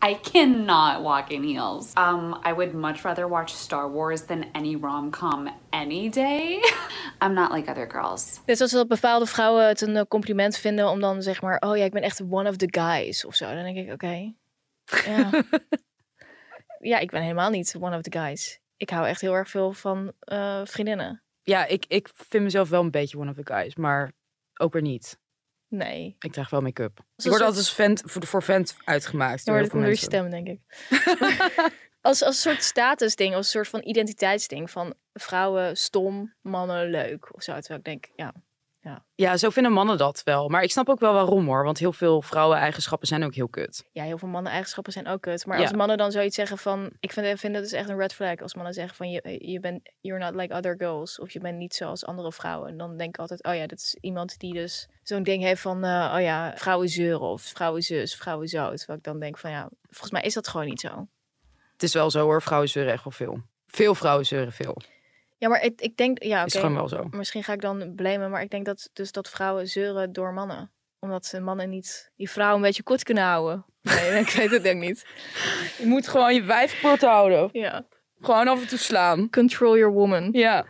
I 0.00 0.14
cannot 0.14 1.02
walk 1.02 1.30
in 1.30 1.42
heels. 1.42 1.92
Um, 1.96 2.38
I 2.44 2.52
would 2.52 2.74
much 2.74 3.04
rather 3.04 3.28
watch 3.28 3.52
Star 3.52 3.90
Wars 3.90 4.22
than 4.22 4.46
any 4.54 4.76
rom 4.76 5.10
com 5.10 5.50
any 5.72 6.08
day. 6.08 6.62
I'm 7.20 7.34
not 7.34 7.52
like 7.52 7.70
other 7.70 7.86
girls. 7.86 8.40
Net 8.46 8.56
zoals 8.56 8.72
dat 8.72 8.88
bepaalde 8.88 9.26
vrouwen 9.26 9.66
het 9.66 9.80
een 9.80 9.96
eh, 9.96 10.02
compliment 10.08 10.56
vinden 10.56 10.88
om 10.88 11.00
dan 11.00 11.22
zeg 11.22 11.42
maar, 11.42 11.58
oh 11.60 11.76
ja, 11.76 11.84
ik 11.84 11.92
ben 11.92 12.02
echt 12.02 12.20
one 12.30 12.48
of 12.48 12.56
the 12.56 12.68
guys 12.70 13.24
of 13.24 13.34
zo. 13.34 13.54
Dan 13.54 13.62
denk 13.62 13.76
ik, 13.76 13.92
oké. 13.92 14.32
Ja. 15.06 15.30
ja, 16.90 16.98
ik 16.98 17.10
ben 17.10 17.22
helemaal 17.22 17.50
niet 17.50 17.76
one 17.80 17.96
of 17.96 18.02
the 18.02 18.18
guys. 18.18 18.60
Ik 18.76 18.90
hou 18.90 19.06
echt 19.06 19.20
heel 19.20 19.34
erg 19.34 19.48
veel 19.48 19.72
van 19.72 20.12
eh, 20.20 20.60
vriendinnen. 20.64 21.22
Ja, 21.42 21.66
ik, 21.66 21.84
ik 21.88 22.10
vind 22.14 22.42
mezelf 22.44 22.68
wel 22.68 22.80
een 22.82 22.90
beetje 22.90 23.18
one 23.18 23.30
of 23.30 23.36
the 23.36 23.52
guys. 23.52 23.74
Maar 23.74 24.12
ook 24.56 24.72
weer 24.72 24.82
niet. 24.82 25.18
Nee. 25.68 26.16
Ik 26.18 26.32
draag 26.32 26.50
wel 26.50 26.60
make-up. 26.60 26.98
Ik 26.98 27.04
word 27.04 27.22
soort- 27.22 27.40
altijd 27.40 27.56
als 27.56 27.74
vent, 27.74 28.02
voor, 28.04 28.26
voor 28.26 28.42
vent 28.42 28.76
uitgemaakt. 28.84 29.44
Ja, 29.44 29.52
maar 29.52 29.60
dat 29.60 29.70
komt 29.70 29.82
door 29.82 29.92
je 29.92 29.98
stem, 29.98 30.30
denk 30.30 30.46
ik. 30.46 30.60
als, 32.00 32.22
als 32.22 32.44
een 32.44 32.50
soort 32.52 32.62
statusding, 32.62 33.34
als 33.34 33.46
een 33.46 33.52
soort 33.52 33.68
van 33.68 33.82
identiteitsding. 33.88 34.70
Van 34.70 34.94
vrouwen 35.12 35.76
stom, 35.76 36.34
mannen 36.40 36.90
leuk. 36.90 37.34
Of 37.34 37.42
zo. 37.42 37.52
Terwijl 37.52 37.78
ik 37.78 37.84
denk, 37.84 38.08
ja. 38.16 38.34
Ja, 39.14 39.36
zo 39.36 39.50
vinden 39.50 39.72
mannen 39.72 39.98
dat 39.98 40.22
wel. 40.24 40.48
Maar 40.48 40.62
ik 40.62 40.70
snap 40.70 40.88
ook 40.88 41.00
wel 41.00 41.12
waarom 41.12 41.46
hoor. 41.46 41.64
Want 41.64 41.78
heel 41.78 41.92
veel 41.92 42.22
vrouwen-eigenschappen 42.22 43.08
zijn 43.08 43.24
ook 43.24 43.34
heel 43.34 43.48
kut. 43.48 43.84
ja, 43.92 44.02
heel 44.04 44.18
veel 44.18 44.28
mannen 44.28 44.52
eigenschappen 44.52 44.92
zijn 44.92 45.08
ook 45.08 45.20
kut. 45.20 45.46
Maar 45.46 45.56
Ja. 45.56 45.62
als 45.62 45.72
mannen 45.72 45.96
dan 45.96 46.12
zoiets 46.12 46.34
zeggen 46.36 46.58
van... 46.58 46.90
Ik 47.00 47.12
vind, 47.12 47.40
vind 47.40 47.54
dat 47.54 47.64
is 47.64 47.72
echt 47.72 47.88
een 47.88 47.96
red 47.96 48.14
flag. 48.14 48.36
Als 48.40 48.54
mannen 48.54 48.72
zeggen 48.74 48.96
van, 48.96 49.10
je, 49.10 49.50
je 49.50 49.60
bent, 49.60 49.90
you're 50.00 50.24
not 50.24 50.34
like 50.34 50.54
other 50.54 50.74
girls. 50.78 51.18
Of 51.18 51.30
je 51.30 51.40
bent 51.40 51.58
niet 51.58 51.74
zoals 51.74 52.04
andere 52.06 52.32
vrouwen. 52.32 52.68
En 52.68 52.76
dan 52.76 52.96
denk 52.96 53.08
ik 53.14 53.18
altijd, 53.20 53.44
oh 53.44 53.54
ja, 53.54 53.66
dat 53.66 53.78
is 53.78 53.96
iemand 54.00 54.38
die 54.38 54.52
dus 54.54 54.88
zo'n 55.02 55.22
ding 55.22 55.42
heeft 55.42 55.60
van... 55.60 55.84
eh, 55.84 56.12
oh 56.14 56.20
ja, 56.20 56.52
vrouwen 56.56 56.88
zeuren 56.88 57.28
of 57.28 57.42
vrouwen 57.42 57.82
zus, 57.82 58.14
vrouwen 58.14 58.48
zo. 58.48 58.74
Terwijl 58.74 58.98
ik 58.98 59.04
dan 59.04 59.18
denk 59.20 59.38
van, 59.38 59.50
ja, 59.50 59.68
volgens 59.82 60.10
mij 60.10 60.22
is 60.22 60.34
dat 60.34 60.48
gewoon 60.48 60.66
niet 60.66 60.80
zo. 60.80 61.06
Het 61.72 61.82
is 61.82 61.92
wel 61.92 62.10
zo 62.10 62.22
hoor, 62.22 62.42
vrouwen 62.42 62.68
zeuren 62.68 62.92
echt 62.92 63.04
wel 63.04 63.12
veel. 63.12 63.42
Veel 63.66 63.94
vrouwen 63.94 64.26
zeuren 64.26 64.52
veel. 64.52 64.76
Ja, 65.38 65.48
maar 65.48 65.62
ik, 65.62 65.80
ik 65.80 65.96
denk, 65.96 66.22
ja, 66.22 66.44
Is 66.44 66.56
oké. 66.56 66.64
gewoon 66.64 66.76
wel 66.76 66.88
zo. 66.88 67.06
Misschien 67.10 67.44
ga 67.44 67.52
ik 67.52 67.60
dan 67.60 67.92
blamen, 67.96 68.30
maar 68.30 68.42
ik 68.42 68.50
denk 68.50 68.64
dat, 68.64 68.90
dus 68.92 69.12
dat 69.12 69.28
vrouwen 69.28 69.68
zeuren 69.68 70.12
door 70.12 70.32
mannen. 70.32 70.70
Omdat 70.98 71.26
ze 71.26 71.40
mannen 71.40 71.70
niet 71.70 72.10
die 72.16 72.30
vrouwen 72.30 72.56
een 72.56 72.66
beetje 72.66 72.82
kort 72.82 73.02
kunnen 73.02 73.24
houden. 73.24 73.64
Nee, 73.82 74.20
ik 74.24 74.30
weet 74.30 74.50
het 74.50 74.62
denk 74.62 74.80
niet. 74.80 75.06
Je 75.78 75.86
moet 75.86 76.08
gewoon 76.08 76.34
je 76.34 76.42
wijf 76.42 76.80
kort 76.80 77.00
houden. 77.00 77.48
Ja. 77.52 77.86
Gewoon 78.20 78.48
af 78.48 78.60
en 78.60 78.68
toe 78.68 78.78
slaan. 78.78 79.30
Control 79.30 79.76
your 79.76 79.92
woman. 79.92 80.28
Ja. 80.32 80.66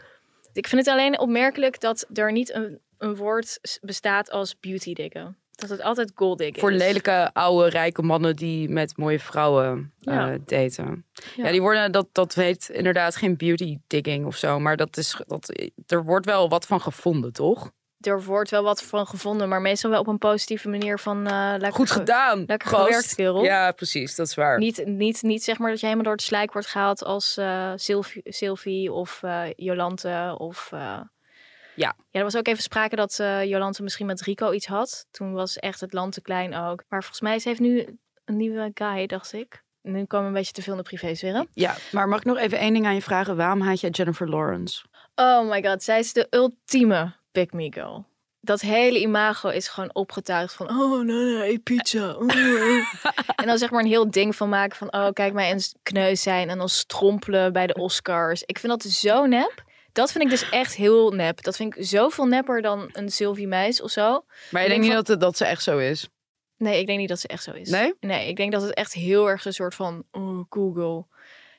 Ik 0.52 0.66
vind 0.68 0.84
het 0.84 0.94
alleen 0.94 1.18
opmerkelijk 1.18 1.80
dat 1.80 2.06
er 2.12 2.32
niet 2.32 2.54
een, 2.54 2.80
een 2.98 3.16
woord 3.16 3.78
bestaat 3.80 4.30
als 4.30 4.58
beauty 4.60 4.92
diggen. 4.92 5.36
Dat 5.58 5.68
het 5.70 5.82
altijd 5.82 6.12
gold 6.14 6.38
diggen 6.38 6.60
Voor 6.60 6.72
is. 6.72 6.78
lelijke, 6.78 7.30
oude, 7.32 7.68
rijke 7.68 8.02
mannen 8.02 8.36
die 8.36 8.68
met 8.68 8.96
mooie 8.96 9.20
vrouwen 9.20 9.92
eh, 10.00 10.14
daten. 10.44 11.04
Ja. 11.36 11.44
Ja. 11.44 11.50
die 11.50 11.60
worden, 11.60 11.92
dat, 11.92 12.06
dat 12.12 12.34
heet 12.34 12.68
inderdaad 12.68 13.16
geen 13.16 13.36
beauty 13.36 13.78
digging 13.86 14.26
of 14.26 14.36
zo. 14.36 14.58
Maar 14.60 14.76
dat 14.76 14.96
is, 14.96 15.20
dat, 15.26 15.52
er 15.86 16.04
wordt 16.04 16.26
wel 16.26 16.48
wat 16.48 16.66
van 16.66 16.80
gevonden, 16.80 17.32
toch? 17.32 17.70
Er 18.00 18.24
wordt 18.24 18.50
wel 18.50 18.62
wat 18.62 18.82
van 18.82 19.06
gevonden, 19.06 19.48
maar 19.48 19.60
meestal 19.60 19.90
wel 19.90 20.00
op 20.00 20.06
een 20.06 20.18
positieve 20.18 20.68
manier 20.68 20.98
van 20.98 21.26
eh 21.26 21.50
lekker 21.50 21.72
Goed 21.72 21.90
ge- 21.90 21.98
gedaan. 21.98 22.44
lekker 22.46 22.68
gast. 22.68 22.84
gewerkt, 22.84 23.14
kerel. 23.14 23.42
Ja, 23.44 23.72
precies. 23.72 24.14
Dat 24.14 24.26
is 24.26 24.34
waar. 24.34 24.58
Niet, 24.58 24.86
niet, 24.86 25.22
niet 25.22 25.44
zeg 25.44 25.58
maar 25.58 25.70
dat 25.70 25.78
je 25.80 25.84
helemaal 25.86 26.06
door 26.06 26.16
het 26.16 26.24
slijk 26.24 26.52
wordt 26.52 26.68
gehaald 26.68 27.04
als 27.04 27.36
eh 27.36 27.72
Sylvie, 27.76 28.22
Sylvie 28.24 28.92
of 28.92 29.22
Jolante 29.56 30.34
of... 30.38 30.72
Ja. 31.78 31.96
Ja, 32.10 32.18
er 32.18 32.22
was 32.22 32.36
ook 32.36 32.46
even 32.46 32.62
sprake 32.62 32.96
dat 32.96 33.18
eh 33.18 33.44
Jolante 33.44 33.82
misschien 33.82 34.06
met 34.06 34.20
Rico 34.20 34.52
iets 34.52 34.66
had. 34.66 35.06
Toen 35.10 35.32
was 35.32 35.56
echt 35.56 35.80
het 35.80 35.92
land 35.92 36.12
te 36.12 36.20
klein 36.20 36.54
ook. 36.54 36.84
Maar 36.88 37.00
volgens 37.00 37.20
mij, 37.20 37.38
ze 37.38 37.48
heeft 37.48 37.60
nu 37.60 37.98
een 38.24 38.36
nieuwe 38.36 38.70
guy, 38.74 39.06
dacht 39.06 39.32
ik. 39.32 39.62
Nu 39.82 40.04
komen 40.04 40.26
we 40.26 40.32
een 40.32 40.38
beetje 40.38 40.52
te 40.52 40.62
veel 40.62 40.72
in 40.72 40.78
de 40.78 40.84
privésferen. 40.84 41.48
Ja, 41.52 41.74
maar 41.92 42.08
mag 42.08 42.18
ik 42.18 42.24
nog 42.24 42.38
even 42.38 42.58
één 42.58 42.72
ding 42.72 42.86
aan 42.86 42.94
je 42.94 43.02
vragen? 43.02 43.36
Waarom 43.36 43.60
haat 43.60 43.80
jij 43.80 43.90
Jennifer 43.90 44.28
Lawrence? 44.28 44.84
Oh 45.14 45.50
my 45.50 45.62
god, 45.64 45.82
zij 45.82 45.98
is 45.98 46.12
de 46.12 46.26
ultieme 46.30 47.14
pick 47.32 47.52
me 47.52 47.72
girl. 47.72 48.06
Dat 48.40 48.60
hele 48.60 49.00
imago 49.00 49.48
is 49.48 49.68
gewoon 49.68 49.94
opgetuigd 49.94 50.54
van, 50.54 50.68
oh 50.68 51.04
nee, 51.04 51.16
nee, 51.16 51.50
eet 51.50 51.62
pizza. 51.62 52.10
Oh, 52.18 52.26
nee. 52.26 52.82
en 53.36 53.46
dan 53.46 53.58
zeg 53.58 53.70
maar 53.70 53.80
een 53.80 53.86
heel 53.86 54.10
ding 54.10 54.36
van 54.36 54.48
maken 54.48 54.76
van, 54.76 54.92
oh 54.92 55.10
kijk 55.12 55.32
mij 55.32 55.52
eens 55.52 55.74
kneus 55.82 56.22
zijn 56.22 56.48
en 56.48 56.58
dan 56.58 56.68
strompelen 56.68 57.52
bij 57.52 57.66
de 57.66 57.74
Oscars. 57.74 58.42
Ik 58.42 58.58
vind 58.58 58.82
dat 58.82 58.92
zo 58.92 59.26
nep. 59.26 59.66
Dat 59.98 60.12
vind 60.12 60.24
ik 60.24 60.30
dus 60.30 60.50
echt 60.50 60.74
heel 60.76 61.10
nep. 61.10 61.42
Dat 61.42 61.56
vind 61.56 61.76
ik 61.76 61.84
zoveel 61.84 62.26
nepper 62.26 62.62
dan 62.62 62.88
een 62.92 63.10
Sylvie 63.10 63.46
Meis 63.46 63.82
of 63.82 63.90
zo. 63.90 64.02
Maar 64.02 64.16
je 64.20 64.48
Ik 64.48 64.52
denkt 64.52 64.68
denk 64.68 64.82
niet 64.82 64.92
dat, 64.92 65.06
het- 65.06 65.20
dat 65.20 65.36
ze 65.36 65.44
echt 65.44 65.62
zo 65.62 65.78
is? 65.78 66.08
Nee, 66.56 66.80
ik 66.80 66.86
denk 66.86 66.98
niet 66.98 67.08
dat 67.08 67.20
ze 67.20 67.28
echt 67.28 67.42
zo 67.42 67.52
is. 67.52 67.68
Nee? 67.70 67.94
Nee, 68.00 68.28
ik 68.28 68.36
denk 68.36 68.52
dat 68.52 68.62
het 68.62 68.74
echt 68.74 68.92
heel 68.92 69.28
erg 69.28 69.44
een 69.44 69.52
soort 69.52 69.74
van 69.74 70.04
oh, 70.10 70.40
cool 70.48 70.72
girl. 70.72 71.08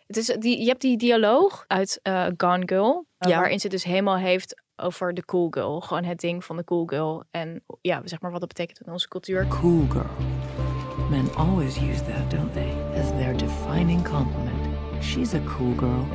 Het 0.07 0.17
is 0.17 0.25
die, 0.25 0.59
je 0.61 0.67
hebt 0.67 0.81
die 0.81 0.97
dialoog 0.97 1.63
uit 1.67 1.99
eh, 2.01 2.25
Gone 2.37 2.63
Girl, 2.65 3.05
eh, 3.17 3.29
Ja. 3.29 3.37
waarin 3.37 3.59
ze 3.59 3.63
het 3.67 3.71
dus 3.75 3.83
helemaal 3.83 4.17
heeft 4.17 4.61
over 4.75 5.13
de 5.13 5.25
cool 5.25 5.47
girl. 5.51 5.79
Gewoon 5.81 6.03
het 6.03 6.19
ding 6.19 6.45
van 6.45 6.57
de 6.57 6.63
cool 6.63 6.85
girl. 6.85 7.23
En 7.31 7.63
ja, 7.81 8.01
zeg 8.05 8.21
maar 8.21 8.31
wat 8.31 8.39
dat 8.39 8.49
betekent 8.49 8.81
in 8.85 8.91
onze 8.91 9.07
cultuur. 9.07 9.47
Cool 9.47 9.85
girl. 9.89 10.09
Men 11.09 11.35
always 11.35 11.77
use 11.77 12.03
that, 12.03 12.31
don't 12.31 12.53
they? 12.53 12.73
As 13.01 13.07
their 13.09 13.37
defining 13.37 14.03
compliment. 14.09 14.67
She's 15.03 15.33
a 15.33 15.39
cool 15.57 15.75
girl. 15.77 16.07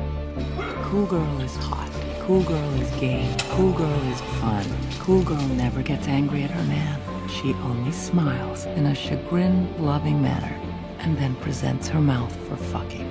Cool 0.89 1.05
girl 1.05 1.39
is 1.43 1.55
hot. 1.55 1.94
Cool 2.25 2.41
girl 2.41 2.73
is 2.81 2.89
gay. 2.99 3.31
Cool 3.51 3.71
girl 3.73 4.01
is 4.11 4.19
fun. 4.41 4.65
Cool 4.97 5.21
girl 5.21 5.47
never 5.49 5.83
gets 5.83 6.07
angry 6.07 6.41
at 6.41 6.49
her 6.49 6.63
man. 6.63 6.99
She 7.29 7.53
only 7.53 7.91
smiles 7.91 8.65
in 8.65 8.87
a 8.87 8.95
chagrin 8.95 9.69
loving 9.77 10.19
manner 10.23 10.59
and 11.01 11.15
then 11.19 11.35
presents 11.35 11.87
her 11.87 12.01
mouth 12.01 12.35
for 12.47 12.55
fucking. 12.55 13.07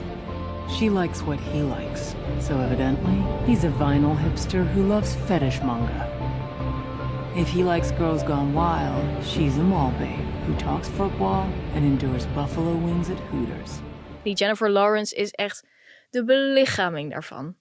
She 0.69 0.91
likes 0.91 1.23
what 1.23 1.39
he 1.39 1.63
likes. 1.63 2.17
So 2.41 2.59
evidently, 2.59 3.23
he's 3.47 3.63
a 3.63 3.69
vinyl 3.69 4.19
hipster 4.19 4.67
who 4.67 4.83
loves 4.83 5.15
fetish 5.15 5.61
manga. 5.63 6.11
If 7.37 7.49
he 7.49 7.63
likes 7.63 7.93
girls 7.93 8.25
gone 8.25 8.53
wild, 8.53 9.25
she's 9.25 9.57
a 9.59 9.63
mall 9.63 9.93
babe 9.93 10.27
who 10.45 10.57
talks 10.57 10.89
football 10.89 11.49
and 11.75 11.85
endures 11.85 12.27
buffalo 12.35 12.75
wings 12.75 13.11
at 13.11 13.19
Hooters. 13.31 13.81
Die 14.25 14.35
Jennifer 14.35 14.69
Lawrence 14.69 15.13
is 15.13 15.31
echt 15.31 15.63
de 16.11 16.25
belichaming 16.25 17.13
daarvan. 17.13 17.55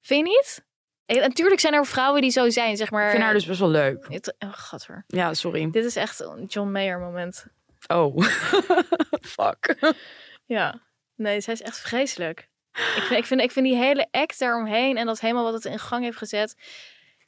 Vind 0.00 0.26
je 0.26 0.32
niet? 0.32 0.64
En 1.06 1.16
natuurlijk 1.16 1.60
zijn 1.60 1.74
er 1.74 1.86
vrouwen 1.86 2.20
die 2.22 2.30
zo 2.30 2.50
zijn, 2.50 2.76
zeg 2.76 2.90
maar. 2.90 3.04
Ik 3.04 3.10
vind 3.10 3.22
haar 3.22 3.32
dus 3.32 3.46
best 3.46 3.60
wel 3.60 3.68
leuk. 3.68 4.06
Het, 4.08 4.34
oh, 4.38 4.52
gadver. 4.52 5.04
Ja, 5.06 5.34
sorry. 5.34 5.70
Dit 5.70 5.84
is 5.84 5.96
echt 5.96 6.20
een 6.20 6.44
John 6.44 6.70
Mayer 6.70 6.98
moment. 6.98 7.46
Oh. 7.86 8.22
Fuck. 9.36 9.94
Ja. 10.44 10.80
Nee, 11.14 11.40
zij 11.40 11.52
is 11.52 11.62
echt 11.62 11.78
vreselijk. 11.78 12.48
Ik 12.72 13.02
vind, 13.02 13.20
ik, 13.20 13.26
vind, 13.26 13.40
ik 13.40 13.50
vind 13.50 13.66
die 13.66 13.76
hele 13.76 14.08
act 14.10 14.38
daaromheen 14.38 14.96
en 14.96 15.06
dat 15.06 15.20
helemaal 15.20 15.44
wat 15.44 15.52
het 15.52 15.64
in 15.64 15.78
gang 15.78 16.04
heeft 16.04 16.18
gezet. 16.18 16.56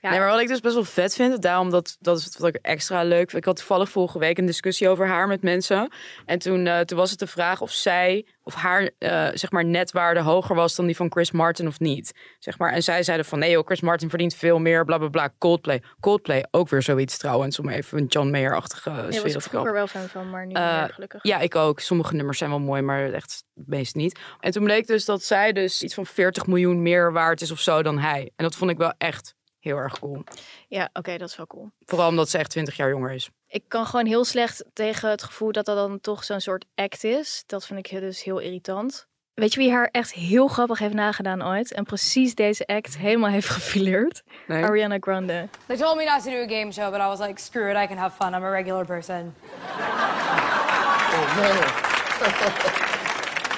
Ja, 0.00 0.10
Nee, 0.10 0.18
maar 0.18 0.28
wat 0.28 0.40
ik 0.40 0.48
dus 0.48 0.60
best 0.60 0.74
wel 0.74 0.84
vet 0.84 1.14
vind, 1.14 1.42
daarom 1.42 1.70
dat, 1.70 1.96
dat 2.00 2.18
is 2.18 2.36
wat 2.38 2.48
ik 2.54 2.58
extra 2.62 3.02
leuk 3.02 3.30
vind. 3.30 3.32
Ik 3.32 3.44
had 3.44 3.56
toevallig 3.56 3.88
vorige 3.88 4.18
week 4.18 4.38
een 4.38 4.46
discussie 4.46 4.88
over 4.88 5.06
haar 5.06 5.26
met 5.28 5.42
mensen. 5.42 5.92
En 6.26 6.38
toen, 6.38 6.66
eh, 6.66 6.80
toen 6.80 6.98
was 6.98 7.10
het 7.10 7.18
de 7.18 7.26
vraag 7.26 7.60
of 7.60 7.70
zij, 7.70 8.26
of 8.42 8.54
haar, 8.54 8.90
eh, 8.98 9.28
zeg 9.34 9.50
maar, 9.50 9.64
netwaarde 9.64 10.20
hoger 10.20 10.54
was 10.54 10.76
dan 10.76 10.86
die 10.86 10.96
van 10.96 11.10
Chris 11.10 11.30
Martin 11.30 11.66
of 11.66 11.80
niet. 11.80 12.12
Zeg 12.38 12.58
maar. 12.58 12.72
En 12.72 12.82
zij 12.82 13.02
zeiden 13.02 13.26
van, 13.26 13.38
nee 13.38 13.50
joh, 13.50 13.66
Chris 13.66 13.80
Martin 13.80 14.08
verdient 14.08 14.34
veel 14.34 14.58
meer, 14.58 14.84
bla 14.84 14.98
bla 14.98 15.08
bla. 15.08 15.30
Coldplay. 15.38 15.82
Coldplay, 16.00 16.44
ook 16.50 16.68
weer 16.68 16.82
zoiets 16.82 17.18
trouwens, 17.18 17.58
om 17.58 17.68
even 17.68 17.98
een 17.98 18.06
John 18.06 18.30
Mayer-achtige 18.30 18.90
Daar 18.90 19.12
sfeer 19.12 19.22
was 19.22 19.32
te 19.32 19.38
ik 19.38 19.44
vroeger 19.44 19.72
wel 19.72 19.86
fan 19.86 20.08
van, 20.08 20.30
maar 20.30 20.40
nu 20.40 20.46
niet 20.46 20.56
Eh, 20.56 20.80
meer 20.80 20.94
gelukkig. 20.94 21.22
Ja, 21.22 21.38
ik 21.38 21.54
ook. 21.54 21.80
Sommige 21.80 22.14
nummers 22.14 22.38
zijn 22.38 22.50
wel 22.50 22.60
mooi, 22.60 22.82
maar 22.82 23.12
echt 23.12 23.44
het 23.54 23.68
meest 23.68 23.94
niet. 23.94 24.18
En 24.40 24.50
toen 24.52 24.64
bleek 24.64 24.86
dus 24.86 25.04
dat 25.04 25.22
zij 25.22 25.52
dus 25.52 25.82
iets 25.82 25.94
van 25.94 26.06
40 26.06 26.46
miljoen 26.46 26.82
meer 26.82 27.12
waard 27.12 27.40
is 27.40 27.50
of 27.50 27.60
zo 27.60 27.82
dan 27.82 27.98
hij. 27.98 28.30
En 28.36 28.44
dat 28.44 28.56
vond 28.56 28.70
ik 28.70 28.76
wel 28.78 28.94
echt 28.98 29.36
heel 29.60 29.76
erg 29.76 29.98
cool. 29.98 30.24
Ja, 30.68 30.90
oké, 30.92 31.16
dat 31.16 31.28
is 31.28 31.36
wel 31.36 31.46
cool. 31.46 31.70
Vooral 31.86 32.08
omdat 32.08 32.28
ze 32.28 32.38
echt 32.38 32.50
20 32.50 32.76
jaar 32.76 32.88
jonger 32.88 33.12
is. 33.12 33.30
Ik 33.46 33.64
kan 33.68 33.86
gewoon 33.86 34.06
heel 34.06 34.24
slecht 34.24 34.64
tegen 34.72 35.10
het 35.10 35.22
gevoel 35.22 35.52
dat 35.52 35.64
dat 35.64 35.76
dan 35.76 36.00
toch 36.00 36.24
zo'n 36.24 36.40
soort 36.40 36.64
act 36.74 37.04
is. 37.04 37.42
Dat 37.46 37.66
vind 37.66 37.86
ik 37.86 38.00
dus 38.00 38.22
heel 38.22 38.38
irritant. 38.38 39.06
Weet 39.34 39.52
je 39.52 39.60
wie 39.60 39.72
haar 39.72 39.88
echt 39.92 40.12
heel 40.12 40.48
grappig 40.48 40.78
heeft 40.78 40.94
nagedaan 40.94 41.46
ooit? 41.46 41.72
En 41.72 41.84
precies 41.84 42.34
deze 42.34 42.66
act 42.66 42.96
helemaal 42.96 43.30
heeft 43.30 43.48
gefileerd? 43.48 44.22
Nee? 44.46 44.64
Ariana 44.64 44.96
Grande. 45.00 45.48
They 45.66 45.76
told 45.76 45.96
me 45.96 46.04
not 46.04 46.22
to 46.22 46.30
do 46.30 46.36
a 46.36 46.46
game 46.46 46.72
show, 46.72 46.90
but 46.90 47.00
I 47.00 47.06
was 47.06 47.18
like, 47.18 47.40
screw 47.40 47.70
it, 47.70 47.76
I 47.76 47.86
can 47.86 47.96
have 47.96 48.16
fun. 48.16 48.34
I'm 48.34 48.44
a 48.44 48.50
regular 48.50 48.84
person. 48.84 49.34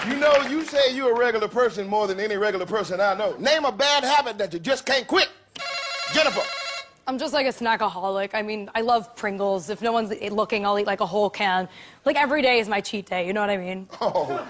You 0.09 0.17
know, 0.17 0.49
you 0.49 0.65
say 0.65 0.95
you're 0.95 1.15
a 1.15 1.19
regular 1.19 1.49
person 1.49 1.87
more 1.87 2.07
than 2.07 2.21
any 2.21 2.37
regular 2.37 2.67
person 2.67 3.01
I 3.01 3.15
know. 3.15 3.35
Name 3.39 3.65
a 3.67 3.73
bad 3.73 4.05
habit 4.05 4.39
that 4.39 4.53
you 4.53 4.61
just 4.61 4.85
can't 4.85 5.07
quit. 5.07 5.29
Jennifer. 6.13 6.43
I'm 7.07 7.19
just 7.19 7.33
like 7.33 7.47
a 7.47 7.53
snackaholic. 7.53 8.35
I 8.35 8.43
mean, 8.43 8.71
I 8.75 8.83
love 8.83 9.15
Pringles. 9.15 9.69
If 9.69 9.81
no 9.81 9.93
one's 9.93 10.11
looking, 10.31 10.65
I'll 10.65 10.79
eat 10.79 10.87
like 10.87 11.03
a 11.03 11.07
whole 11.07 11.31
can. 11.31 11.69
Like 12.05 12.19
every 12.19 12.43
day 12.43 12.59
is 12.59 12.69
my 12.69 12.81
cheat 12.81 13.09
day, 13.09 13.25
you 13.25 13.33
know 13.33 13.41
what 13.41 13.51
I 13.51 13.57
mean? 13.57 13.89
Oh, 14.01 14.47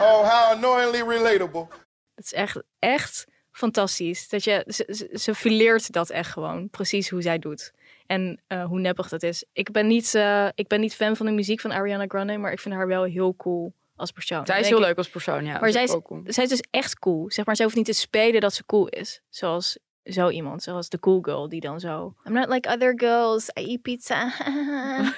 oh, 0.00 0.24
how 0.24 0.52
annoyingly 0.52 1.02
relatable. 1.02 1.68
Het 2.14 2.24
is 2.24 2.32
echt, 2.32 2.62
echt 2.78 3.26
fantastisch. 3.50 4.28
Dat 4.28 4.44
je, 4.44 4.64
ze, 5.12 5.34
fileert 5.34 5.92
dat 5.92 6.10
echt 6.10 6.30
gewoon. 6.30 6.70
Precies 6.70 7.10
hoe 7.10 7.22
zij 7.22 7.38
doet. 7.38 7.72
En 8.06 8.40
eh, 8.46 8.64
hoe 8.64 8.80
neppig 8.80 9.08
dat 9.08 9.22
is. 9.22 9.44
Ik 9.52 9.70
ben, 9.70 9.86
niet, 9.86 10.14
eh, 10.14 10.48
ik 10.54 10.68
ben 10.68 10.80
niet 10.80 10.94
fan 10.94 11.16
van 11.16 11.26
de 11.26 11.32
muziek 11.32 11.60
van 11.60 11.72
Ariana 11.72 12.04
Grande, 12.08 12.36
maar 12.36 12.52
ik 12.52 12.60
vind 12.60 12.74
haar 12.74 12.86
wel 12.86 13.02
heel 13.02 13.36
cool 13.36 13.72
als 13.96 14.10
persoon. 14.10 14.46
Zij 14.46 14.60
is 14.60 14.68
heel 14.68 14.80
leuk 14.80 14.96
als 14.96 15.08
persoon, 15.08 15.44
ja. 15.44 15.58
Maar 15.58 15.70
zij 15.70 15.82
is, 15.82 15.90
ook 15.90 16.04
cool. 16.04 16.22
zij 16.26 16.44
is 16.44 16.50
dus 16.50 16.64
echt 16.70 16.98
cool. 16.98 17.30
Zeg 17.30 17.46
maar, 17.46 17.56
zij 17.56 17.64
hoeft 17.64 17.76
niet 17.76 17.86
te 17.86 17.92
spelen 17.92 18.40
dat 18.40 18.54
ze 18.54 18.66
cool 18.66 18.88
is. 18.88 19.20
Zoals 19.28 19.78
zo 20.04 20.28
iemand, 20.28 20.62
zoals 20.62 20.88
de 20.88 20.98
cool 21.00 21.20
girl 21.22 21.48
die 21.48 21.60
dan 21.60 21.80
zo... 21.80 22.14
I'm 22.24 22.32
not 22.32 22.48
like 22.48 22.68
other 22.68 22.92
girls, 22.96 23.48
I 23.48 23.66
eat 23.70 23.82
pizza. 23.82 24.32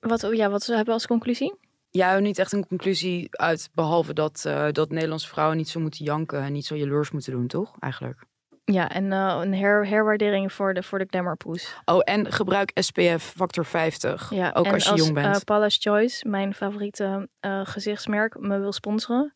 wat, 0.00 0.28
ja, 0.32 0.50
wat 0.50 0.66
hebben 0.66 0.84
we 0.86 0.92
als 0.92 1.06
conclusie? 1.06 1.54
Ja, 1.90 2.18
niet 2.18 2.38
echt 2.38 2.52
een 2.52 2.66
conclusie 2.66 3.28
uit, 3.30 3.70
behalve 3.74 4.14
dat, 4.14 4.44
eh, 4.46 4.66
dat 4.72 4.90
Nederlandse 4.90 5.28
vrouwen 5.28 5.56
niet 5.56 5.68
zo 5.68 5.80
moeten 5.80 6.04
janken 6.04 6.42
en 6.42 6.52
niet 6.52 6.66
zo 6.66 6.76
jaloers 6.76 7.10
moeten 7.10 7.32
doen, 7.32 7.46
toch? 7.46 7.74
Eigenlijk. 7.78 8.24
Ja, 8.64 8.88
en 8.88 9.12
eh, 9.12 9.38
een 9.42 9.54
her, 9.54 9.86
herwaardering 9.86 10.52
voor 10.52 10.74
de, 10.74 10.82
voor 10.82 10.98
de 10.98 11.06
glamourpoes. 11.10 11.76
Oh, 11.84 12.00
en 12.04 12.32
gebruik 12.32 12.70
SPF 12.74 13.32
factor 13.36 13.64
50, 13.64 14.30
Ja, 14.30 14.52
ook 14.54 14.72
als 14.72 14.88
je 14.88 14.94
jong 14.94 15.12
bent. 15.14 15.34
eh, 15.34 15.40
Paula's 15.44 15.78
Choice, 15.80 16.28
mijn 16.28 16.54
favoriete 16.54 17.28
gezichtsmerk, 17.62 18.38
me 18.38 18.58
wil 18.58 18.72
sponsoren. 18.72 19.34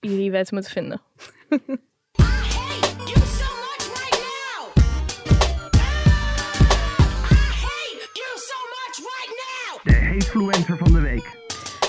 Jullie 0.00 0.30
weten 0.30 0.54
me 0.54 0.62
te 0.62 0.70
vinden. 0.70 1.00
De 10.20 10.26
hatefluencer 10.26 10.76
van 10.76 10.92
de 10.92 11.00
week. 11.00 11.36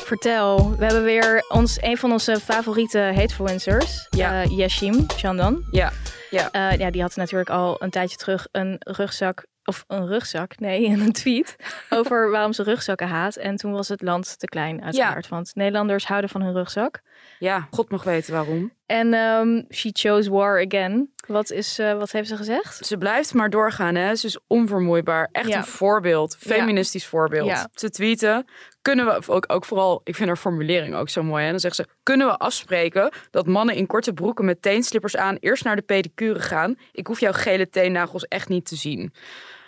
Vertel, 0.05 0.75
we 0.77 0.85
hebben 0.85 1.03
weer 1.03 1.45
ons, 1.47 1.81
een 1.81 1.97
van 1.97 2.11
onze 2.11 2.39
favoriete 2.39 2.99
hatefluencers, 2.99 4.07
Ja. 4.09 4.41
eh, 4.43 4.57
Yashim 4.57 5.03
Chandan. 5.07 5.63
Ja, 5.71 5.91
ja. 6.29 6.51
Eh, 6.51 6.77
ja, 6.77 6.91
die 6.91 7.01
had 7.01 7.15
natuurlijk 7.15 7.49
al 7.49 7.83
een 7.83 7.89
tijdje 7.89 8.17
terug 8.17 8.47
een 8.51 8.75
rugzak, 8.79 9.45
of 9.63 9.83
een 9.87 10.07
rugzak, 10.07 10.59
nee, 10.59 10.85
een 10.99 11.11
tweet 11.11 11.55
over 11.89 12.29
waarom 12.31 12.53
ze 12.53 12.63
rugzakken 12.63 13.07
haat. 13.07 13.35
En 13.35 13.55
toen 13.55 13.71
was 13.71 13.87
het 13.87 14.01
land 14.01 14.39
te 14.39 14.45
klein, 14.47 14.83
uiteraard. 14.83 15.27
Want 15.27 15.55
Nederlanders 15.55 16.05
houden 16.07 16.29
van 16.29 16.41
hun 16.41 16.53
rugzak. 16.53 17.01
ja, 17.39 17.67
God 17.71 17.89
mag 17.91 18.03
weten 18.03 18.33
waarom. 18.33 18.71
En 18.91 19.13
ehm, 19.13 19.62
she 19.69 19.89
chose 19.93 20.30
war 20.32 20.65
again. 20.65 21.13
Wat, 21.27 21.51
is, 21.51 21.80
eh, 21.80 21.97
wat 21.97 22.12
heeft 22.12 22.27
ze 22.27 22.38
gezegd? 22.38 22.86
Ze 22.86 22.97
blijft 22.97 23.34
maar 23.34 23.49
doorgaan, 23.49 23.95
hè. 23.95 24.15
Ze 24.15 24.27
is 24.27 24.39
onvermoeibaar. 24.47 25.30
Echt 25.32 25.47
Ja. 25.47 25.58
een 25.58 25.63
voorbeeld. 25.63 26.38
Feministisch 26.39 27.06
voorbeeld. 27.06 27.47
Ja. 27.47 27.69
Ze 27.73 27.89
tweeten, 27.89 28.45
kunnen 28.82 29.06
we, 29.06 29.17
of 29.17 29.30
ook, 29.30 29.45
ook 29.47 29.65
vooral, 29.65 30.01
ik 30.04 30.15
vind 30.15 30.27
haar 30.27 30.38
formulering 30.38 30.95
ook 30.95 31.10
zo 31.10 31.23
mooi. 31.23 31.43
Hè? 31.43 31.49
Dan 31.49 31.60
zegt 31.60 31.75
ze, 31.75 31.86
kunnen 32.04 32.27
we 32.27 32.38
afspreken 32.38 33.12
dat 33.30 33.47
mannen 33.47 33.75
in 33.75 33.86
korte 33.88 34.13
broeken 34.13 34.45
met 34.45 34.62
teenslippers 34.62 35.17
aan 35.17 35.38
eerst 35.39 35.63
naar 35.63 35.75
de 35.75 35.82
pedicure 35.82 36.39
gaan? 36.39 36.75
Ik 36.91 37.08
hoef 37.08 37.19
jouw 37.19 37.32
gele 37.34 37.69
teennagels 37.69 38.23
echt 38.27 38.49
niet 38.49 38.65
te 38.65 38.75
zien. 38.75 39.13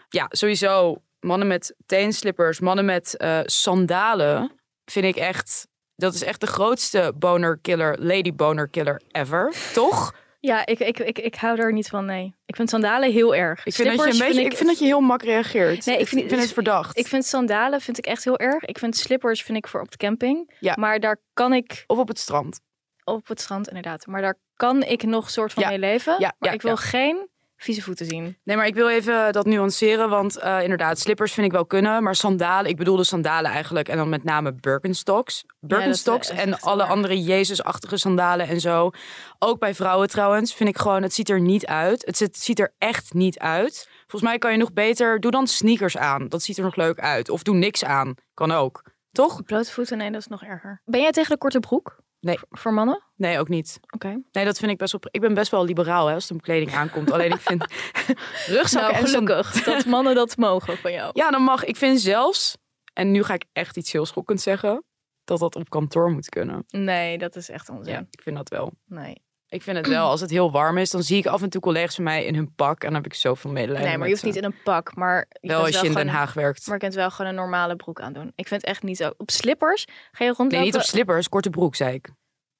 Ja, 0.09 0.25
sowieso, 0.29 1.01
mannen 1.19 1.47
met 1.47 1.75
teenslippers, 1.85 2.59
mannen 2.59 2.85
met 2.85 3.17
eh, 3.17 3.39
sandalen, 3.43 4.51
vind 4.85 5.05
ik 5.05 5.15
echt... 5.15 5.67
Dat 5.95 6.13
is 6.13 6.23
echt 6.23 6.39
de 6.39 6.47
grootste 6.47 7.13
boner 7.15 7.59
killer, 7.61 7.97
lady 7.99 8.33
boner 8.33 8.69
killer 8.69 9.01
ever, 9.11 9.53
toch? 9.73 10.13
Ja, 10.39 10.65
ik, 10.65 10.79
ik, 10.79 10.99
ik, 10.99 11.19
ik 11.19 11.35
hou 11.35 11.59
er 11.59 11.73
niet 11.73 11.87
van, 11.87 12.05
nee. 12.05 12.35
Ik 12.45 12.55
vind 12.55 12.69
sandalen 12.69 13.11
heel 13.11 13.35
erg. 13.35 13.65
Ik 13.65 13.73
vind, 13.73 13.87
dat 13.87 13.97
je, 13.97 14.03
een 14.11 14.17
beetje, 14.17 14.33
vind 14.33 14.51
ik 14.51 14.57
vind 14.57 14.69
dat 14.69 14.79
je 14.79 14.85
heel 14.85 14.99
mak 15.01 15.23
reageert. 15.23 15.85
Nee, 15.85 15.97
ik 15.97 16.07
vind, 16.07 16.09
vind- 16.09 16.21
ik 16.21 16.27
vind 16.29 16.41
het 16.41 16.53
verdacht. 16.53 16.97
Ik 16.97 17.07
vind 17.07 17.25
sandalen 17.25 17.81
vind 17.81 17.97
ik 17.97 18.05
echt 18.05 18.23
heel 18.23 18.37
erg. 18.37 18.63
Ik 18.63 18.77
vind 18.79 18.95
slippers 18.97 19.41
vind 19.43 19.57
ik 19.57 19.67
voor 19.67 19.81
op 19.81 19.91
de 19.91 19.97
camping. 19.97 20.51
Ja. 20.59 20.75
Maar 20.79 20.99
daar 20.99 21.17
kan 21.33 21.53
ik 21.53 21.83
Of 21.87 21.97
op 21.97 22.07
het 22.07 22.19
strand. 22.19 22.59
op 23.03 23.27
het 23.27 23.41
strand 23.41 23.67
inderdaad. 23.67 24.05
Maar 24.05 24.21
daar 24.21 24.37
kan 24.55 24.83
ik 24.83 25.03
nog 25.03 25.29
soort 25.29 25.53
van 25.53 25.63
Ja. 25.63 25.69
mee 25.69 25.79
leven. 25.79 26.15
Ja, 26.19 26.33
maar 26.39 26.53
ik 26.53 26.61
wil 26.61 26.77
geen 26.77 27.29
vieze 27.63 27.81
voeten 27.81 28.05
zien. 28.05 28.37
Nee, 28.43 28.57
maar 28.57 28.67
ik 28.67 28.75
wil 28.75 28.89
even 28.89 29.33
dat 29.33 29.45
nuanceren, 29.45 30.09
want 30.09 30.37
eh, 30.37 30.61
inderdaad, 30.61 30.99
slippers 30.99 31.33
vind 31.33 31.45
ik 31.45 31.51
wel 31.51 31.65
kunnen, 31.65 32.03
maar 32.03 32.15
sandalen, 32.15 32.69
ik 32.69 32.77
bedoel 32.77 32.95
de 32.95 33.03
sandalen 33.03 33.51
eigenlijk 33.51 33.87
en 33.87 33.97
dan 33.97 34.09
met 34.09 34.23
name 34.23 34.53
Birkenstocks. 34.53 35.45
Birkenstocks 35.59 36.29
en 36.29 36.59
alle 36.59 36.81
waar. 36.81 36.91
andere 36.91 37.23
Jezus-achtige 37.23 37.97
sandalen 37.97 38.47
en 38.47 38.59
zo. 38.59 38.91
Ook 39.39 39.59
bij 39.59 39.75
vrouwen 39.75 40.07
trouwens, 40.07 40.53
vind 40.53 40.69
ik 40.69 40.77
gewoon, 40.77 41.03
het 41.03 41.13
ziet 41.13 41.29
er 41.29 41.41
niet 41.41 41.65
uit. 41.65 42.05
Het 42.05 42.17
ziet, 42.17 42.37
ziet 42.37 42.59
er 42.59 42.73
echt 42.77 43.13
niet 43.13 43.39
uit. 43.39 43.89
Volgens 43.99 44.21
mij 44.21 44.37
kan 44.37 44.51
je 44.51 44.57
nog 44.57 44.73
beter, 44.73 45.19
doe 45.19 45.31
dan 45.31 45.47
sneakers 45.47 45.97
aan. 45.97 46.27
Dat 46.27 46.41
ziet 46.41 46.57
er 46.57 46.63
nog 46.63 46.75
leuk 46.75 46.99
uit. 46.99 47.29
Of 47.29 47.43
doe 47.43 47.55
niks 47.55 47.83
aan, 47.83 48.15
kan 48.33 48.51
ook. 48.51 48.83
Toch? 49.11 49.43
Blote 49.43 49.71
voeten, 49.71 49.97
nee, 49.97 50.11
dat 50.11 50.21
is 50.21 50.27
nog 50.27 50.43
erger. 50.43 50.81
Ben 50.85 51.01
jij 51.01 51.11
tegen 51.11 51.31
de 51.31 51.37
korte 51.37 51.59
broek? 51.59 52.01
Nee. 52.23 52.39
Voor 52.49 52.73
mannen? 52.73 53.03
Nee, 53.15 53.39
ook 53.39 53.47
niet. 53.47 53.79
Oké. 53.89 54.21
Nee, 54.31 54.45
dat 54.45 54.57
vind 54.57 54.71
ik 54.71 54.77
best 54.77 54.91
wel. 54.91 55.01
Ik 55.11 55.21
ben 55.21 55.33
best 55.33 55.51
wel 55.51 55.65
liberaal 55.65 56.07
hè, 56.07 56.13
als 56.13 56.23
het 56.23 56.31
om 56.31 56.39
kleding 56.39 56.73
aankomt. 56.73 57.11
Alleen 57.11 57.31
ik 57.31 57.39
vind 57.39 57.65
rugzakken 58.55 58.91
Nou, 58.91 58.93
en 58.93 59.07
gelukkig 59.07 59.51
dat 59.63 59.85
mannen 59.85 60.15
dat 60.15 60.37
mogen 60.37 60.77
van 60.77 60.91
jou. 60.91 61.09
Ja, 61.13 61.29
dan 61.31 61.41
mag. 61.41 61.63
Ik 61.63 61.75
vind 61.75 62.01
zelfs, 62.01 62.57
en 62.93 63.11
nu 63.11 63.23
ga 63.23 63.33
ik 63.33 63.45
echt 63.53 63.77
iets 63.77 63.91
heel 63.91 64.05
schokkends 64.05 64.43
zeggen, 64.43 64.83
dat 65.23 65.39
dat 65.39 65.55
op 65.55 65.69
kantoor 65.69 66.11
moet 66.11 66.29
kunnen. 66.29 66.63
Nee, 66.67 67.17
dat 67.17 67.35
is 67.35 67.49
echt 67.49 67.69
onzin. 67.69 67.93
Ja, 67.93 67.99
ik 68.11 68.21
vind 68.21 68.35
dat 68.35 68.49
wel. 68.49 68.71
Nee. 68.85 69.22
Ik 69.53 69.61
vind 69.61 69.77
het 69.77 69.87
wel, 69.87 70.09
als 70.09 70.21
het 70.21 70.29
heel 70.29 70.51
warm 70.51 70.77
is, 70.77 70.89
dan 70.89 71.03
zie 71.03 71.17
ik 71.17 71.25
af 71.25 71.41
en 71.41 71.49
toe 71.49 71.61
collega's 71.61 71.95
van 71.95 72.03
mij 72.03 72.25
in 72.25 72.35
hun 72.35 72.55
pak 72.55 72.81
en 72.81 72.85
dan 72.85 72.95
heb 72.95 73.05
ik 73.05 73.13
zoveel 73.13 73.51
medelijden. 73.51 73.87
nee, 73.87 73.97
maar 73.97 74.07
je 74.07 74.13
hoeft 74.13 74.25
niet 74.25 74.35
in 74.35 74.43
een 74.43 74.55
pak, 74.63 74.95
maar... 74.95 75.25
je 75.29 75.47
Wel 75.47 75.61
als 75.65 75.79
je 75.79 75.87
in 75.87 75.93
Den 75.93 76.07
Haag 76.07 76.33
werkt. 76.33 76.65
Maar 76.65 76.75
je 76.75 76.81
kunt 76.81 76.93
wel 76.93 77.11
gewoon 77.11 77.31
een 77.31 77.37
normale 77.37 77.75
broek 77.75 78.01
aandoen. 78.01 78.31
Ik 78.35 78.47
vind 78.47 78.61
het 78.61 78.69
echt 78.69 78.83
niet 78.83 78.97
zo... 78.97 79.13
Op 79.17 79.31
slippers 79.31 79.85
ga 80.11 80.23
je 80.23 80.29
rondlopen... 80.29 80.57
Nee, 80.57 80.65
niet 80.65 80.75
op 80.75 80.81
slippers, 80.81 81.29
korte 81.29 81.49
broek, 81.49 81.75
zei 81.75 81.93
ik. 81.93 82.07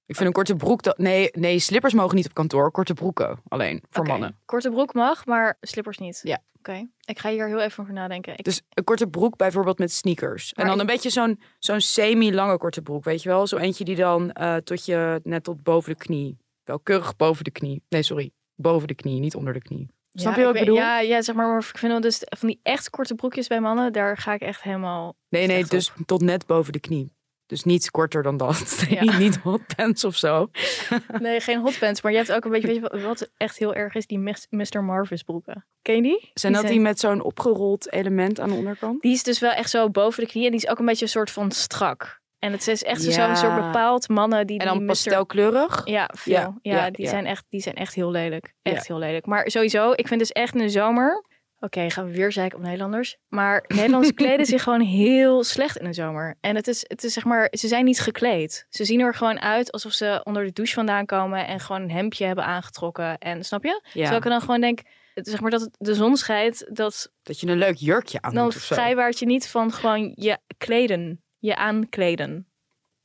Ik 0.05 0.15
vind 0.15 0.27
een 0.27 0.33
korte 0.33 0.55
broek... 0.55 0.83
Dat, 0.83 0.97
nee, 0.97 1.29
nee, 1.31 1.59
slippers 1.59 1.93
mogen 1.93 2.15
niet 2.15 2.25
op 2.25 2.33
kantoor. 2.33 2.71
Korte 2.71 2.93
broeken 2.93 3.39
alleen, 3.47 3.83
voor 3.89 4.05
mannen. 4.05 4.37
Korte 4.45 4.69
broek 4.69 4.93
mag, 4.93 5.25
maar 5.25 5.57
slippers 5.61 5.97
niet. 5.97 6.19
Ja. 6.23 6.41
Oké, 6.57 6.87
ik 7.05 7.19
ga 7.19 7.29
hier 7.29 7.47
heel 7.47 7.61
even 7.61 7.81
over 7.83 7.93
nadenken. 7.93 8.37
Ik... 8.37 8.43
Dus 8.43 8.61
een 8.69 8.83
korte 8.83 9.07
broek 9.07 9.37
bijvoorbeeld 9.37 9.79
met 9.79 9.91
sneakers. 9.91 10.53
En 10.53 10.65
dan 10.65 10.73
ik- 10.73 10.79
een 10.79 10.85
beetje 10.85 11.09
zo'n 11.09 11.41
zo'n 11.59 11.81
semi-lange 11.81 12.57
korte 12.57 12.81
broek, 12.81 13.03
weet 13.03 13.23
je 13.23 13.29
wel? 13.29 13.47
Zo 13.47 13.57
eentje 13.57 13.83
die 13.83 13.95
dan 13.95 14.31
eh, 14.31 14.55
tot 14.55 14.85
je 14.85 15.19
net 15.23 15.43
tot 15.43 15.63
boven 15.63 15.91
de 15.91 15.97
knie. 15.97 16.37
Wel 16.63 16.79
keurig 16.79 17.15
boven 17.15 17.43
de 17.43 17.51
knie. 17.51 17.83
Nee, 17.89 18.03
sorry. 18.03 18.31
Boven 18.55 18.87
de 18.87 18.95
knie, 18.95 19.19
niet 19.19 19.35
onder 19.35 19.53
de 19.53 19.61
knie. 19.61 19.87
Snap 20.13 20.33
Ja, 20.33 20.39
je 20.39 20.45
wat 20.45 20.55
ik 20.55 20.59
bedoel? 20.59 20.75
Ja, 20.75 20.99
ja, 20.99 21.21
zeg 21.21 21.35
maar, 21.35 21.47
maar 21.47 21.59
ik 21.59 21.77
vind 21.77 21.91
wel 21.91 22.01
dus 22.01 22.21
van 22.37 22.47
die 22.47 22.59
echt 22.63 22.89
korte 22.89 23.15
broekjes 23.15 23.47
bij 23.47 23.59
mannen, 23.59 23.93
daar 23.93 24.17
ga 24.17 24.33
ik 24.33 24.41
echt 24.41 24.61
helemaal... 24.61 25.15
nee, 25.29 25.47
nee, 25.47 25.65
dus 25.65 25.91
tot 26.05 26.21
net 26.21 26.45
boven 26.45 26.73
de 26.73 26.79
knie. 26.79 27.11
Dus 27.45 27.63
niet 27.63 27.91
korter 27.91 28.23
dan 28.23 28.37
dat. 28.37 28.83
Ja. 28.89 29.01
niet, 29.03 29.17
niet 29.17 29.37
hot 29.37 29.61
pants 29.75 30.03
of 30.03 30.15
zo. 30.15 30.49
Nee, 31.19 31.39
geen 31.39 31.59
hotpants, 31.59 32.01
maar 32.01 32.11
je 32.11 32.17
hebt 32.17 32.31
ook 32.31 32.45
een 32.45 32.51
beetje, 32.51 32.67
weet 32.67 32.91
je 32.91 32.99
wat- 33.01 33.31
echt 33.37 33.57
heel 33.57 33.73
erg 33.73 33.95
is? 33.95 34.07
Die 34.07 34.19
Mr. 34.49 34.83
Marvis 34.83 35.23
broeken. 35.23 35.65
Ken 35.81 35.95
je 35.95 36.01
die? 36.01 36.31
Zijn 36.33 36.53
dat 36.53 36.67
die 36.67 36.79
met 36.79 36.99
zo'n 36.99 37.21
opgerold 37.21 37.91
element 37.91 38.39
aan 38.39 38.49
de 38.49 38.55
onderkant? 38.55 39.01
Die 39.01 39.13
is 39.13 39.23
dus 39.23 39.39
wel 39.39 39.51
echt 39.51 39.69
zo 39.69 39.89
boven 39.89 40.23
de 40.23 40.29
knie 40.29 40.45
en 40.45 40.51
die 40.51 40.59
is 40.59 40.67
ook 40.67 40.79
een 40.79 40.85
beetje 40.85 41.05
een 41.05 41.11
soort 41.11 41.31
van 41.31 41.51
strak. 41.51 42.21
En 42.43 42.51
het 42.51 42.67
is 42.67 42.83
echt 42.83 43.03
Ja. 43.03 43.11
zo'n 43.11 43.35
soort 43.35 43.55
bepaald 43.55 44.09
mannen 44.09 44.47
die 44.47 44.59
En 44.59 44.65
dan 44.65 44.77
die 44.77 44.87
pastelkleurig? 44.87 45.81
Ja, 45.85 46.09
veel. 46.15 46.33
Ja, 46.33 46.53
Ja, 46.61 46.75
ja, 46.75 46.89
die. 46.89 47.07
Zijn 47.07 47.25
echt, 47.25 47.45
die 47.49 47.61
zijn 47.61 47.75
echt 47.75 47.93
heel 47.93 48.11
lelijk. 48.11 48.53
Echt 48.61 48.87
heel 48.87 48.97
lelijk. 48.97 49.25
Maar 49.25 49.49
sowieso, 49.51 49.91
ik 49.91 50.07
vind 50.07 50.19
dus 50.19 50.31
echt 50.31 50.55
in 50.55 50.61
de 50.61 50.69
zomer... 50.69 51.23
Oké, 51.59 51.89
gaan 51.89 52.05
we 52.05 52.11
weer 52.11 52.31
zeiken 52.31 52.57
op 52.57 52.63
Nederlanders. 52.63 53.17
Maar 53.27 53.63
Nederlanders 53.75 54.13
kleden 54.13 54.45
zich 54.45 54.63
gewoon 54.63 54.81
heel 54.81 55.43
slecht 55.43 55.77
in 55.77 55.85
de 55.85 55.93
zomer. 55.93 56.37
En 56.41 56.55
het 56.55 56.67
is, 56.67 56.85
het 56.87 57.03
is 57.03 57.13
zeg 57.13 57.23
maar, 57.23 57.47
ze 57.51 57.67
zijn 57.67 57.85
niet 57.85 57.99
gekleed. 57.99 58.65
Ze 58.69 58.85
zien 58.85 58.99
er 58.99 59.13
gewoon 59.15 59.39
uit 59.41 59.71
alsof 59.71 59.91
ze 59.91 60.21
onder 60.23 60.45
de 60.45 60.51
douche 60.53 60.73
vandaan 60.73 61.05
komen... 61.05 61.47
en 61.47 61.59
gewoon 61.59 61.81
een 61.81 61.91
hemdje 61.91 62.25
hebben 62.25 62.45
aangetrokken. 62.45 63.17
En 63.17 63.43
snap 63.43 63.63
je? 63.63 63.81
Ja. 63.83 63.91
Terwijl 63.91 64.17
ik 64.17 64.23
dan 64.23 64.41
gewoon 64.41 64.61
denk, 64.61 64.79
zeg 65.13 65.41
maar 65.41 65.51
dat 65.51 65.69
de 65.77 65.93
zon 65.93 66.17
schijnt... 66.17 66.65
dat 66.75 67.11
Dat 67.21 67.39
je 67.39 67.47
een 67.47 67.57
leuk 67.57 67.77
jurkje 67.77 68.21
aan 68.21 68.33
dan 68.33 68.43
moet 68.43 68.53
zo. 68.53 68.75
vrijwaart 68.75 69.19
je 69.19 69.25
niet 69.25 69.47
van 69.47 69.71
gewoon 69.71 70.11
je 70.15 70.37
kleden. 70.57 71.22
Je 71.43 71.55
aankleden. 71.55 72.47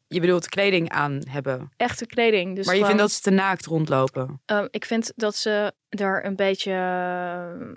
Je 0.06 0.20
bedoelt 0.20 0.48
kleding 0.48 0.88
aan 0.88 1.22
hebben. 1.28 1.70
Echte 1.76 2.06
kleding. 2.06 2.56
Dus 2.56 2.66
maar 2.66 2.74
je 2.74 2.80
gewoon- 2.80 2.96
vindt 2.96 3.12
dat 3.12 3.22
ze 3.22 3.30
te 3.30 3.30
naakt 3.30 3.66
rondlopen. 3.66 4.42
Ehm, 4.44 4.66
ik 4.70 4.84
vind 4.84 5.12
dat 5.16 5.36
ze 5.36 5.72
daar 5.88 6.24
een 6.24 6.36
beetje 6.36 6.72
ehm, 6.72 7.74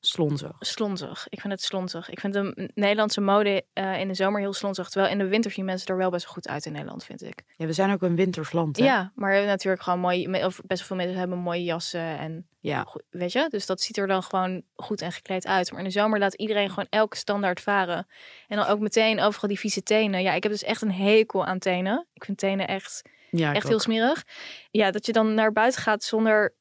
Slonzig. 0.00 0.52
slonzig. 0.60 1.26
Ik 1.28 1.40
vind 1.40 1.52
het 1.52 1.62
slonzig. 1.62 2.08
Ik 2.10 2.20
vind 2.20 2.32
de 2.32 2.70
Nederlandse 2.74 3.20
mode 3.20 3.64
eh, 3.72 4.00
in 4.00 4.08
de 4.08 4.14
zomer 4.14 4.40
heel 4.40 4.52
slonzig. 4.52 4.88
Terwijl 4.88 5.12
in 5.12 5.18
de 5.18 5.26
winter 5.28 5.50
zien 5.50 5.64
mensen 5.64 5.86
er 5.88 5.96
wel 5.96 6.10
best 6.10 6.26
goed 6.26 6.48
uit 6.48 6.66
in 6.66 6.72
Nederland, 6.72 7.04
vind 7.04 7.22
ik. 7.22 7.42
Ja, 7.56 7.66
we 7.66 7.72
zijn 7.72 7.92
ook 7.92 8.02
een 8.02 8.16
wintersland. 8.16 8.76
Hè? 8.76 8.84
Ja, 8.84 9.12
maar 9.14 9.28
we 9.28 9.34
hebben 9.34 9.52
natuurlijk 9.52 9.82
gewoon 9.82 9.98
mooi, 10.00 10.44
of 10.44 10.60
best 10.66 10.78
wel 10.78 10.86
veel 10.88 10.96
mensen 10.96 11.18
hebben 11.18 11.38
mooie 11.38 11.64
jassen 11.64 12.18
en 12.18 12.46
Ja. 12.60 12.86
weet 13.10 13.32
je. 13.32 13.46
Dus 13.48 13.66
dat 13.66 13.80
ziet 13.80 13.96
er 13.96 14.06
dan 14.06 14.22
gewoon 14.22 14.62
goed 14.76 15.00
en 15.02 15.12
gekleed 15.12 15.46
uit. 15.46 15.70
Maar 15.70 15.78
in 15.80 15.86
de 15.86 15.90
zomer 15.92 16.18
laat 16.18 16.34
iedereen 16.34 16.68
gewoon 16.68 16.86
elke 16.90 17.16
standaard 17.16 17.60
varen. 17.60 18.06
En 18.48 18.56
dan 18.56 18.66
ook 18.66 18.78
meteen 18.80 19.20
overal 19.20 19.48
die 19.48 19.58
vieze 19.58 19.82
tenen. 19.82 20.22
Ja, 20.22 20.32
ik 20.32 20.42
heb 20.42 20.52
dus 20.52 20.62
echt 20.64 20.82
een 20.82 20.92
hekel 20.92 21.46
aan 21.46 21.58
tenen. 21.58 22.06
Ik 22.12 22.24
vind 22.24 22.38
tenen 22.38 22.66
echt 22.68 23.02
Ja, 23.30 23.54
echt 23.54 23.64
ook. 23.64 23.70
heel 23.70 23.80
smerig. 23.80 24.24
Ja, 24.70 24.90
dat 24.90 25.06
je 25.06 25.12
dan 25.12 25.34
naar 25.34 25.52
buiten 25.52 25.82
gaat 25.82 26.02
zonder 26.04 26.54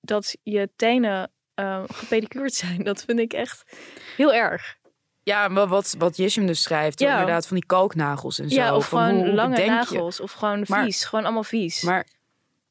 dat 0.00 0.36
je 0.42 0.70
tenen 0.76 1.30
eh, 1.58 1.82
gepedicuurd 1.88 2.54
zijn. 2.54 2.82
Dat 2.84 3.02
vind 3.04 3.18
ik 3.18 3.32
echt 3.32 3.64
heel 4.16 4.34
erg. 4.34 4.76
Ja, 5.22 5.48
maar 5.48 5.66
wat, 5.66 5.94
wat 5.98 6.16
Jishim 6.16 6.46
dus 6.46 6.62
schrijft, 6.62 7.00
Ja. 7.00 7.10
inderdaad 7.12 7.46
van 7.46 7.56
die 7.56 7.66
kalknagels 7.66 8.38
en 8.38 8.48
zo. 8.50 8.54
ja, 8.56 8.76
of 8.76 8.88
van 8.88 8.98
gewoon 9.00 9.14
hoe- 9.16 9.26
hoe 9.26 9.34
lange 9.34 9.60
je? 9.60 9.66
nagels. 9.70 10.20
Of 10.20 10.32
gewoon 10.32 10.64
Maar- 10.68 10.84
vies. 10.84 11.04
Gewoon 11.04 11.24
allemaal 11.24 11.44
vies. 11.44 11.82
Maar 11.82 12.06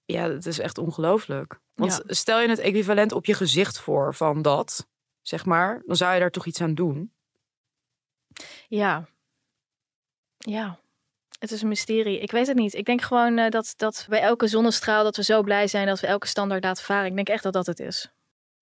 ja, 0.06 0.28
dat 0.28 0.46
is 0.46 0.60
echt 0.60 0.78
ongelooflijk. 0.78 1.60
Want 1.76 1.92
Ja. 2.08 2.14
stel 2.14 2.40
je 2.42 2.50
het 2.50 2.60
equivalent 2.60 3.12
op 3.12 3.26
je 3.26 3.34
gezicht 3.34 3.80
voor 3.80 4.16
van 4.16 4.42
dat, 4.42 4.88
zeg 5.22 5.46
maar, 5.46 5.82
dan 5.86 5.96
zou 5.96 6.14
je 6.14 6.20
daar 6.20 6.32
toch 6.32 6.46
iets 6.46 6.62
aan 6.62 6.74
doen. 6.74 7.12
Ja. 8.68 9.06
Ja. 10.38 10.80
Het 11.40 11.52
is 11.52 11.62
een 11.62 11.68
mysterie. 11.68 12.20
Ik 12.20 12.32
weet 12.32 12.48
het 12.48 12.56
niet. 12.58 12.74
Ik 12.74 12.86
denk 12.86 13.02
gewoon 13.02 13.38
eh, 13.38 13.50
dat, 13.50 13.74
dat 13.78 14.06
bij 14.10 14.20
elke 14.22 14.48
zonnestraal 14.48 15.04
dat 15.04 15.16
we 15.16 15.24
zo 15.24 15.42
blij 15.42 15.68
zijn 15.68 15.88
dat 15.88 16.00
we 16.00 16.08
elke 16.08 16.28
standaard 16.28 16.64
laten 16.64 16.84
varen. 16.84 17.06
Ik 17.10 17.16
denk 17.16 17.30
echt 17.30 17.44
dat 17.44 17.54
dat 17.54 17.66
het 17.66 17.80
is. 17.80 18.10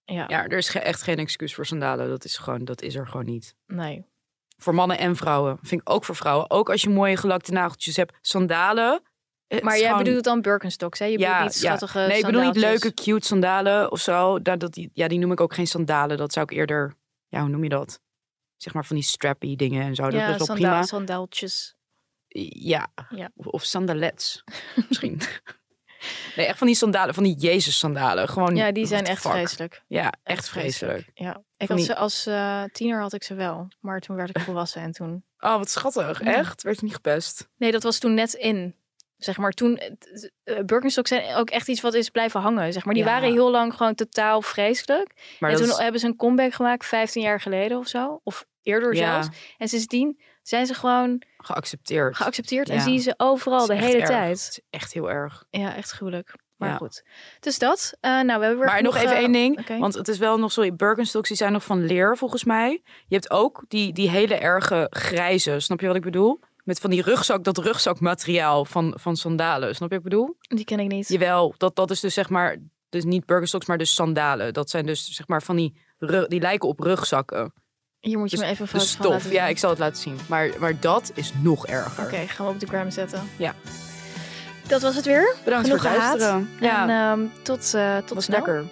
Ja. 0.06 0.26
Ja, 0.28 0.43
er 0.43 0.58
is 0.58 0.70
ge- 0.70 0.80
echt 0.80 1.01
geen 1.01 1.18
excuus 1.18 1.56
voor 1.56 1.66
sandalen. 1.66 2.10
Dat 2.10 2.26
is, 2.26 2.38
gewoon, 2.38 2.66
dat 2.66 2.82
is 2.82 2.95
er 2.95 3.08
gewoon 3.08 3.26
niet. 3.26 3.56
Nee. 3.68 4.06
Voor 4.58 4.76
mannen 4.76 4.97
en 4.97 5.16
vrouwen. 5.16 5.58
Vind 5.62 5.82
ik 5.82 5.89
ook 5.89 6.06
voor 6.06 6.16
vrouwen. 6.16 6.49
Ook 6.49 6.70
als 6.70 6.82
je 6.82 6.89
mooie 6.89 7.18
gelakte 7.18 7.51
nageltjes 7.51 7.95
hebt. 7.95 8.18
Sandalen. 8.22 9.01
Maar 9.62 9.78
jij 9.78 9.88
gewoon- 9.88 10.03
bedoelt 10.03 10.24
dan 10.24 10.41
Birkenstocks, 10.41 10.99
hè? 10.99 11.06
Je 11.06 11.18
bedoelt 11.18 11.39
niet 11.41 11.53
schattige 11.53 11.99
Nee, 11.99 12.18
ik 12.18 12.26
bedoel 12.26 12.41
niet 12.41 12.56
leuke, 12.56 12.93
cute 12.93 13.26
sandalen 13.28 13.91
of 13.91 13.99
zo. 13.99 14.41
Dat, 14.41 14.60
dat, 14.60 14.74
die, 14.74 14.89
ja, 14.93 15.08
die 15.08 15.20
noem 15.20 15.32
ik 15.32 15.41
ook 15.41 15.53
geen 15.53 15.68
sandalen. 15.68 16.18
Dat 16.18 16.34
zou 16.34 16.45
ik 16.49 16.58
eerder... 16.58 16.95
Ja, 17.28 17.39
hoe 17.41 17.49
noem 17.49 17.64
je 17.64 17.70
dat? 17.70 17.99
Zeg 18.56 18.74
maar 18.74 18.86
van 18.86 18.95
die 18.95 19.06
strappy 19.06 19.56
dingen 19.56 19.84
en 19.86 19.95
zo. 19.95 20.03
Dat 20.03 20.14
Ja, 20.14 20.22
is 20.30 20.38
wel 20.38 20.45
sanda- 20.45 20.53
prima. 20.62 20.84
sandaaltjes. 20.84 21.76
Ja. 22.49 22.88
Ja. 23.10 23.32
Of, 23.36 23.45
of 23.45 23.64
sandalets. 23.64 24.43
Misschien. 24.89 25.22
Nee, 26.36 26.45
echt 26.45 26.58
van 26.58 26.68
die 26.68 26.76
sandalen. 26.76 27.14
Van 27.14 27.24
die 27.24 27.36
Jezus 27.38 27.78
sandalen. 27.78 28.30
Gewoon, 28.30 28.56
Ja, 28.56 28.72
die 28.72 28.86
zijn 28.86 29.06
echt 29.06 29.22
fuck. 29.22 29.32
vreselijk. 29.32 29.84
Ja, 29.88 30.14
echt 30.24 30.49
vreselijk. 30.49 31.10
Ja, 31.14 31.41
ik 31.58 31.68
had 31.68 31.82
ze 31.82 31.95
als 31.95 32.26
eh, 32.26 32.64
tiener 32.64 33.01
had 33.01 33.14
ik 33.14 33.24
ze 33.24 33.34
wel, 33.34 33.68
maar 33.80 33.99
toen 33.99 34.16
werd 34.16 34.30
ik 34.30 34.39
volwassen 34.39 34.82
en 34.82 34.91
toen. 34.91 35.24
Oh, 35.39 35.58
wat 35.58 35.70
schattig. 35.70 36.24
Ja. 36.24 36.34
Echt? 36.36 36.62
Werd 36.64 36.80
je 36.80 36.86
niet 36.86 36.95
gepest? 36.95 37.47
Nee, 37.58 37.72
dat 37.72 37.84
was 37.84 37.99
toen 37.99 38.14
net 38.14 38.34
in. 38.34 38.76
Zeg 39.18 39.38
maar 39.38 39.51
toen. 39.51 39.80
Uh, 40.45 40.60
Birkenstocks 40.66 41.10
zijn 41.10 41.36
ook 41.36 41.49
echt 41.49 41.68
iets 41.68 41.82
wat 41.82 41.93
is 41.93 42.10
blijven 42.10 42.39
hangen. 42.41 42.74
Zeg 42.74 42.86
maar 42.86 42.93
die 42.93 43.03
Ja. 43.03 43.10
waren 43.10 43.32
heel 43.32 43.51
lang 43.51 43.74
gewoon 43.74 43.95
totaal 43.95 44.41
vreselijk. 44.41 45.36
Maar 45.39 45.49
en 45.51 45.56
toen 45.58 45.68
is- 45.70 45.78
hebben 45.78 45.99
ze 45.99 46.08
een 46.08 46.16
comeback 46.16 46.53
gemaakt, 46.53 46.86
15 46.86 47.22
jaar 47.22 47.41
geleden 47.41 47.78
of 47.78 47.88
zo, 47.88 48.20
of 48.24 48.45
eerder 48.62 48.95
Ja. 48.95 49.22
zelfs. 49.22 49.38
En 49.58 49.68
sindsdien 49.68 50.20
zijn 50.48 50.66
ze 50.66 50.74
gewoon 50.74 51.22
Geaccepteerd. 51.38 52.16
geaccepteerd 52.16 52.70
en 52.70 52.76
Ja. 52.76 52.82
zie 52.82 52.93
je 52.93 53.00
ze 53.00 53.14
overal 53.18 53.66
de 53.66 53.76
hele 53.76 53.98
erg. 53.98 54.08
tijd. 54.08 54.30
Het 54.43 54.50
is 54.50 54.60
echt 54.70 54.93
heel 54.93 55.10
erg. 55.12 55.43
Ja, 55.50 55.76
echt 55.76 55.91
gruwelijk. 55.91 56.36
Maar 56.56 56.70
Ja. 56.70 56.76
goed. 56.76 57.04
Dus 57.39 57.60
dat. 57.60 57.98
Eh, 58.00 58.12
nou, 58.12 58.26
we 58.26 58.32
hebben 58.46 58.58
weer 58.58 58.66
Maar 58.66 58.82
nog 58.82 58.96
even 58.96 59.10
eh, 59.16 59.18
één 59.22 59.32
ding. 59.32 59.68
Want 59.80 59.93
het 59.93 60.08
is 60.08 60.18
wel 60.18 60.38
nog, 60.39 60.52
sorry, 60.52 60.74
Birkenstocks 60.76 61.28
die 61.28 61.38
zijn 61.38 61.52
nog 61.52 61.64
van 61.64 61.86
leer 61.86 62.18
volgens 62.18 62.43
mij. 62.43 62.82
Je 63.08 63.16
hebt 63.16 63.30
ook 63.32 63.64
die, 63.68 63.93
die 63.93 64.10
hele 64.10 64.36
erge 64.36 64.88
grijze, 64.89 65.60
snap 65.60 65.80
je 65.80 65.88
wat 65.88 65.96
ik 65.96 66.02
bedoel? 66.02 66.39
Met 66.64 66.80
van 66.80 66.89
die 66.89 67.02
rugzak, 67.02 67.43
dat 67.43 67.58
rugzakmateriaal 67.58 68.66
van, 68.66 68.93
van 69.02 69.16
sandalen. 69.16 69.76
Snap 69.76 69.89
je 69.91 69.96
wat 69.96 70.06
ik 70.06 70.12
bedoel? 70.12 70.36
Die 70.39 70.66
ken 70.66 70.80
ik 70.80 70.88
niet. 70.88 71.08
Jawel, 71.08 71.54
dat, 71.58 71.76
dat 71.76 71.91
is 71.91 72.00
dus 72.00 72.14
zeg 72.14 72.30
maar, 72.30 72.58
dus 72.89 73.04
niet 73.04 73.26
Birkenstocks, 73.26 73.66
maar 73.66 73.78
dus 73.78 73.93
sandalen. 73.93 74.54
Dat 74.54 74.70
zijn 74.70 74.86
dus 74.86 75.06
zeg 75.08 75.28
maar 75.28 75.41
van 75.43 75.56
die, 75.56 75.78
die 76.28 76.39
lijken 76.39 76.70
op 76.70 76.80
rugzakken. 76.80 77.54
Hier 78.06 78.18
moet 78.18 78.30
je 78.32 78.36
Dus 78.38 78.45
me 78.45 78.51
even 78.51 78.64
een 78.64 78.70
van 78.70 78.80
stof, 78.80 79.32
ja, 79.32 79.45
ik 79.45 79.58
zal 79.58 79.70
het 79.70 79.80
laten 79.80 80.01
zien. 80.01 80.18
Maar, 80.28 80.49
maar 80.60 80.80
dat 80.80 81.12
is 81.14 81.32
nog 81.41 81.68
erger. 81.68 82.03
Oké, 82.06 82.18
gaan 82.28 82.45
we 82.45 82.51
op 82.51 82.60
de 82.60 82.66
gram 82.68 82.91
zetten. 82.91 83.30
Ja. 83.38 83.53
Dat 84.68 84.82
was 84.82 84.95
het 84.95 85.06
weer. 85.06 85.36
Bedankt 85.43 85.68
Genoeg 85.68 85.82
voor 85.82 85.89
het 85.91 85.99
luisteren. 85.99 86.49
Ja, 86.60 86.84
En 86.84 86.89
ehm, 86.89 87.28
tot, 87.41 87.74
eh 87.74 87.97
tot 87.97 88.14
was 88.16 88.24
snel. 88.24 88.38
lekker. 88.38 88.64